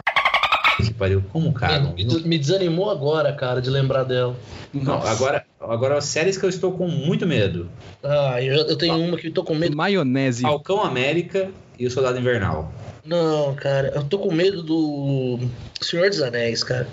Que 0.77 0.93
pariu. 0.95 1.23
Como 1.33 1.53
cagam? 1.53 1.95
Me, 1.95 2.05
me 2.25 2.39
desanimou 2.39 2.91
agora, 2.91 3.33
cara, 3.33 3.61
de 3.61 3.71
lembrar 3.71 4.05
dela. 4.05 4.37
Não, 4.73 5.03
agora, 5.07 5.45
agora 5.61 6.01
séries 6.01 6.37
que 6.37 6.45
eu 6.45 6.49
estou 6.49 6.73
com 6.73 6.89
muito 6.89 7.27
medo. 7.27 7.69
Ah, 8.03 8.43
eu, 8.43 8.55
eu 8.67 8.77
tenho 8.77 8.97
uma 8.99 9.17
que 9.17 9.29
eu 9.29 9.33
tô 9.33 9.45
com 9.45 9.55
medo. 9.55 9.77
Maionese. 9.77 10.43
Falcão 10.43 10.83
América 10.83 11.51
e 11.79 11.87
o 11.87 11.91
Soldado 11.91 12.19
Invernal. 12.19 12.73
Não, 13.05 13.55
cara, 13.55 13.93
eu 13.95 14.03
tô 14.05 14.19
com 14.19 14.33
medo 14.33 14.63
do 14.63 15.39
Senhor 15.81 16.09
dos 16.09 16.21
Anéis, 16.23 16.65
cara. 16.65 16.89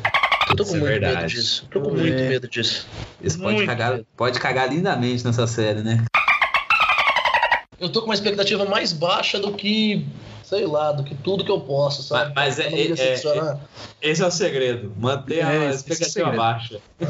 Eu 0.50 0.56
tô 0.56 0.64
Isso 0.64 0.72
com 0.74 0.78
é 0.78 0.80
muito 0.82 0.92
medo 0.94 1.06
verdade. 1.06 1.34
disso. 1.36 1.66
Tô 1.72 1.82
com 1.82 1.92
É. 1.92 1.94
muito 2.00 2.24
medo 2.24 2.48
disso. 2.48 2.88
Isso 3.24 3.40
pode 3.40 3.56
Muito 3.56 3.68
cagar, 3.68 3.92
medo. 3.94 4.08
pode 4.18 4.40
cagar 4.40 4.70
lindamente 4.70 5.24
nessa 5.24 5.46
série, 5.48 5.82
né? 5.82 6.04
Eu 7.80 7.90
tô 7.90 8.02
com 8.02 8.08
uma 8.08 8.14
expectativa 8.14 8.66
mais 8.66 8.94
baixa 8.94 9.40
do 9.40 9.54
que, 9.54 10.06
sei 10.52 10.66
lá, 10.66 10.92
do 10.92 11.02
que 11.04 11.16
tudo 11.16 11.46
que 11.46 11.52
eu 11.52 11.62
posso, 11.62 12.04
sabe? 12.04 12.34
Mas- 12.36 12.56
mas 12.56 12.56
Pra 12.56 12.66
é- 12.66 12.70
não 12.72 12.78
é- 12.78 12.88
decepcionar. 12.90 13.60
Esse 14.02 14.22
é 14.22 14.26
o 14.28 14.32
segredo. 14.32 14.92
Mantenha 14.98 15.44
É, 15.46 15.60
a 15.60 15.64
é 15.66 15.70
expectativa 15.70 16.32
baixa. 16.32 16.82
É, 17.00 17.06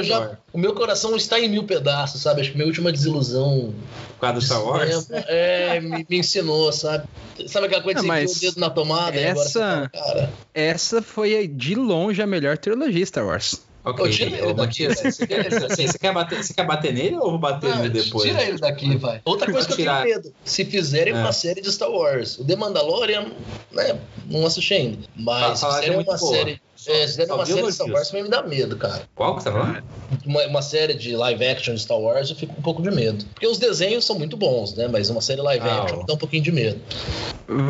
é 0.00 0.02
já, 0.02 0.38
o 0.52 0.58
meu 0.58 0.74
coração 0.74 1.14
está 1.14 1.38
em 1.38 1.48
mil 1.48 1.64
pedaços, 1.64 2.20
sabe? 2.22 2.40
Acho 2.40 2.50
que 2.50 2.56
minha 2.56 2.66
última 2.66 2.90
desilusão 2.90 3.72
Por 4.08 4.20
causa 4.20 4.34
do 4.34 4.40
de 4.40 4.46
Star 4.46 4.64
Wars. 4.64 5.08
é, 5.28 5.78
me, 5.80 6.04
me 6.08 6.18
ensinou, 6.18 6.72
sabe? 6.72 7.04
Sabe 7.46 7.66
aquela 7.66 7.82
coisa 7.82 8.00
Ah, 8.00 8.02
de 8.02 8.26
você 8.28 8.46
o 8.46 8.50
dedo 8.50 8.60
na 8.60 8.70
tomada 8.70 9.16
e 9.16 9.24
agora 9.28 9.34
você 9.48 9.58
essa- 9.58 9.60
fala, 9.60 9.88
cara, 9.88 10.34
Essa 10.54 11.02
foi 11.02 11.46
de 11.46 11.74
longe 11.74 12.20
a 12.20 12.26
melhor 12.26 12.58
trilogia 12.58 13.06
Star 13.06 13.26
Wars. 13.26 13.60
Ok, 13.84 14.04
Ô, 14.04 14.08
tira 14.08 14.48
ô, 14.48 14.54
Matias, 14.54 15.00
você 15.00 15.26
quer, 15.26 15.46
assim, 15.46 15.86
você 15.88 15.98
quer 15.98 16.14
bater, 16.14 16.42
você 16.42 16.54
quer 16.54 16.64
bater 16.64 16.92
nele 16.94 17.16
ou 17.16 17.24
eu 17.24 17.30
vou 17.30 17.38
bater 17.38 17.70
Ah, 17.72 17.76
nele 17.76 17.88
depois? 17.90 18.28
Tira 18.30 18.42
ele 18.42 18.58
daqui, 18.58 18.96
vai. 18.96 19.20
Outra 19.24 19.50
coisa 19.50 19.66
que 19.66 19.72
eu 19.72 19.76
tenho 19.76 20.02
medo. 20.02 20.32
Se 20.44 20.64
fizerem 20.64 21.12
É. 21.12 21.16
uma 21.16 21.32
série 21.32 21.60
de 21.60 21.70
Star 21.72 21.90
Wars. 21.90 22.38
O 22.38 22.44
The 22.44 22.54
Mandalorian, 22.54 23.32
né? 23.72 23.98
Não 24.26 24.46
assisti 24.46 24.74
ainda. 24.74 24.98
Mas 25.16 25.58
se 25.58 25.64
é 25.64 25.68
fizerem 25.68 25.94
muito 25.96 26.10
uma 26.10 26.16
boa. 26.16 26.34
série. 26.36 26.60
É, 26.88 26.94
se 27.06 27.06
fizerem 27.08 27.26
só 27.28 27.34
uma 27.36 27.46
série 27.46 27.62
de 27.62 27.72
Star. 27.72 27.88
Wars, 27.90 28.08
também 28.08 28.22
me 28.24 28.28
dá 28.30 28.42
medo, 28.42 28.76
cara. 28.76 29.02
Qual 29.14 29.36
que 29.36 29.42
você 29.42 29.50
tá 29.50 29.58
falando? 29.58 29.82
Uma, 30.26 30.46
uma 30.46 30.62
série 30.62 30.94
de 30.94 31.16
live 31.16 31.44
action 31.46 31.74
de 31.74 31.80
Star 31.80 31.98
Wars, 31.98 32.30
eu 32.30 32.36
fico 32.36 32.52
com 32.54 32.60
um 32.60 32.62
pouco 32.62 32.82
de 32.82 32.90
medo. 32.90 33.24
Porque 33.34 33.46
os 33.46 33.58
desenhos 33.58 34.04
são 34.04 34.18
muito 34.18 34.36
bons, 34.36 34.74
né? 34.74 34.88
Mas 34.88 35.10
uma 35.10 35.20
série 35.20 35.40
live 35.40 35.64
Ah, 35.66 35.82
action 35.82 35.96
ó. 35.96 36.00
me 36.00 36.06
dá 36.06 36.14
um 36.14 36.18
pouquinho 36.18 36.42
de 36.42 36.52
medo. 36.52 36.80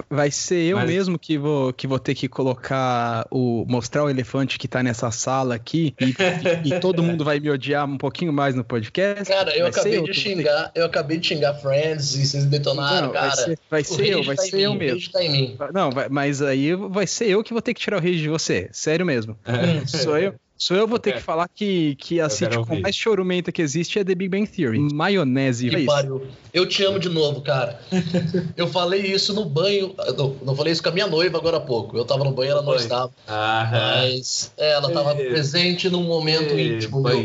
Vai 0.08 0.30
ser 0.30 0.62
eu 0.62 0.76
Mas- 0.76 0.88
mesmo 0.90 1.18
que 1.18 1.36
vou, 1.38 1.72
que 1.72 1.86
vou 1.86 1.98
ter 1.98 2.14
que 2.14 2.28
colocar 2.28 3.26
o. 3.30 3.64
mostrar 3.66 4.04
o 4.04 4.10
elefante 4.10 4.58
que 4.58 4.68
tá 4.68 4.82
nessa 4.82 5.10
sala 5.10 5.54
aqui 5.54 5.94
e, 6.00 6.04
e- 6.70 6.74
e 6.74 6.80
todo 6.80 7.02
mundo 7.02 7.24
vai 7.24 7.40
me 7.40 7.50
odiar 7.50 7.86
um 7.88 7.96
pouquinho 7.98 8.32
mais 8.32 8.54
no 8.54 8.62
podcast. 8.62 9.24
Cara, 9.24 9.50
eu 9.56 9.62
Vai 9.62 9.70
acabei 9.70 9.96
eu 9.98 10.02
de 10.02 10.06
ter 10.08 10.14
xingar, 10.14 10.70
eu 10.74 10.84
acabei 10.84 11.18
de 11.18 11.26
xingar 11.28 11.54
Friends 11.54 12.14
e 12.14 12.26
vocês 12.26 12.44
detonaram, 12.44 13.08
Não, 13.08 13.12
cara. 13.12 13.28
vai 13.28 13.36
ser, 13.36 13.58
vai 13.70 13.80
o 13.80 13.84
ser 13.84 14.06
eu, 14.08 14.22
vai 14.22 14.36
tá 14.36 14.42
ser 14.42 14.56
mim, 14.56 14.62
eu 14.62 14.72
o 14.72 14.74
mesmo. 14.74 15.12
tá 15.12 15.24
em 15.24 15.32
mim. 15.32 15.56
Não, 15.72 15.90
vai- 15.90 16.08
mas 16.08 16.42
aí 16.42 16.74
vai 16.74 17.06
ser 17.06 17.28
eu 17.28 17.42
que 17.42 17.52
vou 17.52 17.62
ter 17.62 17.74
que 17.74 17.80
tirar 17.80 17.96
o 17.96 18.00
rage 18.00 18.18
de 18.20 18.28
você. 18.28 18.68
Sério 18.72 19.01
mesmo. 19.04 19.36
É. 19.44 19.86
Sou 19.86 20.16
eu. 20.18 20.34
Só 20.56 20.76
eu 20.76 20.86
vou 20.86 20.96
ter 20.96 21.10
quero- 21.10 21.20
que 21.20 21.26
falar 21.26 21.48
que, 21.52 21.96
que 21.96 22.20
a 22.20 22.28
sitcom 22.28 22.60
ouvir. 22.60 22.82
mais 22.82 22.94
chorumenta 22.94 23.50
que 23.50 23.60
existe 23.60 23.98
é 23.98 24.04
The 24.04 24.14
Big 24.14 24.28
Bang 24.28 24.46
Theory. 24.46 24.78
Maionese. 24.94 25.66
é 25.66 25.70
Que 25.70 25.84
pariu. 25.86 26.24
Eu 26.54 26.66
te 26.68 26.84
amo 26.84 27.00
de 27.00 27.08
novo, 27.08 27.40
cara. 27.40 27.80
Eu 28.56 28.68
falei 28.68 29.00
isso 29.12 29.34
no 29.34 29.44
banho. 29.44 29.92
Não, 30.16 30.36
não 30.44 30.54
falei 30.54 30.72
isso 30.72 30.80
com 30.80 30.90
a 30.90 30.92
minha 30.92 31.08
noiva 31.08 31.36
agora 31.36 31.56
há 31.56 31.60
pouco. 31.60 31.96
Eu 31.96 32.04
tava 32.04 32.22
no 32.22 32.30
banho, 32.30 32.52
ela 32.52 32.62
não 32.62 32.76
estava. 32.76 33.10
Ah, 33.26 33.68
Mas 34.06 34.52
é, 34.56 34.70
ela 34.74 34.88
tava 34.92 35.20
Ei. 35.20 35.30
presente 35.30 35.90
num 35.90 36.04
momento 36.04 36.56
íntimo 36.56 37.02
meu. 37.02 37.18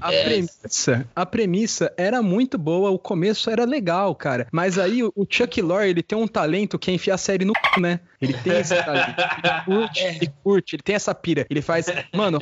A 0.00 0.12
É. 0.12 0.24
premissa, 0.24 1.06
a 1.14 1.26
premissa 1.26 1.92
era 1.96 2.22
muito 2.22 2.56
boa, 2.58 2.90
o 2.90 2.98
começo 2.98 3.50
era 3.50 3.64
legal, 3.64 4.14
cara. 4.14 4.46
Mas 4.50 4.78
aí 4.78 5.02
o 5.02 5.26
Chuck 5.28 5.60
Lorre, 5.60 5.88
ele 5.90 6.02
tem 6.02 6.16
um 6.18 6.26
talento 6.26 6.78
que 6.78 6.90
é 6.90 6.94
enfiar 6.94 7.14
a 7.14 7.18
série 7.18 7.44
no 7.44 7.52
c, 7.74 7.80
né? 7.80 8.00
Ele 8.20 8.32
tem 8.34 8.58
esse 8.58 8.74
talento. 8.82 9.14
Ele 9.18 9.64
curte, 9.64 10.00
ele 10.04 10.32
curte, 10.42 10.76
ele 10.76 10.82
tem 10.82 10.94
essa 10.94 11.14
pira. 11.14 11.46
Ele 11.50 11.62
faz, 11.62 11.86
mano, 12.14 12.38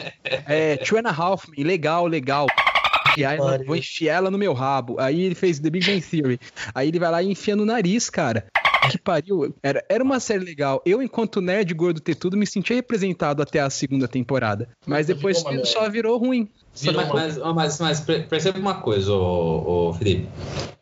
é, 0.47 0.77
Two 0.79 0.99
and 0.99 1.09
a 1.09 1.13
Half 1.13 1.47
legal, 1.59 2.07
legal. 2.07 2.47
E 3.17 3.25
aí, 3.25 3.39
vou 3.67 3.75
enfiar 3.75 4.17
ela 4.17 4.31
no 4.31 4.39
meu 4.39 4.53
rabo. 4.53 4.97
Aí 5.01 5.23
ele 5.23 5.35
fez 5.35 5.59
The 5.59 5.69
Big 5.71 5.85
Bang 5.87 6.01
Theory. 6.01 6.39
Aí 6.75 6.89
ele 6.89 6.99
vai 6.99 7.11
lá 7.11 7.23
e 7.23 7.31
enfia 7.31 7.57
no 7.57 7.65
nariz, 7.65 8.09
cara. 8.09 8.45
Que 8.91 8.99
pariu. 8.99 9.55
Era, 9.63 9.85
era 9.89 10.03
uma 10.05 10.21
série 10.21 10.45
legal. 10.45 10.83
Eu, 10.85 11.03
enquanto 11.03 11.41
nerd 11.41 11.73
gordo 11.75 12.01
ter 12.01 12.15
tudo, 12.15 12.37
me 12.37 12.47
sentia 12.47 12.77
representado 12.77 13.43
até 13.43 13.61
a 13.61 13.71
segunda 13.71 14.07
temporada. 14.09 14.69
Mas 14.87 15.07
depois 15.07 15.43
merda. 15.45 15.65
só 15.65 15.89
virou 15.89 16.19
ruim. 16.19 16.49
Virou 16.77 17.05
mas, 17.13 17.37
uma- 17.37 17.53
mas, 17.53 17.55
mas, 17.55 17.81
mas 17.81 18.01
per- 18.01 18.29
perceba 18.29 18.59
uma 18.59 18.75
coisa, 18.75 19.13
ô, 19.13 19.89
ô, 19.89 19.93
Felipe. 19.95 20.29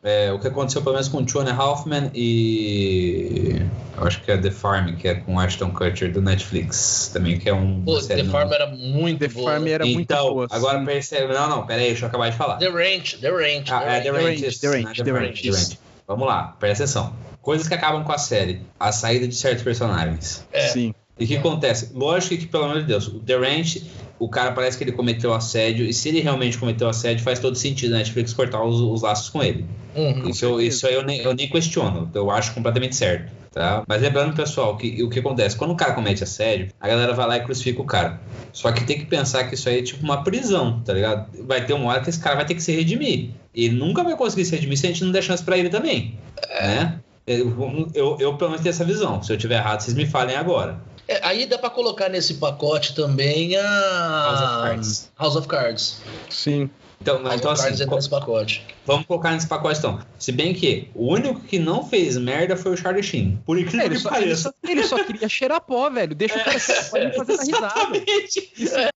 É, 0.03 0.31
o 0.31 0.39
que 0.39 0.47
aconteceu 0.47 0.81
pelo 0.81 0.93
menos 0.93 1.07
com 1.09 1.23
Two 1.25 1.41
Hoffman 1.41 2.11
e. 2.13 3.61
Eu 3.97 4.07
acho 4.07 4.21
que 4.21 4.31
é 4.31 4.37
The 4.37 4.51
Farm, 4.51 4.95
que 4.95 5.07
é 5.07 5.15
com 5.15 5.37
Ashton 5.39 5.71
Kutcher 5.71 6.11
do 6.13 6.21
Netflix 6.21 7.09
também, 7.11 7.37
que 7.37 7.49
é 7.49 7.53
um. 7.53 7.81
Pô, 7.83 7.99
The 8.01 8.23
não- 8.23 8.31
Farm 8.31 8.51
era 8.53 8.67
muito 8.67 9.19
The 9.19 9.27
boa. 9.27 9.51
Farm 9.51 9.67
era 9.67 9.85
muito 9.85 9.99
então, 10.01 10.33
boa. 10.33 10.47
agora 10.49 10.79
sim. 10.79 10.85
percebe. 10.85 11.33
Não, 11.33 11.49
não, 11.49 11.65
peraí, 11.65 11.87
deixa 11.87 12.05
eu 12.05 12.07
acabar 12.09 12.29
de 12.29 12.37
falar. 12.37 12.57
The 12.57 12.69
Ranch, 12.69 13.17
The 13.19 13.29
Ranch. 13.29 13.69
Ah, 13.71 13.83
é, 13.83 14.01
The 14.01 14.11
Range, 14.11 14.25
Range, 14.25 14.45
isso, 14.47 14.61
The 14.61 14.67
Range, 14.67 14.85
né, 14.85 14.93
The 15.05 15.11
Range, 15.11 15.49
isso. 15.49 15.77
Vamos 16.09 16.27
lá, 16.27 16.55
presta 16.59 16.85
atenção. 16.85 17.13
Coisas 17.39 17.67
que 17.67 17.73
acabam 17.75 18.03
com 18.03 18.11
a 18.11 18.17
série. 18.17 18.63
A 18.79 18.91
saída 18.91 19.27
de 19.27 19.35
certos 19.35 19.63
personagens. 19.63 20.43
É. 20.51 20.69
Sim. 20.69 20.91
E 21.19 21.25
o 21.25 21.27
que 21.27 21.35
acontece? 21.35 21.91
Lógico 21.93 22.37
que, 22.37 22.47
pelo 22.47 22.63
amor 22.63 22.79
de 22.79 22.87
Deus, 22.87 23.07
o 23.07 23.19
The 23.19 23.35
Ranch, 23.35 23.83
o 24.17 24.29
cara 24.29 24.51
parece 24.51 24.77
que 24.77 24.83
ele 24.83 24.91
cometeu 24.91 25.33
assédio, 25.33 25.85
e 25.85 25.93
se 25.93 26.09
ele 26.09 26.21
realmente 26.21 26.57
cometeu 26.57 26.87
assédio, 26.87 27.23
faz 27.23 27.39
todo 27.39 27.55
sentido 27.55 27.95
a 27.95 27.97
Netflix 27.97 28.33
cortar 28.33 28.63
os, 28.63 28.79
os 28.79 29.01
laços 29.01 29.29
com 29.29 29.43
ele. 29.43 29.65
Uhum. 29.95 30.29
Isso, 30.29 30.45
eu, 30.45 30.61
isso 30.61 30.87
aí 30.87 30.93
eu 30.93 31.03
nem, 31.03 31.19
eu 31.19 31.33
nem 31.33 31.49
questiono, 31.49 32.09
eu 32.13 32.29
acho 32.29 32.53
completamente 32.53 32.95
certo. 32.95 33.39
Tá? 33.51 33.83
Mas 33.87 34.01
lembrando, 34.01 34.35
pessoal, 34.35 34.77
que 34.77 35.01
o 35.01 35.09
que 35.09 35.19
acontece? 35.19 35.55
Quando 35.57 35.71
o 35.71 35.75
cara 35.75 35.93
comete 35.93 36.23
assédio, 36.23 36.69
a 36.79 36.87
galera 36.87 37.13
vai 37.13 37.27
lá 37.27 37.37
e 37.37 37.43
crucifica 37.43 37.81
o 37.81 37.85
cara. 37.85 38.21
Só 38.53 38.71
que 38.71 38.83
tem 38.83 38.99
que 38.99 39.05
pensar 39.05 39.45
que 39.45 39.55
isso 39.55 39.67
aí 39.67 39.79
é 39.79 39.81
tipo 39.81 40.03
uma 40.03 40.23
prisão, 40.23 40.81
tá 40.81 40.93
ligado? 40.93 41.27
Vai 41.45 41.65
ter 41.65 41.73
uma 41.73 41.89
hora 41.89 41.99
que 41.99 42.09
esse 42.09 42.19
cara 42.19 42.35
vai 42.35 42.45
ter 42.45 42.53
que 42.53 42.61
se 42.61 42.71
redimir. 42.71 43.31
Ele 43.53 43.75
nunca 43.75 44.03
vai 44.03 44.15
conseguir 44.15 44.45
se 44.45 44.51
redimir 44.51 44.77
se 44.77 44.85
a 44.85 44.89
gente 44.89 45.03
não 45.03 45.11
der 45.11 45.23
chance 45.23 45.43
pra 45.43 45.57
ele 45.57 45.69
também. 45.69 46.15
Né? 46.61 46.99
Eu, 47.29 47.89
eu, 47.93 48.17
eu, 48.19 48.37
pelo 48.37 48.49
menos 48.49 48.63
tenho 48.63 48.73
essa 48.73 48.83
visão. 48.83 49.21
Se 49.21 49.31
eu 49.31 49.37
tiver 49.37 49.57
errado, 49.57 49.81
vocês 49.81 49.95
me 49.95 50.07
falem 50.07 50.35
agora. 50.35 50.79
É, 51.07 51.19
aí 51.23 51.45
dá 51.45 51.59
pra 51.59 51.69
colocar 51.69 52.09
nesse 52.09 52.35
pacote 52.35 52.95
também 52.95 53.55
a 53.55 53.61
House 53.61 54.41
of 54.41 54.61
Cards. 54.63 55.11
House 55.19 55.35
of 55.35 55.47
Cards. 55.47 56.01
Sim. 56.29 56.69
Então, 57.01 57.21
House 57.23 57.35
então 57.35 57.51
of 57.51 57.61
Cards 57.61 57.75
assim, 57.75 57.83
entra 57.83 57.95
nesse 57.95 58.09
pacote. 58.09 58.65
vamos 58.85 59.05
colocar 59.05 59.31
nesse 59.31 59.47
pacote 59.47 59.77
então. 59.77 59.99
Se 60.17 60.31
bem 60.31 60.53
que 60.53 60.89
o 60.95 61.13
único 61.13 61.39
que 61.41 61.59
não 61.59 61.85
fez 61.87 62.17
merda 62.17 62.57
foi 62.57 62.73
o 62.73 62.77
Charlie 62.77 63.03
Sheen. 63.03 63.39
Por 63.45 63.59
incrível 63.59 63.85
Ele 63.85 63.95
que 63.95 64.01
só, 64.01 64.09
ele, 64.09 64.19
pareça. 64.21 64.41
só, 64.49 64.69
ele 64.71 64.83
só 64.83 65.03
queria 65.03 65.29
cheirar 65.29 65.61
pó, 65.61 65.89
velho. 65.89 66.15
Deixa 66.15 66.35
o 66.35 66.43
cara 66.43 66.57
se 66.59 66.89
pode 66.89 67.15
fazer 67.15 67.33
a 67.39 67.43
risada. 67.43 68.91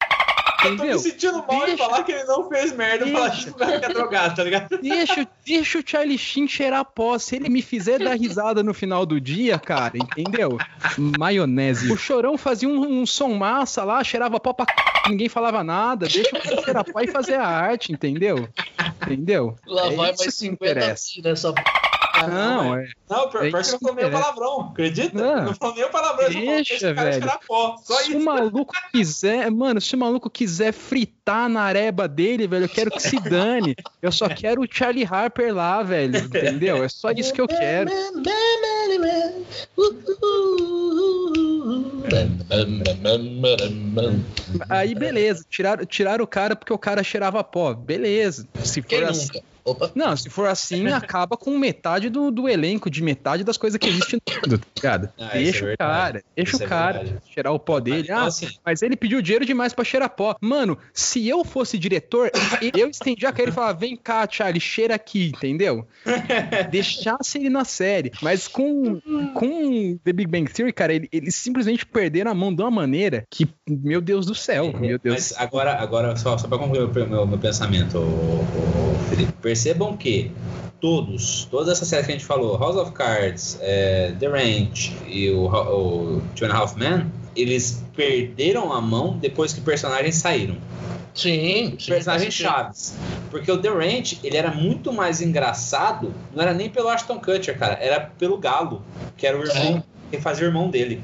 Exatamente. 0.64 0.66
Eu 0.66 0.70
tô 0.70 0.70
me 0.70 0.76
Entendeu? 0.76 0.99
sentindo 0.99 1.45
mal 1.47 1.59
de 1.61 1.66
Deixa- 1.68 1.84
falar 1.84 2.03
que 2.03 2.11
ele 2.11 2.24
não 2.26 2.49
fez 2.49 2.72
merda, 2.74 3.07
falar 3.07 3.28
Deixa. 3.30 3.43
que 3.45 3.49
o 3.49 3.53
cara 3.55 3.80
que 3.80 3.86
é 3.86 3.89
drogado, 3.89 4.36
tá 4.36 4.43
ligado? 4.43 4.78
Deixa, 4.82 5.28
deixa 5.45 5.80
o 5.80 5.84
Charlie 5.86 6.18
Sheen 6.18 6.47
cheirar 6.47 6.86
pó. 6.86 7.18
Se 7.18 7.36
ele 7.36 7.49
me 7.49 7.61
fizer 7.61 7.99
dar 7.99 8.16
risada 8.18 8.64
no 8.64 8.74
final 8.74 9.05
do 9.05 9.20
dia, 9.20 9.59
cara, 9.59 9.93
entendeu? 9.97 10.57
Maionese. 11.18 11.91
O 11.91 11.97
chorão 11.97 12.38
fazia 12.38 12.68
um, 12.68 13.01
um 13.01 13.05
som 13.05 13.34
massa 13.34 13.84
lá, 13.84 14.03
cheirava 14.03 14.39
pó 14.39 14.53
pra 14.53 14.66
c... 14.66 15.09
ninguém 15.09 15.30
falava 15.30 15.64
nada. 15.64 16.07
Deixa 16.07 16.30
o 16.30 16.41
cara 16.41 16.61
cheirar 16.64 16.86
pó 16.86 16.99
e 17.01 17.07
fazer 17.07 17.36
a 17.36 17.47
arte, 17.47 17.91
entendeu? 17.91 18.47
Entendeu? 19.05 19.55
Lá 19.66 19.84
É 19.88 19.88
vai 19.88 19.95
mais 20.07 20.22
que 20.22 20.32
50 20.32 20.72
interessa. 20.72 21.05
pi 21.14 21.22
p... 22.26 22.32
Não, 22.32 22.76
é. 22.78 22.88
Não, 23.10 23.30
pior, 23.30 23.46
É 23.46 23.50
pior 23.50 23.64
que 23.64 23.78
não 23.84 23.94
nem 23.96 24.06
o 24.06 24.12
palavrão, 24.12 24.62
acredita? 24.72 25.18
Não. 25.18 25.46
Não 25.46 25.54
falou 25.56 25.76
nem 25.76 25.84
o 25.86 25.90
palavrão, 25.90 26.26
só 26.28 26.34
falou 26.34 26.46
Deixa, 26.48 26.64
que 26.70 26.74
esse 26.86 26.94
cara 26.94 27.10
velho. 27.10 27.14
cheirar 27.22 27.40
pó. 27.48 27.76
Só 27.84 27.96
Se 28.02 28.14
o 28.14 28.18
isso. 28.18 28.26
maluco 28.26 28.74
quiser, 28.92 29.52
mano, 29.52 29.82
se 29.82 29.96
o 29.96 30.00
maluco 30.00 30.30
quiser 30.30 30.72
fritar 30.74 31.50
na 31.50 31.62
areba 31.62 32.08
dele, 32.08 32.48
velho, 32.48 32.66
eu 32.66 32.70
quero 32.70 32.92
que 32.92 33.02
se 33.02 33.20
dane. 33.20 33.76
Eu 34.02 34.12
só 34.12 34.28
quero 34.30 34.62
o 34.62 34.68
Charlie 34.70 35.08
Harper 35.10 35.54
lá, 35.54 35.82
velho, 35.84 36.18
entendeu? 36.18 36.84
É 36.84 36.90
só 36.90 37.12
isso 37.12 37.34
que 37.34 37.42
eu 37.42 37.48
quero. 37.48 37.90
Aí, 44.70 44.94
beleza, 44.96 45.46
tiraram, 45.50 45.86
tiraram 45.86 46.24
o 46.24 46.28
cara 46.28 46.56
porque 46.56 46.74
o 46.74 46.78
cara 46.78 47.04
cheirava 47.04 47.44
pó. 47.44 47.74
Beleza. 47.74 48.48
Se 48.64 48.82
for 48.82 48.88
Quem 48.88 49.04
assim. 49.04 49.42
Opa. 49.66 49.91
Não, 49.95 50.16
se 50.18 50.30
for 50.30 50.47
assim, 50.47 50.88
acaba 50.91 51.38
com 51.38 51.57
metade 51.57 52.09
do, 52.09 52.30
do 52.32 52.49
elenco, 52.49 52.89
de 52.89 53.01
metade 53.01 53.43
das 53.43 53.57
coisas 53.57 53.78
que 53.78 53.88
existem 53.88 54.20
no 54.28 54.36
mundo, 54.36 54.57
tá 54.59 54.66
ligado? 54.76 55.09
Ah, 55.18 55.26
isso 55.39 55.43
deixa 55.51 55.66
é 55.70 55.74
o 55.74 55.78
cara, 55.78 56.24
deixa 56.36 56.51
Isso 56.55 56.64
o 56.64 56.66
é 56.66 56.70
cara 56.70 56.99
verdade. 56.99 57.22
cheirar 57.34 57.53
o 57.53 57.59
pó 57.59 57.80
dele. 57.80 58.11
Ah, 58.11 58.26
assim, 58.26 58.49
mas 58.66 58.82
ele 58.82 58.95
pediu 58.95 59.22
dinheiro 59.22 59.45
demais 59.45 59.74
pra 59.74 59.84
cheirar 59.86 60.09
pó. 60.09 60.36
Mano, 60.41 60.78
se 60.93 61.28
eu 61.28 61.43
fosse 61.45 61.78
diretor, 61.78 62.30
eu 62.76 62.89
estendia 62.89 63.30
a 63.30 63.32
cara 63.34 63.49
e 63.49 63.53
falava: 63.53 63.78
vem 63.80 63.95
cá, 63.95 64.28
Charlie, 64.30 64.59
cheira 64.59 64.95
aqui, 64.95 65.28
entendeu? 65.36 65.88
Deixasse 66.70 67.38
ele 67.39 67.49
na 67.49 67.66
série. 67.66 68.11
Mas 68.22 68.47
com, 68.47 68.99
com 69.34 69.97
The 70.03 70.14
Big 70.14 70.30
Bang 70.30 70.51
Theory, 70.51 70.74
cara, 70.74 70.93
ele- 70.93 71.09
eles 71.11 71.36
simplesmente 71.36 71.86
perderam 71.86 72.32
a 72.32 72.34
mão 72.34 72.53
de 72.53 72.61
uma 72.61 72.72
maneira 72.72 73.24
que, 73.30 73.47
meu 73.68 74.01
Deus 74.01 74.26
do 74.26 74.36
céu, 74.36 74.74
meu 74.80 74.99
Deus. 74.99 75.16
Mas 75.16 75.34
agora, 75.38 75.74
agora 75.76 76.16
só, 76.16 76.38
só 76.38 76.47
para 76.47 76.57
concluir 76.57 76.88
meu, 76.93 77.07
meu, 77.07 77.26
meu 77.28 77.38
pensamento, 77.38 77.97
ô, 77.97 78.01
ô, 78.01 78.95
Felipe, 79.09 79.34
percebam 79.54 79.95
que 79.95 80.32
todos, 80.82 81.47
todas 81.51 81.70
essas 81.70 81.88
séries 81.88 82.08
que 82.08 82.12
a 82.12 82.16
gente 82.16 82.26
falou, 82.26 82.58
House 82.58 82.76
of 82.76 82.91
Cards, 82.91 83.60
é, 83.62 84.12
The 84.20 84.28
Ranch 84.28 84.91
e 85.08 85.30
o, 85.30 85.45
o 85.45 86.22
Two 86.36 86.47
and 86.47 86.51
a 86.51 86.58
Half 86.58 86.76
Men, 86.76 87.06
eles 87.36 87.84
perderam 87.95 88.74
a 88.74 88.82
mão 88.82 89.16
depois 89.16 89.54
que 89.54 89.62
personagens 89.62 90.16
saíram. 90.16 90.58
Sim, 91.14 91.76
sim. 91.78 91.91
personagens 91.91 92.34
sim. 92.34 92.43
chaves. 92.43 92.95
Porque 93.30 93.51
o 93.51 93.60
The 93.60 93.70
Ranch, 93.70 94.20
ele 94.24 94.36
era 94.36 94.49
muito 94.49 94.91
mais 94.91 95.22
engraçado, 95.22 96.12
não 96.34 96.41
era 96.41 96.54
nem 96.54 96.68
pelo 96.68 96.89
Ashton 96.89 97.20
Kutcher, 97.20 97.58
cara, 97.58 97.78
era 97.80 97.99
pelo 97.99 98.39
Galo, 98.39 98.82
que 99.16 99.28
era 99.28 99.38
o 99.38 99.43
irmão, 99.43 99.84
que 100.10 100.20
fazia 100.20 100.45
o 100.45 100.49
irmão 100.49 100.68
dele. 100.68 100.99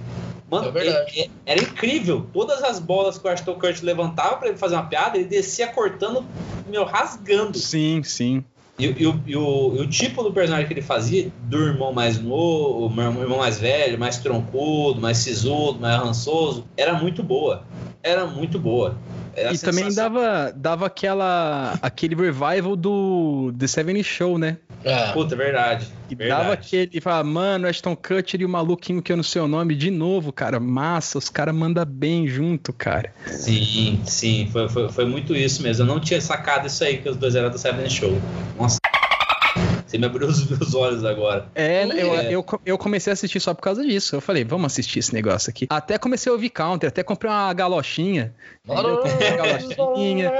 Mano, 0.50 0.72
É 0.78 0.82
ele- 1.16 1.32
era 1.45 1.62
incrível. 1.62 2.26
Todas 2.34 2.64
as 2.64 2.80
bolas 2.80 3.18
que 3.18 3.28
o 3.28 3.30
Ashton 3.32 3.54
Kutcher 3.56 3.84
levantava 3.84 4.38
pra 4.38 4.47
ele 4.50 4.58
fazer 4.58 4.76
uma 4.76 4.86
piada, 4.86 5.18
ele 5.18 5.26
descia 5.28 5.68
cortando, 5.68 6.26
meu, 6.68 6.84
rasgando. 6.86 7.58
Sim, 7.58 8.02
sim. 8.04 8.43
E, 8.78 8.86
e 8.86 9.06
o, 9.08 9.22
e 9.28 9.36
o- 9.36 9.76
e 9.76 9.82
o 9.82 9.88
tipo 9.89 10.24
do 10.24 10.32
personagem 10.32 10.66
que 10.66 10.74
ele 10.74 10.82
fazia, 10.82 11.30
do 11.43 11.58
irmão 11.58 11.91
mais 11.91 12.18
novo, 12.20 12.89
irmão 13.02 13.38
mais 13.38 13.60
velho, 13.60 14.00
mais 14.00 14.18
troncudo, 14.18 15.02
mais 15.02 15.18
sisudo, 15.18 15.80
mais 15.80 16.02
rançoso, 16.02 16.66
era 16.78 16.93
muito 16.93 17.22
boa. 17.22 17.64
Era 18.02 18.26
muito 18.26 18.58
boa. 18.58 18.95
Era 19.36 19.54
E 19.54 19.58
também 19.58 19.93
dava, 19.93 20.52
dava 20.56 20.86
aquela, 20.86 21.78
aquele 21.82 22.16
revival 22.16 22.76
do 22.76 23.54
The 23.58 23.68
Seven 23.68 24.02
Show, 24.02 24.38
né? 24.38 24.58
Ah, 24.86 25.12
Puta, 25.14 25.36
verdade. 25.36 25.88
E 26.10 26.16
verdade. 26.16 26.42
dava 26.42 26.54
aquele, 26.54 27.02
fala, 27.02 27.24
mano, 27.24 27.68
Ashton 27.68 27.96
Kutcher 27.96 28.42
e 28.42 28.46
o 28.46 28.50
maluquinho 28.50 29.02
que 29.02 29.12
eu 29.12 29.18
não 29.18 29.24
sei 29.24 29.42
o 29.42 29.48
nome 29.48 29.76
de 29.76 29.92
novo, 29.92 30.32
cara. 30.32 30.60
Massa, 30.60 31.18
os 31.18 31.30
caras 31.30 31.54
mandam 31.54 31.86
bem 31.86 32.28
junto, 32.28 32.72
cara. 32.72 33.14
Sim, 33.28 34.02
sim, 34.06 34.48
foi, 34.52 34.70
foi, 34.70 34.90
foi 34.90 35.06
muito 35.06 35.36
isso 35.36 35.62
mesmo. 35.62 35.84
Eu 35.84 35.88
não 35.88 36.00
tinha 36.00 36.22
sacado 36.22 36.68
isso 36.68 36.84
aí 36.84 36.98
que 36.98 37.10
os 37.10 37.18
dois 37.18 37.36
eram 37.36 37.50
do 37.50 37.58
Seven 37.58 37.90
Show. 37.90 38.18
Nossa. 38.58 38.79
Você 39.90 39.98
me 39.98 40.06
abriu 40.06 40.28
os 40.28 40.48
meus 40.48 40.76
olhos 40.76 41.04
agora. 41.04 41.48
É, 41.56 41.84
eu, 41.84 42.14
É. 42.14 42.32
eu, 42.32 42.46
eu 42.64 42.78
comecei 42.78 43.10
a 43.12 43.16
assistir 43.16 43.40
só 43.40 43.56
por 43.56 43.64
causa 43.64 43.84
disso. 43.84 44.16
Eu 44.16 44.22
falei, 44.22 44.44
vamos 44.44 44.68
assistir 44.72 45.00
esse 45.00 45.12
negócio 45.16 45.50
aqui. 45.50 45.66
Até 45.68 45.98
comecei 45.98 46.30
a 46.30 46.34
ouvir 46.34 46.52
counter, 46.52 46.90
até 46.90 47.02
comprei 47.02 47.32
uma 47.32 47.52
galochinha. 47.54 48.32
entendeu? 48.64 48.98
Comprei 48.98 49.30
uma 49.30 49.38
galochinha. 49.38 50.32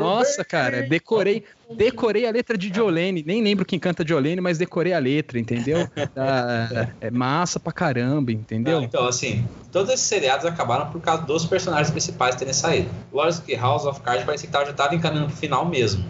Nossa, 0.00 0.44
cara, 0.44 0.82
decorei, 0.88 1.44
decorei 1.72 2.26
a 2.26 2.32
letra 2.32 2.58
de 2.58 2.72
Jolene. 2.74 3.22
Nem 3.24 3.40
lembro 3.44 3.64
quem 3.64 3.78
canta 3.78 4.04
Jolene, 4.04 4.40
mas 4.40 4.58
decorei 4.58 4.92
a 4.92 4.98
letra, 4.98 5.38
entendeu? 5.38 5.86
Ah, 6.16 6.88
é 7.00 7.10
massa 7.10 7.60
pra 7.60 7.72
caramba, 7.72 8.32
entendeu? 8.32 8.78
Não, 8.78 8.82
então, 8.84 9.06
assim, 9.06 9.46
todos 9.70 9.92
esses 9.92 10.06
seriados 10.06 10.44
acabaram 10.46 10.90
por 10.90 11.00
causa 11.00 11.22
dos 11.22 11.44
personagens 11.46 11.90
principais 11.90 12.34
terem 12.34 12.52
saído. 12.54 12.88
Lógico 13.12 13.46
que 13.46 13.54
House 13.54 13.84
of 13.84 14.00
Cards 14.00 14.24
parecia 14.24 14.46
que 14.48 14.52
tava- 14.52 14.64
já 14.66 14.72
tava 14.72 14.94
encaminhando 14.96 15.28
pro 15.28 15.36
final 15.36 15.64
mesmo. 15.66 16.04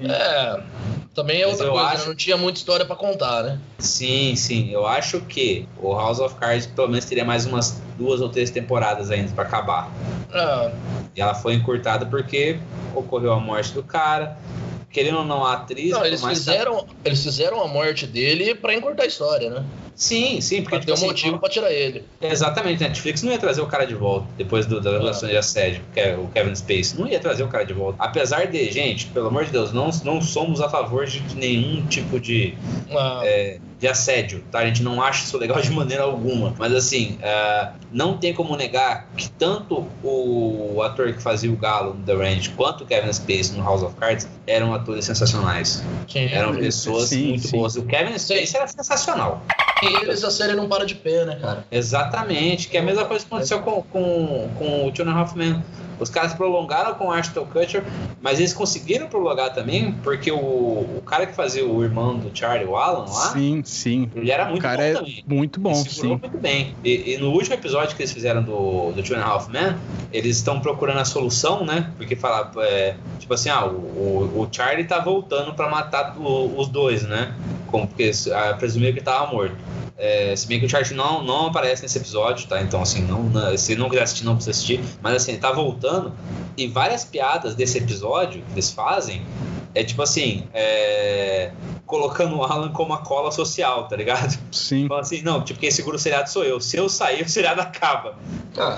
É, 0.00 0.60
Também 1.18 1.42
é 1.42 1.46
Mas 1.46 1.54
outra 1.54 1.66
eu 1.66 1.72
coisa, 1.72 1.86
acho- 1.88 1.98
né? 2.02 2.06
não 2.06 2.14
tinha 2.14 2.36
muita 2.36 2.58
história 2.60 2.86
pra 2.86 2.94
contar, 2.94 3.42
né? 3.42 3.58
Sim, 3.80 4.36
sim. 4.36 4.70
Eu 4.70 4.86
acho 4.86 5.20
que 5.22 5.68
o 5.76 5.92
House 5.92 6.20
of 6.20 6.36
Cards 6.36 6.66
pelo 6.66 6.86
menos 6.86 7.06
teria 7.06 7.24
mais 7.24 7.44
umas 7.44 7.82
duas 7.96 8.20
ou 8.20 8.28
três 8.28 8.50
temporadas 8.52 9.10
ainda 9.10 9.32
pra 9.32 9.42
acabar. 9.42 9.90
Ah, 10.32 10.70
E 11.16 11.20
ela 11.20 11.34
foi 11.34 11.54
encurtada 11.54 12.06
porque 12.06 12.60
ocorreu 12.94 13.32
a 13.32 13.40
morte 13.40 13.72
do 13.72 13.82
cara. 13.82 14.38
Querendo 14.90 15.18
ou 15.18 15.24
não, 15.24 15.44
a 15.44 15.54
atriz. 15.54 15.90
não, 15.90 16.04
eles 16.04 16.24
fizeram, 16.24 16.86
eles 17.04 17.22
fizeram 17.22 17.62
a 17.62 17.68
morte 17.68 18.06
dele 18.06 18.54
pra 18.54 18.74
encurtar 18.74 19.02
a 19.02 19.06
história, 19.06 19.50
né? 19.50 19.64
Sim, 19.94 20.40
sim, 20.40 20.62
porque 20.62 20.76
Pra 20.76 20.86
ter 20.86 20.92
um 20.92 20.94
tipo 20.94 21.06
assim, 21.06 21.06
motivo 21.06 21.38
pra 21.40 21.48
tirar 21.48 21.72
ele. 21.72 22.04
Exatamente, 22.20 22.84
a 22.84 22.88
Netflix 22.88 23.22
não 23.22 23.32
ia 23.32 23.38
trazer 23.38 23.60
o 23.60 23.66
cara 23.66 23.84
de 23.84 23.94
volta 23.94 24.26
depois 24.36 24.64
do, 24.64 24.80
da 24.80 24.92
revelação 24.92 25.28
de 25.28 25.36
assédio, 25.36 25.82
que 25.92 25.98
é 25.98 26.16
o 26.16 26.28
Kevin 26.28 26.54
Space. 26.54 26.98
Não 26.98 27.06
ia 27.08 27.18
trazer 27.18 27.42
o 27.42 27.48
cara 27.48 27.64
de 27.64 27.72
volta. 27.72 28.02
Apesar 28.02 28.46
de, 28.46 28.70
gente, 28.70 29.06
pelo 29.06 29.26
amor 29.26 29.44
de 29.44 29.50
Deus, 29.50 29.72
não, 29.72 29.90
não 30.04 30.22
somos 30.22 30.60
a 30.60 30.68
favor 30.68 31.04
de 31.04 31.20
nenhum 31.34 31.84
tipo 31.86 32.20
de, 32.20 32.54
Ah, 32.90 33.22
é, 33.24 33.58
de 33.78 33.86
assédio, 33.86 34.42
tá? 34.50 34.60
A 34.60 34.66
gente 34.66 34.82
não 34.82 35.00
acha 35.02 35.24
isso 35.24 35.38
legal 35.38 35.60
de 35.62 35.70
maneira 35.70 36.02
alguma. 36.02 36.54
Mas 36.58 36.74
assim, 36.74 37.18
ah, 37.22 37.72
não 37.92 38.16
tem 38.16 38.34
como 38.34 38.56
negar 38.56 39.06
que 39.16 39.28
tanto 39.30 39.86
o 40.02 40.82
ator 40.82 41.12
que 41.12 41.22
fazia 41.22 41.50
o 41.50 41.56
Galo 41.56 41.94
no 41.94 42.04
The 42.04 42.14
Ranch 42.14 42.50
quanto 42.56 42.84
o 42.84 42.86
Kevin 42.86 43.12
Space 43.12 43.52
no 43.52 43.62
House 43.62 43.82
of 43.82 43.94
Cards 43.96 44.28
eram 44.46 44.74
atores 44.74 45.04
sensacionais. 45.04 45.82
sim. 46.08 46.28
Eram 46.30 46.54
pessoas 46.56 47.08
Sim, 47.08 47.28
muito 47.28 47.48
sim. 47.48 47.56
boas. 47.56 47.76
O 47.76 47.82
Kevin 47.84 48.18
Space 48.18 48.56
era 48.56 48.66
sensacional. 48.66 49.42
E 49.82 49.86
eles 50.02 50.24
a 50.24 50.30
série 50.30 50.54
não 50.54 50.68
para 50.68 50.84
de 50.84 50.94
pé, 50.96 51.24
né, 51.24 51.36
cara? 51.40 51.64
Exatamente, 51.70 52.68
que 52.68 52.76
é 52.76 52.80
a 52.80 52.82
mesma 52.82 53.04
coisa 53.04 53.24
que 53.24 53.32
aconteceu 53.32 53.60
com, 53.60 53.82
com, 53.82 54.48
com 54.58 54.86
o 54.86 54.92
Two 54.92 55.06
and 55.06 55.12
a 55.12 55.18
Half 55.20 55.36
Men. 55.36 55.62
Os 56.00 56.08
caras 56.10 56.32
prolongaram 56.34 56.94
com 56.94 57.08
o 57.08 57.12
Ashton 57.12 57.44
Kutcher, 57.46 57.82
mas 58.20 58.38
eles 58.38 58.52
conseguiram 58.52 59.06
prolongar 59.08 59.52
também, 59.52 59.92
porque 60.04 60.30
o, 60.30 60.36
o 60.38 61.02
cara 61.04 61.26
que 61.26 61.34
fazia 61.34 61.66
o 61.66 61.82
irmão 61.82 62.16
do 62.16 62.30
Charlie, 62.36 62.66
o 62.66 62.76
Alan 62.76 63.04
lá, 63.04 63.32
Sim, 63.32 63.62
sim. 63.64 64.10
ele 64.14 64.30
era 64.30 64.44
O 64.46 64.50
muito 64.50 64.62
cara 64.62 64.76
bom 64.78 64.82
é 64.82 64.92
também. 64.94 65.24
muito 65.26 65.60
bom, 65.60 65.72
Ele 65.72 65.90
segurou 65.90 66.14
sim. 66.16 66.20
muito 66.22 66.38
bem. 66.38 66.74
E, 66.84 67.14
e 67.14 67.18
no 67.18 67.30
último 67.32 67.54
episódio 67.54 67.96
que 67.96 68.02
eles 68.02 68.12
fizeram 68.12 68.42
do, 68.42 68.92
do 68.92 69.02
Two 69.02 69.16
and 69.16 69.20
a 69.22 69.26
Half 69.26 69.48
Men, 69.48 69.76
eles 70.12 70.36
estão 70.36 70.60
procurando 70.60 70.98
a 71.00 71.04
solução, 71.04 71.64
né? 71.64 71.90
Porque 71.96 72.14
fala, 72.16 72.50
é, 72.58 72.94
tipo 73.18 73.34
assim, 73.34 73.48
ah, 73.48 73.66
o, 73.66 73.70
o, 73.70 74.42
o 74.42 74.48
Charlie 74.50 74.84
tá 74.86 74.98
voltando 75.00 75.52
pra 75.54 75.68
matar 75.68 76.16
o- 76.18 76.58
os 76.58 76.68
dois, 76.68 77.02
né? 77.02 77.34
Como, 77.66 77.86
porque 77.86 78.10
ah, 78.32 78.54
presumiu 78.54 78.92
que 78.92 78.98
ele 78.98 79.04
tava 79.04 79.32
morto. 79.32 79.56
É, 80.00 80.32
se 80.36 80.46
bem 80.46 80.60
que 80.60 80.66
o 80.66 80.68
Charlie 80.68 80.94
não, 80.94 81.24
não 81.24 81.46
aparece 81.48 81.82
nesse 81.82 81.98
episódio, 81.98 82.46
tá? 82.46 82.62
Então, 82.62 82.80
assim, 82.80 83.02
não- 83.02 83.28
se 83.58 83.74
não 83.74 83.88
quiser 83.88 84.02
assistir, 84.04 84.24
não 84.24 84.34
precisa 84.36 84.52
assistir. 84.52 84.80
Mas, 85.02 85.14
assim, 85.16 85.32
ele 85.32 85.40
tá 85.40 85.50
voltando. 85.50 85.87
E 86.56 86.66
várias 86.66 87.04
piadas 87.04 87.54
desse 87.54 87.78
episódio 87.78 88.42
que 88.42 88.52
eles 88.52 88.70
fazem 88.70 89.24
é 89.74 89.84
tipo 89.84 90.02
assim, 90.02 90.44
é, 90.52 91.52
colocando 91.86 92.36
o 92.36 92.42
Alan 92.42 92.70
como 92.72 92.92
a 92.94 92.98
cola 92.98 93.30
social, 93.30 93.86
tá 93.86 93.94
ligado? 93.96 94.36
Sim. 94.50 94.88
Fala 94.88 95.02
assim, 95.02 95.22
não, 95.22 95.42
tipo, 95.44 95.60
quem 95.60 95.70
segura 95.70 95.94
o 95.96 95.98
seriado 95.98 96.28
sou 96.30 96.42
eu. 96.42 96.60
Se 96.60 96.76
eu 96.76 96.88
sair, 96.88 97.22
o 97.22 97.28
seriado 97.28 97.60
acaba. 97.60 98.16
Ah, 98.56 98.76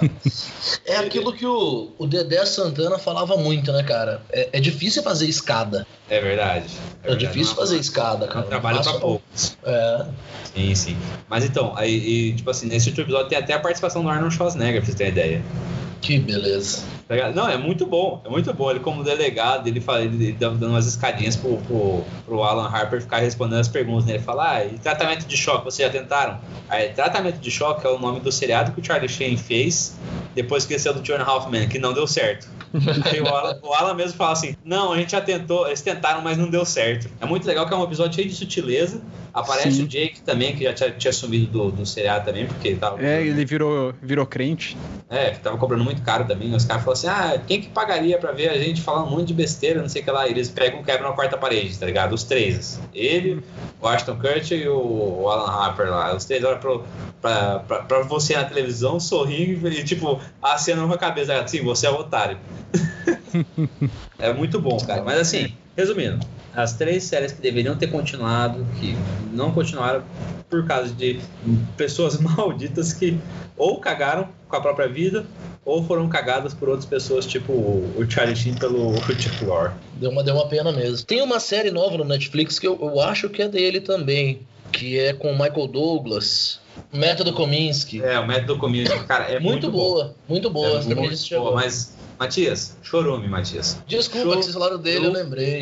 é 0.85 0.97
aquilo 0.97 1.33
que 1.33 1.47
o, 1.47 1.93
o 1.97 2.07
Dedé 2.07 2.45
Santana 2.45 2.99
falava 2.99 3.37
muito, 3.37 3.73
né, 3.73 3.83
cara? 3.83 4.21
É, 4.31 4.51
é 4.53 4.61
difícil 4.61 5.03
fazer 5.03 5.27
escada. 5.27 5.87
É 6.09 6.21
verdade. 6.21 6.69
É, 7.03 7.09
verdade. 7.09 7.27
difícil 7.27 7.55
Não, 7.55 7.61
fazer 7.63 7.79
escada, 7.79 8.27
É 8.27 8.29
cara. 8.29 8.45
um 8.45 8.49
trabalho 8.49 8.83
pra 8.83 8.93
poucos. 8.95 9.57
É. 9.65 10.07
Sim, 10.55 10.75
sim. 10.75 10.97
Mas 11.29 11.45
então, 11.45 11.73
aí, 11.77 11.95
e, 11.95 12.33
tipo 12.35 12.51
assim, 12.51 12.67
nesse 12.67 12.89
último 12.89 13.05
episódio 13.07 13.29
tem 13.29 13.39
até 13.39 13.55
a 13.55 13.61
participação 13.61 14.03
do 14.03 14.09
Arnold 14.11 14.35
Schwarzenegger, 14.35 14.81
pra 14.81 14.85
vocês 14.87 14.97
terem 14.97 15.13
ideia. 15.13 15.43
Que 16.01 16.19
beleza. 16.19 16.83
Não, 17.35 17.49
é 17.49 17.57
muito 17.57 17.85
bom, 17.85 18.23
é 18.25 18.29
muito 18.29 18.53
bom. 18.55 18.71
Ele, 18.71 18.81
como 18.81 19.03
delegado, 19.03 19.67
ele, 19.67 19.81
fala, 19.81 20.03
ele 20.03 20.33
dando 20.33 20.59
dando 20.59 20.71
umas 20.71 20.87
escadinhas 20.87 21.37
pro, 21.37 21.57
pro, 21.59 22.05
pro 22.25 22.43
Alan 22.43 22.69
Harper 22.69 23.03
ficar 23.03 23.19
respondendo 23.19 23.59
as 23.59 23.69
perguntas. 23.69 24.07
Né? 24.07 24.15
Ele 24.15 24.23
fala: 24.23 24.53
Ah, 24.53 24.65
e 24.65 24.79
tratamento 24.79 25.27
de 25.27 25.37
choque, 25.37 25.65
vocês 25.65 25.87
já 25.87 25.99
tentaram? 25.99 26.39
Aí, 26.69 26.91
tratamento 26.91 27.39
de 27.39 27.51
choque 27.51 27.87
é 27.87 27.91
o 27.91 27.99
nome 27.99 28.21
do 28.21 28.31
seriado 28.31 28.73
que 28.73 28.81
o 28.81 28.85
Charlie 28.85 29.09
Sheen 29.09 29.37
fez 29.37 29.99
depois 30.35 30.65
que 30.65 30.75
ele 30.75 30.81
saiu 30.81 30.95
do 30.95 31.15
Half 31.15 31.51
Men, 31.51 31.69
que 31.69 31.79
não 31.79 31.93
deu 31.93 32.07
certo. 32.07 32.49
Aí 33.11 33.21
o 33.21 33.27
Alan, 33.27 33.59
o 33.63 33.75
Alan 33.75 33.95
mesmo 33.95 34.17
fala 34.17 34.33
assim: 34.33 34.55
Não, 34.65 34.93
a 34.93 34.97
gente 34.97 35.13
já 35.13 35.21
tentou, 35.21 35.67
eles 35.67 35.81
tentaram, 35.81 36.23
mas 36.23 36.39
não 36.39 36.49
deu 36.49 36.65
certo. 36.65 37.11
É 37.21 37.27
muito 37.27 37.47
legal 37.47 37.67
que 37.67 37.75
é 37.75 37.77
um 37.77 37.83
episódio 37.83 38.15
cheio 38.15 38.29
de 38.29 38.35
sutileza. 38.35 39.03
Aparece 39.33 39.77
Sim. 39.77 39.85
o 39.85 39.89
Jake 39.89 40.21
também, 40.23 40.55
que 40.57 40.65
já 40.65 40.73
tinha, 40.73 40.91
tinha 40.91 41.13
sumido 41.13 41.47
do, 41.47 41.71
do 41.71 41.87
seriado 41.87 42.25
também, 42.25 42.47
porque 42.47 42.69
ele 42.69 42.77
tava. 42.77 43.01
É, 43.03 43.23
ele 43.23 43.45
virou, 43.45 43.95
virou 44.03 44.27
crente. 44.27 44.77
É, 45.09 45.31
que 45.31 45.41
tava 45.41 45.57
cobrando 45.57 45.85
muito 45.85 46.03
caro 46.03 46.25
também. 46.25 46.55
Os 46.55 46.65
caras 46.65 46.85
falaram 46.85 46.99
assim: 46.99 47.09
ah, 47.09 47.43
quem 47.47 47.61
que 47.61 47.69
pagaria 47.69 48.19
pra 48.19 48.33
ver 48.33 48.49
a 48.49 48.59
gente 48.59 48.81
falando 48.81 49.07
um 49.07 49.11
monte 49.11 49.29
de 49.29 49.35
besteira, 49.35 49.81
não 49.81 49.89
sei 49.89 50.03
o 50.03 50.05
que 50.05 50.11
lá. 50.11 50.27
E 50.27 50.31
eles 50.31 50.49
pegam 50.49 50.81
e 50.81 50.85
quebram 50.85 51.11
a 51.11 51.13
quarta 51.13 51.37
parede, 51.37 51.79
tá 51.79 51.87
ligado? 51.87 52.13
Os 52.13 52.25
três. 52.25 52.81
Ele, 52.95 53.43
o 53.81 53.89
Ashton 53.89 54.17
Kutcher 54.17 54.59
e 54.59 54.69
o, 54.69 55.23
o 55.23 55.29
Alan 55.29 55.51
Harper 55.51 55.91
lá. 55.91 56.15
Os 56.15 56.25
três 56.25 56.45
olham 56.45 56.59
pro, 56.59 56.85
pra, 57.21 57.61
pra, 57.61 57.79
pra 57.83 58.03
você 58.03 58.37
na 58.37 58.45
televisão, 58.45 59.01
sorrindo 59.01 59.69
e, 59.69 59.85
tipo, 59.85 60.21
acenando 60.43 60.89
com 60.89 60.95
a 60.95 60.99
cabeça. 60.99 61.41
Assim, 61.41 61.63
você 61.63 61.87
é 61.87 61.91
o 61.91 61.95
otário. 61.95 62.39
é 64.19 64.33
muito 64.33 64.61
bom, 64.61 64.79
cara. 64.79 65.03
Mas 65.03 65.19
assim, 65.19 65.55
resumindo. 65.77 66.25
As 66.55 66.75
três 66.75 67.05
séries 67.05 67.33
que 67.33 67.41
deveriam 67.41 67.77
ter 67.77 67.89
continuado, 67.89 68.67
que 68.81 68.97
não 69.33 69.53
continuaram 69.53 70.03
por 70.49 70.67
causa 70.67 70.93
de 70.93 71.21
pessoas 71.77 72.19
malditas 72.21 72.93
que 72.93 73.19
ou 73.57 73.79
cagaram 73.79 74.29
com 74.49 74.57
a 74.57 74.61
própria 74.61 74.89
vida 74.89 75.27
ou 75.65 75.85
foram 75.85 76.09
cagadas 76.09 76.55
por 76.55 76.69
outras 76.69 76.87
pessoas, 76.87 77.27
tipo 77.27 77.53
o 77.53 78.05
Charlie 78.09 78.35
Sheen 78.35 78.55
pelo 78.55 78.97
Chuck 79.03 79.45
Lorre. 79.45 79.75
Deu 79.95 80.11
uma, 80.11 80.25
deu 80.25 80.35
uma 80.35 80.49
pena 80.49 80.73
mesmo. 80.73 81.07
Tem 81.07 81.23
uma 81.23 81.39
série 81.39 81.71
nova 81.71 81.99
no 81.99 82.05
Netflix 82.05 82.59
que 82.59 82.67
eu, 82.67 82.79
eu 82.81 83.01
acho 83.01 83.29
que 83.29 83.43
é 83.43 83.49
dele 83.49 83.81
também. 83.81 84.41
Que 84.73 84.99
é 84.99 85.13
com 85.13 85.33
o 85.33 85.39
Michael 85.39 85.67
Douglas. 85.67 86.61
Método 86.93 87.33
Kominsky. 87.33 88.03
É, 88.03 88.19
o 88.19 88.27
método 88.27 88.59
comigo, 88.59 88.89
cara, 89.05 89.25
é 89.25 89.39
muito, 89.39 89.43
muito, 89.43 89.71
bom. 89.71 89.79
boa, 89.79 90.15
muito 90.29 90.51
boa. 90.51 90.81
É 90.81 90.83
muito 90.83 91.29
boa, 91.31 91.55
mas, 91.55 91.95
Matias, 92.21 92.77
chorume, 92.83 93.27
Matias. 93.29 93.83
Desculpa 93.87 94.27
Show- 94.27 94.37
que 94.37 94.43
vocês 94.43 94.53
falaram 94.55 94.77
dele, 94.79 95.07
eu 95.07 95.11
lembrei. 95.13 95.55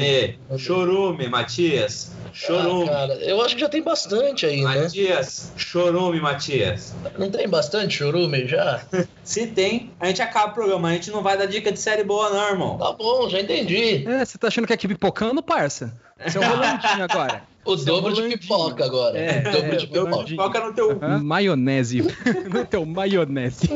É, 0.51 0.59
chorume, 0.59 1.29
Matias. 1.29 2.11
Ah, 2.27 2.31
Chorume. 2.33 2.87
cara, 2.89 3.15
eu 3.15 3.41
acho 3.41 3.55
que 3.55 3.61
já 3.61 3.69
tem 3.69 3.81
bastante 3.81 4.45
aí, 4.45 4.63
né? 4.65 4.83
Matias, 4.83 5.53
chorume, 5.57 6.21
Matias. 6.21 6.93
Não 7.17 7.31
tem 7.31 7.49
bastante 7.49 7.95
chorume 7.99 8.45
já? 8.49 8.83
Se 9.23 9.47
tem, 9.47 9.93
a 10.01 10.09
gente 10.09 10.21
acaba 10.21 10.51
o 10.51 10.55
programa. 10.55 10.89
A 10.89 10.93
gente 10.95 11.13
não 11.13 11.23
vai 11.23 11.39
dar 11.39 11.47
dica 11.47 11.71
de 11.71 11.79
série 11.79 12.03
boa, 12.03 12.29
não, 12.31 12.49
irmão. 12.49 12.77
Tá 12.77 12.93
bom, 12.93 13.29
já 13.31 13.39
entendi. 13.41 14.05
É, 14.09 14.25
você 14.25 14.37
tá 14.37 14.49
achando 14.49 14.67
que 14.67 14.73
é 14.73 14.75
aqui 14.75 14.89
pipocando, 14.89 15.41
parça? 15.41 15.97
Você 16.27 16.39
é 16.39 16.41
um 16.41 16.45
Rolandinho 16.51 17.05
agora. 17.09 17.43
O 17.65 17.77
Seu 17.77 18.01
dobro 18.01 18.15
de 18.15 18.37
pipoca 18.37 18.85
agora. 18.85 19.17
É, 19.17 19.41
o 19.49 19.53
dobro 19.53 19.73
é, 19.75 19.77
de 19.77 19.85
o 19.85 19.89
pipoca. 19.89 20.27
Foca 20.37 20.61
no 20.67 20.73
teu. 20.75 20.99
Maionese. 21.23 22.03
no 22.53 22.65
teu 22.67 22.85
maionese. 22.85 23.69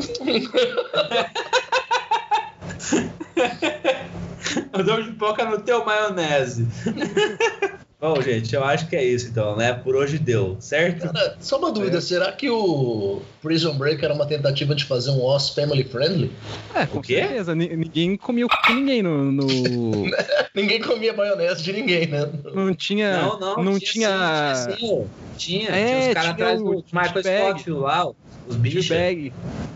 Eu 4.73 4.85
dou 4.85 4.97
pipoca 5.05 5.45
no 5.45 5.61
teu 5.61 5.85
maionese. 5.85 6.67
Bom, 8.01 8.21
gente, 8.21 8.53
eu 8.53 8.65
acho 8.65 8.89
que 8.89 8.97
é 8.97 9.05
isso 9.05 9.29
então, 9.29 9.55
né? 9.57 9.73
Por 9.73 9.95
hoje 9.95 10.19
deu, 10.19 10.57
certo? 10.59 11.03
Cara, 11.13 11.37
só 11.41 11.57
uma 11.57 11.71
dúvida, 11.71 12.01
será 12.01 12.33
que 12.33 12.51
o 12.51 13.23
Prison 13.41 13.75
Break 13.79 14.05
era 14.05 14.13
uma 14.13 14.27
tentativa 14.27 14.75
de 14.75 14.85
fazer 14.85 15.11
um 15.13 15.23
Oz 15.23 15.51
family 15.51 15.85
friendly? 15.85 16.29
É, 16.75 16.85
com 16.85 16.99
O 16.99 17.03
quê? 17.03 17.19
certeza. 17.21 17.55
Ni- 17.55 17.77
Ninguém 17.77 18.17
comia 18.17 18.45
o 18.45 18.49
cu 18.49 18.57
com 18.67 18.73
ninguém 18.75 19.03
no. 19.05 19.31
no- 19.31 19.47
Ninguém 20.53 20.81
comia 20.81 21.13
maionese 21.13 21.63
de 21.63 21.73
ninguém, 21.73 22.09
né? 22.09 22.29
Não 22.53 22.75
tinha. 22.75 23.23
Não, 23.23 23.39
tinha. 23.39 23.77
sim, 23.79 23.93
tinha, 23.93 24.55
sim. 24.81 25.11
Tinha, 25.37 25.71
É, 25.71 25.87
tinha 25.87 25.99
os 26.01 26.07
caras 26.15 26.23
tinha 26.23 26.31
atrás 26.33 26.61
do 26.61 26.85
Michael. 26.93 27.53
Scofield 27.55 27.81
lá, 27.81 28.11
os 28.49 28.57
bichos. 28.57 28.89
T-bag. 28.89 29.33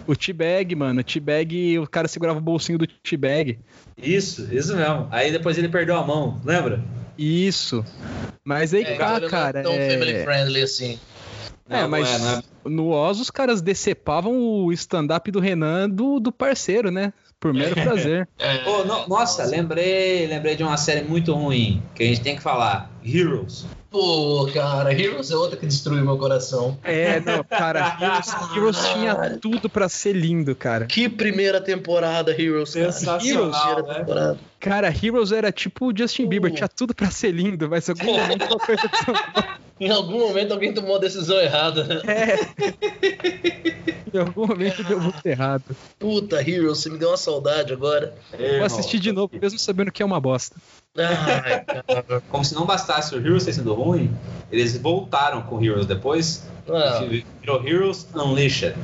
O 0.07 0.15
T-bag, 0.17 0.75
mano. 0.75 1.01
O 1.01 1.05
T-bag, 1.05 1.79
o 1.79 1.87
cara 1.87 2.09
segurava 2.09 2.39
o 2.39 2.43
bolsinho 2.43 2.79
do 2.79 2.87
T-bag. 2.87 3.59
Isso, 3.97 4.49
isso 4.53 4.77
mesmo. 4.77 5.09
Aí 5.11 5.31
depois 5.33 5.57
ele 5.59 5.69
perdeu 5.69 5.97
a 5.97 6.05
mão, 6.07 6.41
lembra? 6.45 6.83
Isso. 7.19 7.85
Mas 8.45 8.75
aí 8.75 8.83
É, 8.83 8.97
cá, 8.97 9.17
ele 9.17 9.29
cara. 9.29 9.63
Não 9.63 9.73
é 9.73 9.89
tão 9.89 9.91
family 9.91 10.13
É... 10.13 10.25
friendly 10.25 10.63
assim. 10.63 10.99
É, 11.69 11.83
Não, 11.83 11.89
mas 11.89 12.09
não 12.09 12.15
é, 12.15 12.19
não 12.33 12.39
é. 12.39 12.43
no 12.67 12.89
Oz 12.91 13.19
os 13.19 13.31
caras 13.31 13.61
decepavam 13.61 14.39
o 14.39 14.73
stand-up 14.73 15.29
do 15.33 15.41
Renan 15.41 15.91
do, 15.91 16.21
do 16.21 16.31
parceiro, 16.31 16.91
né? 16.93 17.13
Por 17.41 17.53
mero 17.53 17.75
prazer. 17.81 18.29
Ô, 18.67 18.85
no- 18.85 19.07
nossa, 19.09 19.45
lembrei, 19.45 20.27
lembrei 20.27 20.57
de 20.57 20.63
uma 20.63 20.77
série 20.77 21.03
muito 21.07 21.35
ruim 21.35 21.83
que 21.95 22.03
a 22.03 22.07
gente 22.07 22.21
tem 22.23 22.37
que 22.37 22.43
falar. 22.43 22.91
Heroes. 23.05 23.67
Pô, 23.91 24.49
cara, 24.53 24.93
Heroes 24.93 25.31
é 25.31 25.37
outra 25.37 25.57
que 25.57 25.65
destruiu 25.67 26.05
meu 26.05 26.19
coração. 26.19 26.77
É, 26.85 27.19
não, 27.21 27.43
cara, 27.45 27.97
Heroes, 28.01 28.35
Heroes 28.55 28.79
tinha 28.93 29.39
tudo 29.41 29.71
pra 29.71 29.89
ser 29.89 30.13
lindo, 30.13 30.55
cara. 30.55 30.87
Que 30.87 31.09
primeira 31.09 31.61
temporada, 31.61 32.31
Heroes, 32.33 32.75
cara. 32.75 32.93
Sensacional, 32.93 33.75
primeira 33.77 33.83
né? 33.93 33.99
temporada. 34.01 34.39
Cara, 34.61 34.89
Heroes 34.89 35.33
era 35.33 35.53
tipo 35.53 35.87
o 35.93 35.97
Justin 35.97 36.27
Bieber, 36.27 36.51
Uh. 36.51 36.55
tinha 36.57 36.69
tudo 36.69 36.95
pra 36.95 37.11
ser 37.11 37.31
lindo, 37.31 37.71
mas 37.71 37.89
algum 37.89 38.05
momento 38.19 38.45
uma 38.45 38.59
coisa 38.59 38.83
Em 39.79 39.91
algum 39.91 40.19
momento 40.19 40.53
alguém 40.53 40.73
tomou 40.73 40.97
a 40.97 40.99
decisão 40.99 41.39
errada. 41.39 41.85
né? 41.85 42.03
Em 44.15 44.19
algum 44.19 44.47
momento 44.47 44.83
deu 44.85 44.99
muito 44.99 45.27
errado. 45.27 45.65
Puta, 45.99 46.41
Heroes, 46.41 46.79
você 46.79 46.89
me 46.89 46.97
deu 46.97 47.11
uma 47.11 47.17
saudade 47.19 47.73
agora. 47.73 48.15
Vou 48.57 48.65
assistir 48.65 48.99
de 48.99 49.13
novo, 49.13 49.31
mesmo 49.39 49.59
sabendo 49.59 49.93
que 49.93 50.03
é 50.03 50.07
uma 50.07 50.19
bosta. 50.21 50.57
Ai. 50.97 51.65
Como 52.31 52.43
se 52.45 52.55
não 52.55 52.65
bastasse 52.65 53.15
o 53.15 53.19
Heroes 53.19 53.45
ter 53.45 53.53
sido 53.53 53.75
ruim, 53.75 54.17
eles 54.51 54.79
voltaram 54.79 55.43
com 55.43 55.63
Heroes 55.63 55.85
depois. 55.87 56.47
Ah, 56.69 57.05
Virou 57.41 57.67
Heroes 57.67 58.07
Unleashed. 58.15 58.75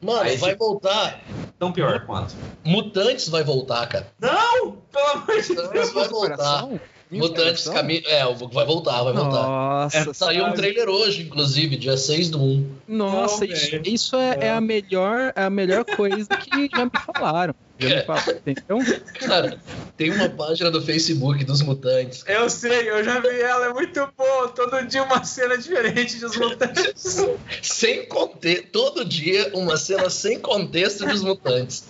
mano, 0.00 0.20
Aí, 0.20 0.36
vai 0.36 0.52
tipo- 0.52 0.64
voltar. 0.64 1.20
Tão 1.58 1.72
pior 1.72 2.06
quanto. 2.06 2.36
Mutantes 2.64 3.28
vai 3.28 3.42
voltar, 3.42 3.84
cara. 3.88 4.06
Não! 4.20 4.76
Pelo 4.92 5.06
amor 5.08 5.42
de 5.42 5.48
Mutantes 5.48 5.72
Deus! 5.72 5.92
vai 5.92 6.08
voltar. 6.08 6.36
Coração? 6.36 6.80
Mutantes 7.10 7.68
caminho. 7.68 8.02
É, 8.06 8.22
vai 8.52 8.66
voltar, 8.66 9.02
vai 9.02 9.12
voltar. 9.12 9.42
Nossa, 9.42 10.12
Saiu 10.12 10.44
um 10.46 10.52
trailer 10.52 10.88
hoje, 10.88 11.22
inclusive, 11.22 11.76
dia 11.76 11.96
6 11.96 12.30
do 12.30 12.42
1. 12.42 12.66
Nossa, 12.88 13.46
Não, 13.46 13.52
isso, 13.52 13.80
isso 13.84 14.16
é, 14.16 14.38
é 14.46 14.50
a 14.50 14.60
melhor, 14.60 15.32
é 15.34 15.44
a 15.44 15.50
melhor 15.50 15.84
coisa 15.84 16.28
que 16.28 16.68
já 16.74 16.84
me 16.84 16.90
falaram. 17.14 17.54
Entendeu? 17.80 18.78
Cara, 19.20 19.58
tem 19.96 20.10
uma 20.10 20.28
página 20.28 20.70
do 20.70 20.82
Facebook 20.82 21.44
dos 21.44 21.62
mutantes. 21.62 22.24
Eu 22.26 22.50
sei, 22.50 22.90
eu 22.90 23.04
já 23.04 23.20
vi 23.20 23.40
ela, 23.40 23.66
é 23.66 23.72
muito 23.72 24.08
boa. 24.16 24.48
Todo 24.48 24.84
dia 24.86 25.02
uma 25.04 25.22
cena 25.22 25.56
diferente 25.56 26.18
dos 26.18 26.36
mutantes. 26.36 27.24
Sem 27.62 28.06
contexto. 28.06 28.68
Todo 28.72 29.04
dia 29.04 29.50
uma 29.54 29.76
cena 29.76 30.10
sem 30.10 30.40
contexto 30.40 31.06
dos 31.06 31.22
mutantes. 31.22 31.84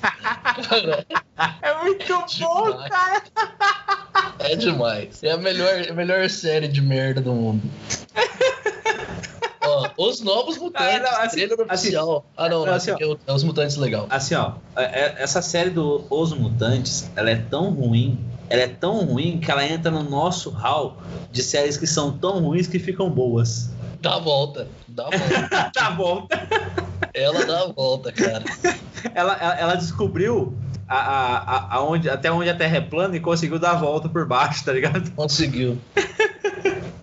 Cara, 0.69 1.07
É 1.63 1.75
muito 1.83 2.07
bom, 2.39 2.65
Demais. 2.71 2.89
cara. 2.91 3.23
é 4.41 4.57
demais. 4.57 5.23
É 5.23 5.31
a 5.33 5.37
melhor, 5.37 5.87
a 5.89 5.93
melhor 5.93 6.29
série 6.29 6.69
de 6.69 6.83
merda 6.83 7.21
do 7.21 7.33
mundo. 7.33 7.63
Ó, 9.69 9.91
os 10.09 10.21
novos 10.21 10.57
mutantes, 10.59 10.87
Ah, 11.09 11.13
não, 11.13 11.21
assim- 11.27 11.37
trailer 11.37 11.59
assim- 11.69 11.89
oficial. 11.89 12.25
ah, 12.37 12.49
não, 12.49 12.67
não, 12.67 12.75
assim, 12.75 12.91
aqui 12.91 13.05
é, 13.05 13.17
é 13.27 13.33
os 13.33 13.45
mutantes 13.45 13.77
legal. 13.77 14.07
Assim, 14.11 14.35
ó, 14.35 14.53
é- 14.77 14.83
é- 14.85 15.15
essa 15.19 15.43
série 15.43 15.71
do 15.71 16.05
Os 16.11 16.33
Mutantes, 16.33 17.11
ela 17.17 17.31
é 17.31 17.37
tão 17.37 17.71
ruim, 17.71 18.19
ela 18.49 18.63
é 18.63 18.69
tão 18.69 19.05
ruim 19.05 19.39
que 19.41 19.51
ela 19.51 19.65
entra 19.67 19.91
no 19.91 20.03
nosso 20.03 20.51
hall 20.51 20.97
de 21.31 21.43
séries 21.43 21.77
que 21.77 21.87
são 21.87 22.11
tão 22.17 22.41
ruins 22.41 22.67
que 22.67 22.79
ficam 22.79 23.11
boas. 23.11 23.71
Dá 24.01 24.15
a 24.15 24.19
volta. 24.19 24.69
Dá 24.87 25.07
a 25.07 25.11
volta. 25.11 25.71
tá 25.75 25.91
bom. 25.91 26.27
Ela 27.13 27.45
dá 27.45 27.61
a 27.63 27.67
volta, 27.73 28.13
cara. 28.13 28.45
Ela, 29.15 29.33
ela, 29.41 29.55
ela 29.61 29.75
descobriu 29.77 30.53
a, 30.89 30.97
a, 30.97 31.37
a- 31.57 31.75
aonde, 31.77 32.11
até 32.11 32.33
onde 32.33 32.51
a 32.51 32.55
Terra 32.57 32.79
é 32.79 32.81
plana 32.81 33.17
e 33.17 33.21
conseguiu 33.21 33.57
dar 33.59 33.73
a 33.73 33.77
volta 33.77 34.09
por 34.09 34.27
baixo, 34.27 34.65
tá 34.65 34.73
ligado? 34.73 35.11
Conseguiu. 35.13 35.79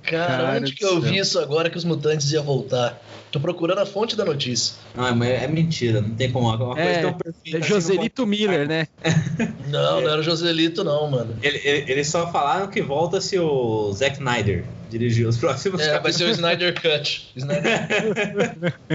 Cara, 0.06 0.43
Cara 0.43 0.58
onde 0.58 0.74
que 0.74 0.84
eu 0.86 1.01
vi 1.01 1.18
isso 1.18 1.39
agora 1.39 1.70
que 1.70 1.78
os 1.78 1.84
mutantes 1.84 2.32
iam 2.32 2.43
voltar? 2.43 2.99
Tô 3.32 3.39
procurando 3.39 3.80
a 3.80 3.86
fonte 3.86 4.16
da 4.16 4.24
notícia. 4.24 4.76
Não, 4.95 5.14
mas 5.16 5.30
é 5.30 5.47
mentira, 5.47 5.99
não 5.99 6.16
tem 6.16 6.32
como. 6.32 6.47
Uma 6.47 6.80
É, 6.80 7.01
tão 7.01 7.14
perfeita 7.14 7.58
É 7.58 7.60
assim 7.60 7.68
Joselito 7.70 8.26
Miller, 8.26 8.66
né? 8.68 8.88
Não, 9.68 9.99
não 10.01 10.10
era 10.10 10.22
o 10.22 10.24
Joselito, 10.24 10.84
não, 10.84 11.10
mano. 11.10 11.36
Ele- 11.41 11.60
ele- 11.64 11.91
Eles 11.91 12.08
só 12.08 12.32
falaram 12.32 12.68
que 12.68 12.82
volta 12.82 13.20
se 13.20 13.38
o 13.38 13.91
Zack 13.91 14.18
Snyder 14.18 14.64
dirigir 14.89 15.28
os 15.28 15.38
próximos 15.38 15.82
É, 15.82 15.99
vai 15.99 16.14
ser 16.14 16.26
o 16.26 16.30
Snyder 16.30 16.74
Cut. 16.80 17.32
Snyder, 17.36 17.88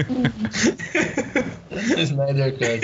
Snyder 1.97 2.57
Cut. 2.57 2.81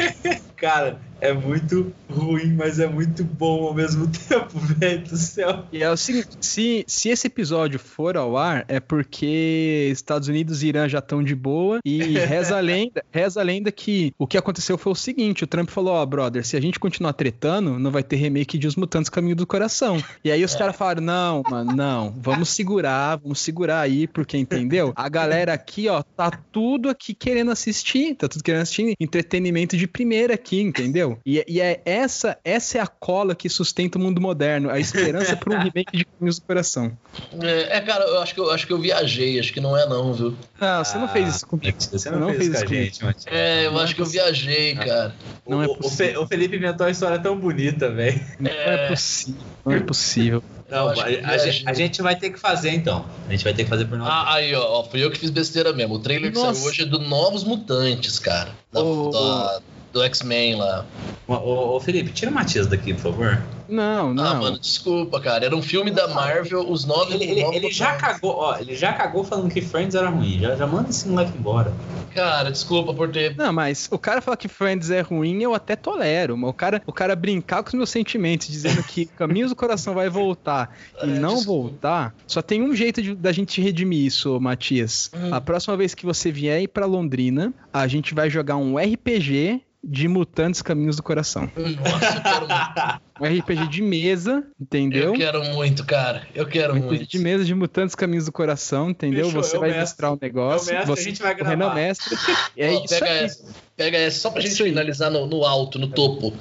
Cara, 0.57 0.99
é 1.22 1.34
muito 1.34 1.93
ruim, 2.09 2.53
mas 2.53 2.80
é 2.80 2.88
muito 2.88 3.24
bom 3.24 3.68
ao 3.68 3.74
mesmo 3.74 4.07
tempo, 4.28 4.59
velho 4.59 5.03
do 5.03 5.18
céu. 5.18 5.65
E 5.72 5.84
é 5.84 5.89
o 5.89 5.97
seguinte, 5.97 6.30
se, 6.41 6.84
se 6.88 7.09
esse 7.09 7.28
episódio 7.28 7.80
for 7.80 8.18
ao 8.18 8.38
ar, 8.38 8.65
é 8.68 8.80
porque 8.80 9.89
Estados 9.91 10.28
Unidos 10.28 10.63
e 10.63 10.68
Irã 10.68 10.88
já 10.88 10.99
estão 10.99 11.24
de 11.24 11.36
boa 11.36 11.80
e 11.86 12.18
reza 12.20 12.57
a 12.57 12.59
lenda, 12.59 13.03
reza 13.11 13.39
a 13.39 13.43
lenda 13.43 13.72
que 13.72 14.13
o 14.18 14.28
que 14.28 14.38
aconteceu 14.38 14.78
foi 14.78 14.91
o 14.91 14.95
seguinte, 14.95 15.43
o 15.43 15.47
Trump 15.47 15.70
falou, 15.70 15.93
ó, 15.93 16.05
brother, 16.05 16.45
se 16.45 16.55
a 16.55 16.61
gente 16.61 16.80
continuar 16.80 17.13
tretando, 17.13 17.78
não 17.80 17.91
vai 17.91 18.03
ter 18.03 18.15
remake 18.15 18.57
de 18.57 18.68
Os 18.68 18.76
Mutantes 18.76 19.09
Caminho 19.09 19.36
do 19.36 19.47
Coração. 19.47 20.01
E 20.24 20.32
aí 20.32 20.43
os 20.43 20.55
caras 20.55 20.76
falaram, 20.76 21.01
não, 21.01 21.43
mano, 21.49 21.76
não, 21.76 22.13
vamos 22.18 22.49
segurar, 22.49 23.18
vamos 23.18 23.39
segurar 23.39 23.82
aí, 23.82 24.07
porque, 24.07 24.38
entendeu? 24.38 24.93
A 24.95 25.09
galera 25.09 25.53
aqui, 25.53 25.88
ó, 25.88 26.01
tá 26.01 26.32
tudo 26.51 26.89
aqui 26.89 27.13
querendo 27.13 27.51
assistir, 27.51 28.15
tá 28.15 28.28
tudo 28.28 28.43
querendo 28.43 28.61
assistir 28.61 28.95
entretenimento 28.99 29.78
de 29.78 29.88
primeira 29.88 30.34
aqui, 30.34 30.61
entendeu? 30.61 31.06
E, 31.25 31.43
e 31.47 31.61
é 31.61 31.81
essa, 31.85 32.37
essa 32.43 32.77
é 32.77 32.81
a 32.81 32.87
cola 32.87 33.35
que 33.35 33.47
sustenta 33.49 33.97
o 33.97 34.01
mundo 34.01 34.19
moderno, 34.19 34.69
a 34.69 34.79
esperança 34.79 35.35
por 35.37 35.53
um 35.53 35.57
remake 35.59 35.97
de 35.97 36.05
Caminhos 36.05 36.39
do 36.39 36.45
Coração. 36.45 36.97
É, 37.41 37.77
é, 37.77 37.81
cara, 37.81 38.03
eu 38.05 38.19
acho, 38.19 38.33
que 38.33 38.39
eu 38.39 38.51
acho 38.51 38.65
que 38.67 38.73
eu 38.73 38.79
viajei, 38.79 39.39
acho 39.39 39.53
que 39.53 39.59
não 39.61 39.77
é 39.77 39.87
não, 39.87 40.13
viu? 40.13 40.35
Não, 40.59 40.83
você 40.83 40.97
não 40.97 41.07
fez 41.07 41.35
isso 41.35 41.47
comigo. 41.47 41.77
Você 41.79 42.09
não 42.09 42.33
fez 42.33 42.47
isso 42.47 42.65
comigo. 42.65 42.97
Matias. 43.01 43.25
É, 43.27 43.65
eu 43.65 43.71
Não 43.71 43.79
acho 43.79 43.93
é 43.93 43.95
que 43.95 44.01
eu 44.01 44.05
viajei, 44.05 44.75
cara. 44.75 45.15
Não 45.47 45.61
é 45.61 45.67
o, 45.67 45.71
o, 45.71 45.77
possível. 45.77 46.23
O 46.23 46.27
Felipe 46.27 46.55
inventou 46.57 46.85
uma 46.85 46.91
história 46.91 47.19
tão 47.19 47.37
bonita, 47.37 47.89
velho. 47.91 48.19
Não 48.39 48.51
é 48.51 48.87
possível. 48.87 49.41
Não 49.65 49.73
é 49.73 49.79
possível. 49.79 50.43
Não, 50.69 50.89
a, 50.89 50.93
que 50.93 51.01
a 51.23 51.37
gente, 51.37 51.69
a 51.69 51.73
gente 51.73 52.01
vai 52.01 52.15
ter 52.15 52.29
que 52.29 52.37
fazer 52.37 52.71
então. 52.71 53.05
A 53.27 53.31
gente 53.31 53.43
vai 53.43 53.53
ter 53.53 53.63
que 53.63 53.69
fazer 53.69 53.85
por 53.85 53.97
nós. 53.97 54.09
Ah, 54.11 54.33
aí, 54.33 54.53
ó, 54.53 54.79
ó, 54.79 54.83
fui 54.83 55.03
eu 55.03 55.09
que 55.09 55.17
fiz 55.17 55.29
besteira 55.29 55.71
mesmo. 55.71 55.95
O 55.95 55.99
trailer 55.99 56.31
que 56.31 56.37
Nossa. 56.37 56.55
saiu 56.55 56.67
hoje 56.67 56.81
é 56.81 56.85
do 56.85 56.99
Novos 56.99 57.45
Mutantes, 57.45 58.19
cara. 58.19 58.51
Da- 58.71 58.81
Ô, 58.81 59.09
da- 59.09 59.61
do 59.93 60.03
X-Men 60.03 60.55
lá. 60.55 60.85
Ô, 61.27 61.75
ô, 61.75 61.79
Felipe, 61.79 62.11
tira 62.11 62.31
o 62.31 62.33
Matias 62.33 62.67
daqui, 62.67 62.93
por 62.93 63.01
favor. 63.01 63.41
Não, 63.69 64.11
Ah, 64.11 64.13
não. 64.13 64.41
mano, 64.41 64.57
desculpa, 64.59 65.19
cara. 65.19 65.45
Era 65.45 65.55
um 65.55 65.61
filme 65.61 65.91
da 65.91 66.07
Marvel, 66.07 66.71
os 66.71 66.85
novos. 66.85 67.13
Ele, 67.13 67.25
ele- 67.25 67.43
ele 67.55 67.69
já 67.71 67.95
cagou, 67.97 68.31
ó, 68.38 68.57
ele 68.57 68.73
já 68.75 68.93
cagou 68.93 69.25
falando 69.25 69.51
que 69.51 69.59
Friends 69.61 69.93
era 69.93 70.09
ruim. 70.09 70.39
Já, 70.39 70.55
já 70.55 70.65
manda 70.65 70.89
esse 70.89 71.05
moleque 71.07 71.38
embora. 71.38 71.73
Cara, 72.15 72.49
desculpa 72.49 72.93
por 72.93 73.09
ter. 73.11 73.35
Não, 73.35 73.51
mas 73.51 73.89
o 73.91 73.97
cara 73.99 74.21
falar 74.21 74.38
que 74.38 74.47
Friends 74.47 74.89
é 74.89 75.01
ruim, 75.01 75.41
eu 75.43 75.53
até 75.53 75.75
tolero. 75.75 76.38
Mas 76.38 76.49
o 76.49 76.53
cara, 76.53 76.81
o 76.88 76.93
cara 76.93 77.13
brincar 77.15 77.61
com 77.61 77.67
os 77.69 77.73
meus 77.73 77.89
sentimentos, 77.89 78.47
dizendo 78.47 78.81
que 78.83 79.05
Caminhos 79.17 79.49
do 79.49 79.55
Coração 79.55 79.93
vai 79.93 80.09
voltar 80.09 80.73
e 81.03 81.03
É, 81.03 81.19
não 81.19 81.35
desculpa. 81.35 81.61
voltar, 81.69 82.15
só 82.25 82.41
tem 82.41 82.61
um 82.61 82.73
jeito 82.73 83.01
de- 83.01 83.15
da 83.15 83.33
gente 83.33 83.59
redimir 83.61 84.05
isso, 84.05 84.39
Matias. 84.39 85.11
Hum. 85.13 85.33
A 85.33 85.41
próxima 85.41 85.75
vez 85.75 85.93
que 85.93 86.05
você 86.05 86.31
vier 86.31 86.61
ir 86.61 86.67
pra 86.69 86.85
Londrina, 86.85 87.53
a 87.73 87.85
gente 87.85 88.13
vai 88.13 88.29
jogar 88.29 88.55
um 88.55 88.77
RPG 88.79 89.61
de 89.89 90.07
Mutantes 90.09 90.61
Caminhos 90.61 90.97
do 90.97 91.03
Coração. 91.03 91.49
Nossa, 91.55 92.17
eu 92.17 92.21
quero 92.21 92.47
muito. 92.47 93.07
Um 93.19 93.25
RPG 93.25 93.67
de 93.69 93.81
mesa, 93.81 94.43
entendeu? 94.61 95.05
Eu 95.05 95.13
quero 95.13 95.43
muito, 95.45 95.83
cara. 95.83 96.27
Eu 96.35 96.45
quero 96.45 96.73
Um 96.73 96.77
RPG 96.77 96.85
muito. 96.97 97.07
de 97.09 97.17
mesa 97.17 97.43
de 97.43 97.55
Mutantes 97.55 97.95
Caminhos 97.95 98.25
do 98.25 98.31
Coração, 98.31 98.91
entendeu? 98.91 99.25
Fechou, 99.25 99.41
você 99.43 99.57
vai 99.57 99.69
mestre. 99.69 99.81
mostrar 99.85 100.11
o 100.11 100.19
negócio. 100.21 100.69
Eu 100.69 100.75
mestre, 100.75 100.91
a 100.91 100.95
você, 100.95 101.03
gente 101.03 101.21
vai 101.23 101.33
o 101.33 101.38
Renan 101.38 101.57
gravar. 101.57 101.73
mestre. 101.75 102.15
É 102.55 102.69
Ó, 102.69 102.83
isso 102.83 102.88
pega 102.89 103.05
aí. 103.11 103.17
essa. 103.25 103.45
Pega 103.75 103.97
essa, 103.97 104.19
só 104.19 104.29
pra 104.29 104.41
gente 104.41 104.51
Isso 104.51 104.61
aí. 104.63 104.69
finalizar 104.69 105.09
no, 105.09 105.25
no 105.25 105.43
alto, 105.43 105.79
no 105.79 105.88
topo. 105.88 106.31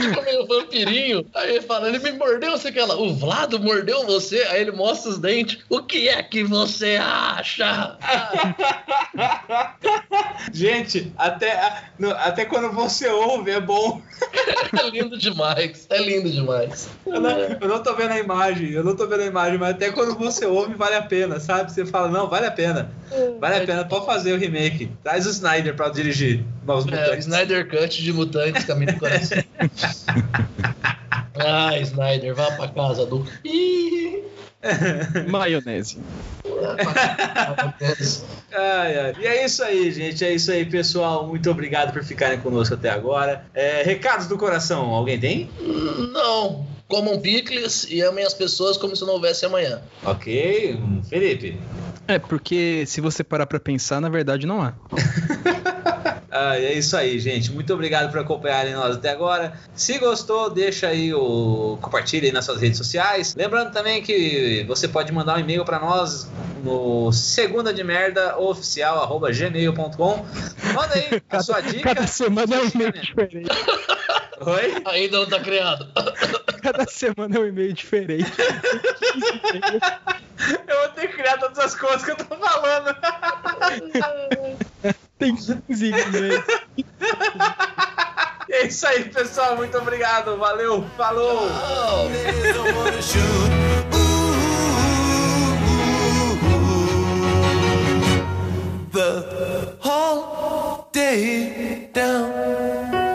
O 0.00 0.10
tipo 0.10 0.22
meio 0.24 0.46
vampirinho. 0.46 1.26
Aí 1.34 1.50
ele 1.56 1.60
fala, 1.62 1.88
ele 1.88 1.98
me 1.98 2.12
mordeu, 2.12 2.52
você 2.52 2.72
quer 2.72 2.84
lá. 2.84 2.96
O 2.96 3.14
Vlado 3.14 3.58
mordeu 3.60 4.04
você? 4.06 4.42
Aí 4.50 4.62
ele 4.62 4.72
mostra 4.72 5.10
os 5.10 5.18
dentes. 5.18 5.58
O 5.68 5.82
que 5.82 6.08
é 6.08 6.22
que 6.22 6.42
você 6.42 6.96
acha? 7.00 7.96
Gente, 10.52 11.12
até, 11.16 11.82
até 12.18 12.44
quando 12.44 12.70
você 12.72 13.08
ouve 13.08 13.50
é 13.50 13.60
bom. 13.60 14.00
É 14.72 14.88
lindo 14.88 15.18
demais. 15.18 15.86
É 15.90 15.98
lindo 15.98 16.30
demais. 16.30 16.88
Eu 17.04 17.20
não, 17.20 17.30
eu 17.30 17.68
não 17.68 17.82
tô 17.82 17.94
vendo 17.96 18.12
a 18.12 18.18
imagem, 18.20 18.70
eu 18.70 18.84
não 18.84 18.94
tô 18.94 19.04
vendo 19.06 19.22
a 19.22 19.26
imagem, 19.26 19.58
mas 19.58 19.70
até 19.70 19.90
quando 19.90 20.16
você 20.16 20.46
ouve 20.46 20.74
vale 20.74 20.94
a 20.94 21.02
pena, 21.02 21.40
sabe? 21.40 21.72
Você 21.72 21.84
fala, 21.84 22.08
não, 22.08 22.28
vale 22.28 22.46
a 22.46 22.50
pena. 22.52 22.92
Vale 23.40 23.56
a 23.56 23.66
pena, 23.66 23.84
pode 23.84 24.06
fazer 24.06 24.32
o 24.32 24.38
remake. 24.38 24.88
Traz 25.02 25.26
o 25.26 25.30
Snyder 25.30 25.74
pra 25.74 25.88
dirigir 25.88 26.44
Novos 26.64 26.86
É, 26.86 26.88
o 26.88 27.00
Mutantes. 27.00 27.26
Snyder 27.26 27.68
Cut 27.68 28.00
de 28.02 28.12
Mutantes, 28.12 28.64
Caminho 28.64 28.92
do 28.92 29.00
Coração. 29.00 29.42
ah, 31.50 31.78
Snyder, 31.78 32.34
vá 32.34 32.50
pra 32.52 32.68
casa 32.68 33.06
do. 33.06 33.26
Ih, 33.44 34.24
Maionese. 35.28 35.98
Ai, 38.52 38.98
ai. 38.98 39.14
E 39.18 39.26
é 39.26 39.44
isso 39.44 39.62
aí, 39.62 39.90
gente. 39.90 40.24
É 40.24 40.32
isso 40.34 40.50
aí, 40.52 40.64
pessoal. 40.64 41.26
Muito 41.26 41.50
obrigado 41.50 41.92
por 41.92 42.04
ficarem 42.04 42.38
conosco 42.40 42.74
até 42.74 42.90
agora. 42.90 43.44
É, 43.54 43.82
recados 43.82 44.26
do 44.26 44.36
coração, 44.36 44.90
alguém 44.90 45.18
tem? 45.18 45.50
Não. 46.12 46.66
Comam 46.86 47.20
picles 47.20 47.86
e 47.88 48.00
amem 48.02 48.24
as 48.24 48.34
pessoas 48.34 48.76
como 48.76 48.96
se 48.96 49.04
não 49.04 49.14
houvesse 49.14 49.46
amanhã. 49.46 49.80
Ok. 50.04 50.78
Felipe. 51.08 51.58
É, 52.08 52.18
porque 52.18 52.84
se 52.86 53.00
você 53.00 53.22
parar 53.22 53.46
pra 53.46 53.60
pensar, 53.60 54.00
na 54.00 54.08
verdade 54.08 54.46
não 54.46 54.60
há. 54.60 54.74
Ah, 56.30 56.56
é 56.56 56.74
isso 56.74 56.96
aí, 56.96 57.18
gente. 57.18 57.50
Muito 57.50 57.74
obrigado 57.74 58.08
por 58.10 58.20
acompanharem 58.20 58.72
nós 58.72 58.96
até 58.96 59.10
agora. 59.10 59.52
Se 59.74 59.98
gostou, 59.98 60.48
deixa 60.48 60.86
aí 60.86 61.12
o 61.12 61.76
compartilha 61.80 62.26
aí 62.26 62.32
nas 62.32 62.44
suas 62.44 62.60
redes 62.60 62.78
sociais. 62.78 63.34
Lembrando 63.34 63.72
também 63.72 64.00
que 64.00 64.64
você 64.68 64.86
pode 64.86 65.12
mandar 65.12 65.36
um 65.36 65.40
e-mail 65.40 65.64
para 65.64 65.80
nós, 65.80 66.30
no 66.62 67.10
segunda 67.10 67.74
de 67.74 67.82
merda 67.82 68.38
oficial 68.38 69.02
arroba 69.02 69.32
gmail.com. 69.32 70.24
Manda 70.72 70.94
aí 70.94 71.20
a 71.28 71.42
sua 71.42 71.60
dica. 71.60 71.94
Cada 71.94 72.06
semana 72.06 72.54
é 72.54 72.60
um 72.60 72.68
e-mail 72.74 72.92
diferente. 72.92 73.50
Oi? 74.40 74.82
Ainda 74.86 75.18
não 75.18 75.26
tá 75.26 75.40
criado. 75.40 75.88
Cada 76.62 76.86
semana 76.86 77.36
é 77.36 77.40
um 77.40 77.46
e-mail 77.46 77.72
diferente. 77.72 78.32
Eu 80.68 80.78
vou 80.78 80.88
ter 80.94 81.08
que 81.08 81.16
criar 81.16 81.38
todas 81.38 81.58
as 81.58 81.74
coisas 81.74 82.04
que 82.04 82.12
eu 82.12 82.16
tô 82.16 82.36
falando. 82.36 82.96
Tem 85.20 85.36
15 85.36 85.62
e-mails. 85.68 86.44
É 88.52 88.66
isso 88.66 88.84
aí, 88.84 89.04
pessoal. 89.04 89.56
Muito 89.56 89.78
obrigado. 89.78 90.36
Valeu. 90.36 90.84
Falou. 90.96 91.48
The 98.92 99.76
whole 99.80 100.88
day 100.92 101.90
down. 101.94 103.09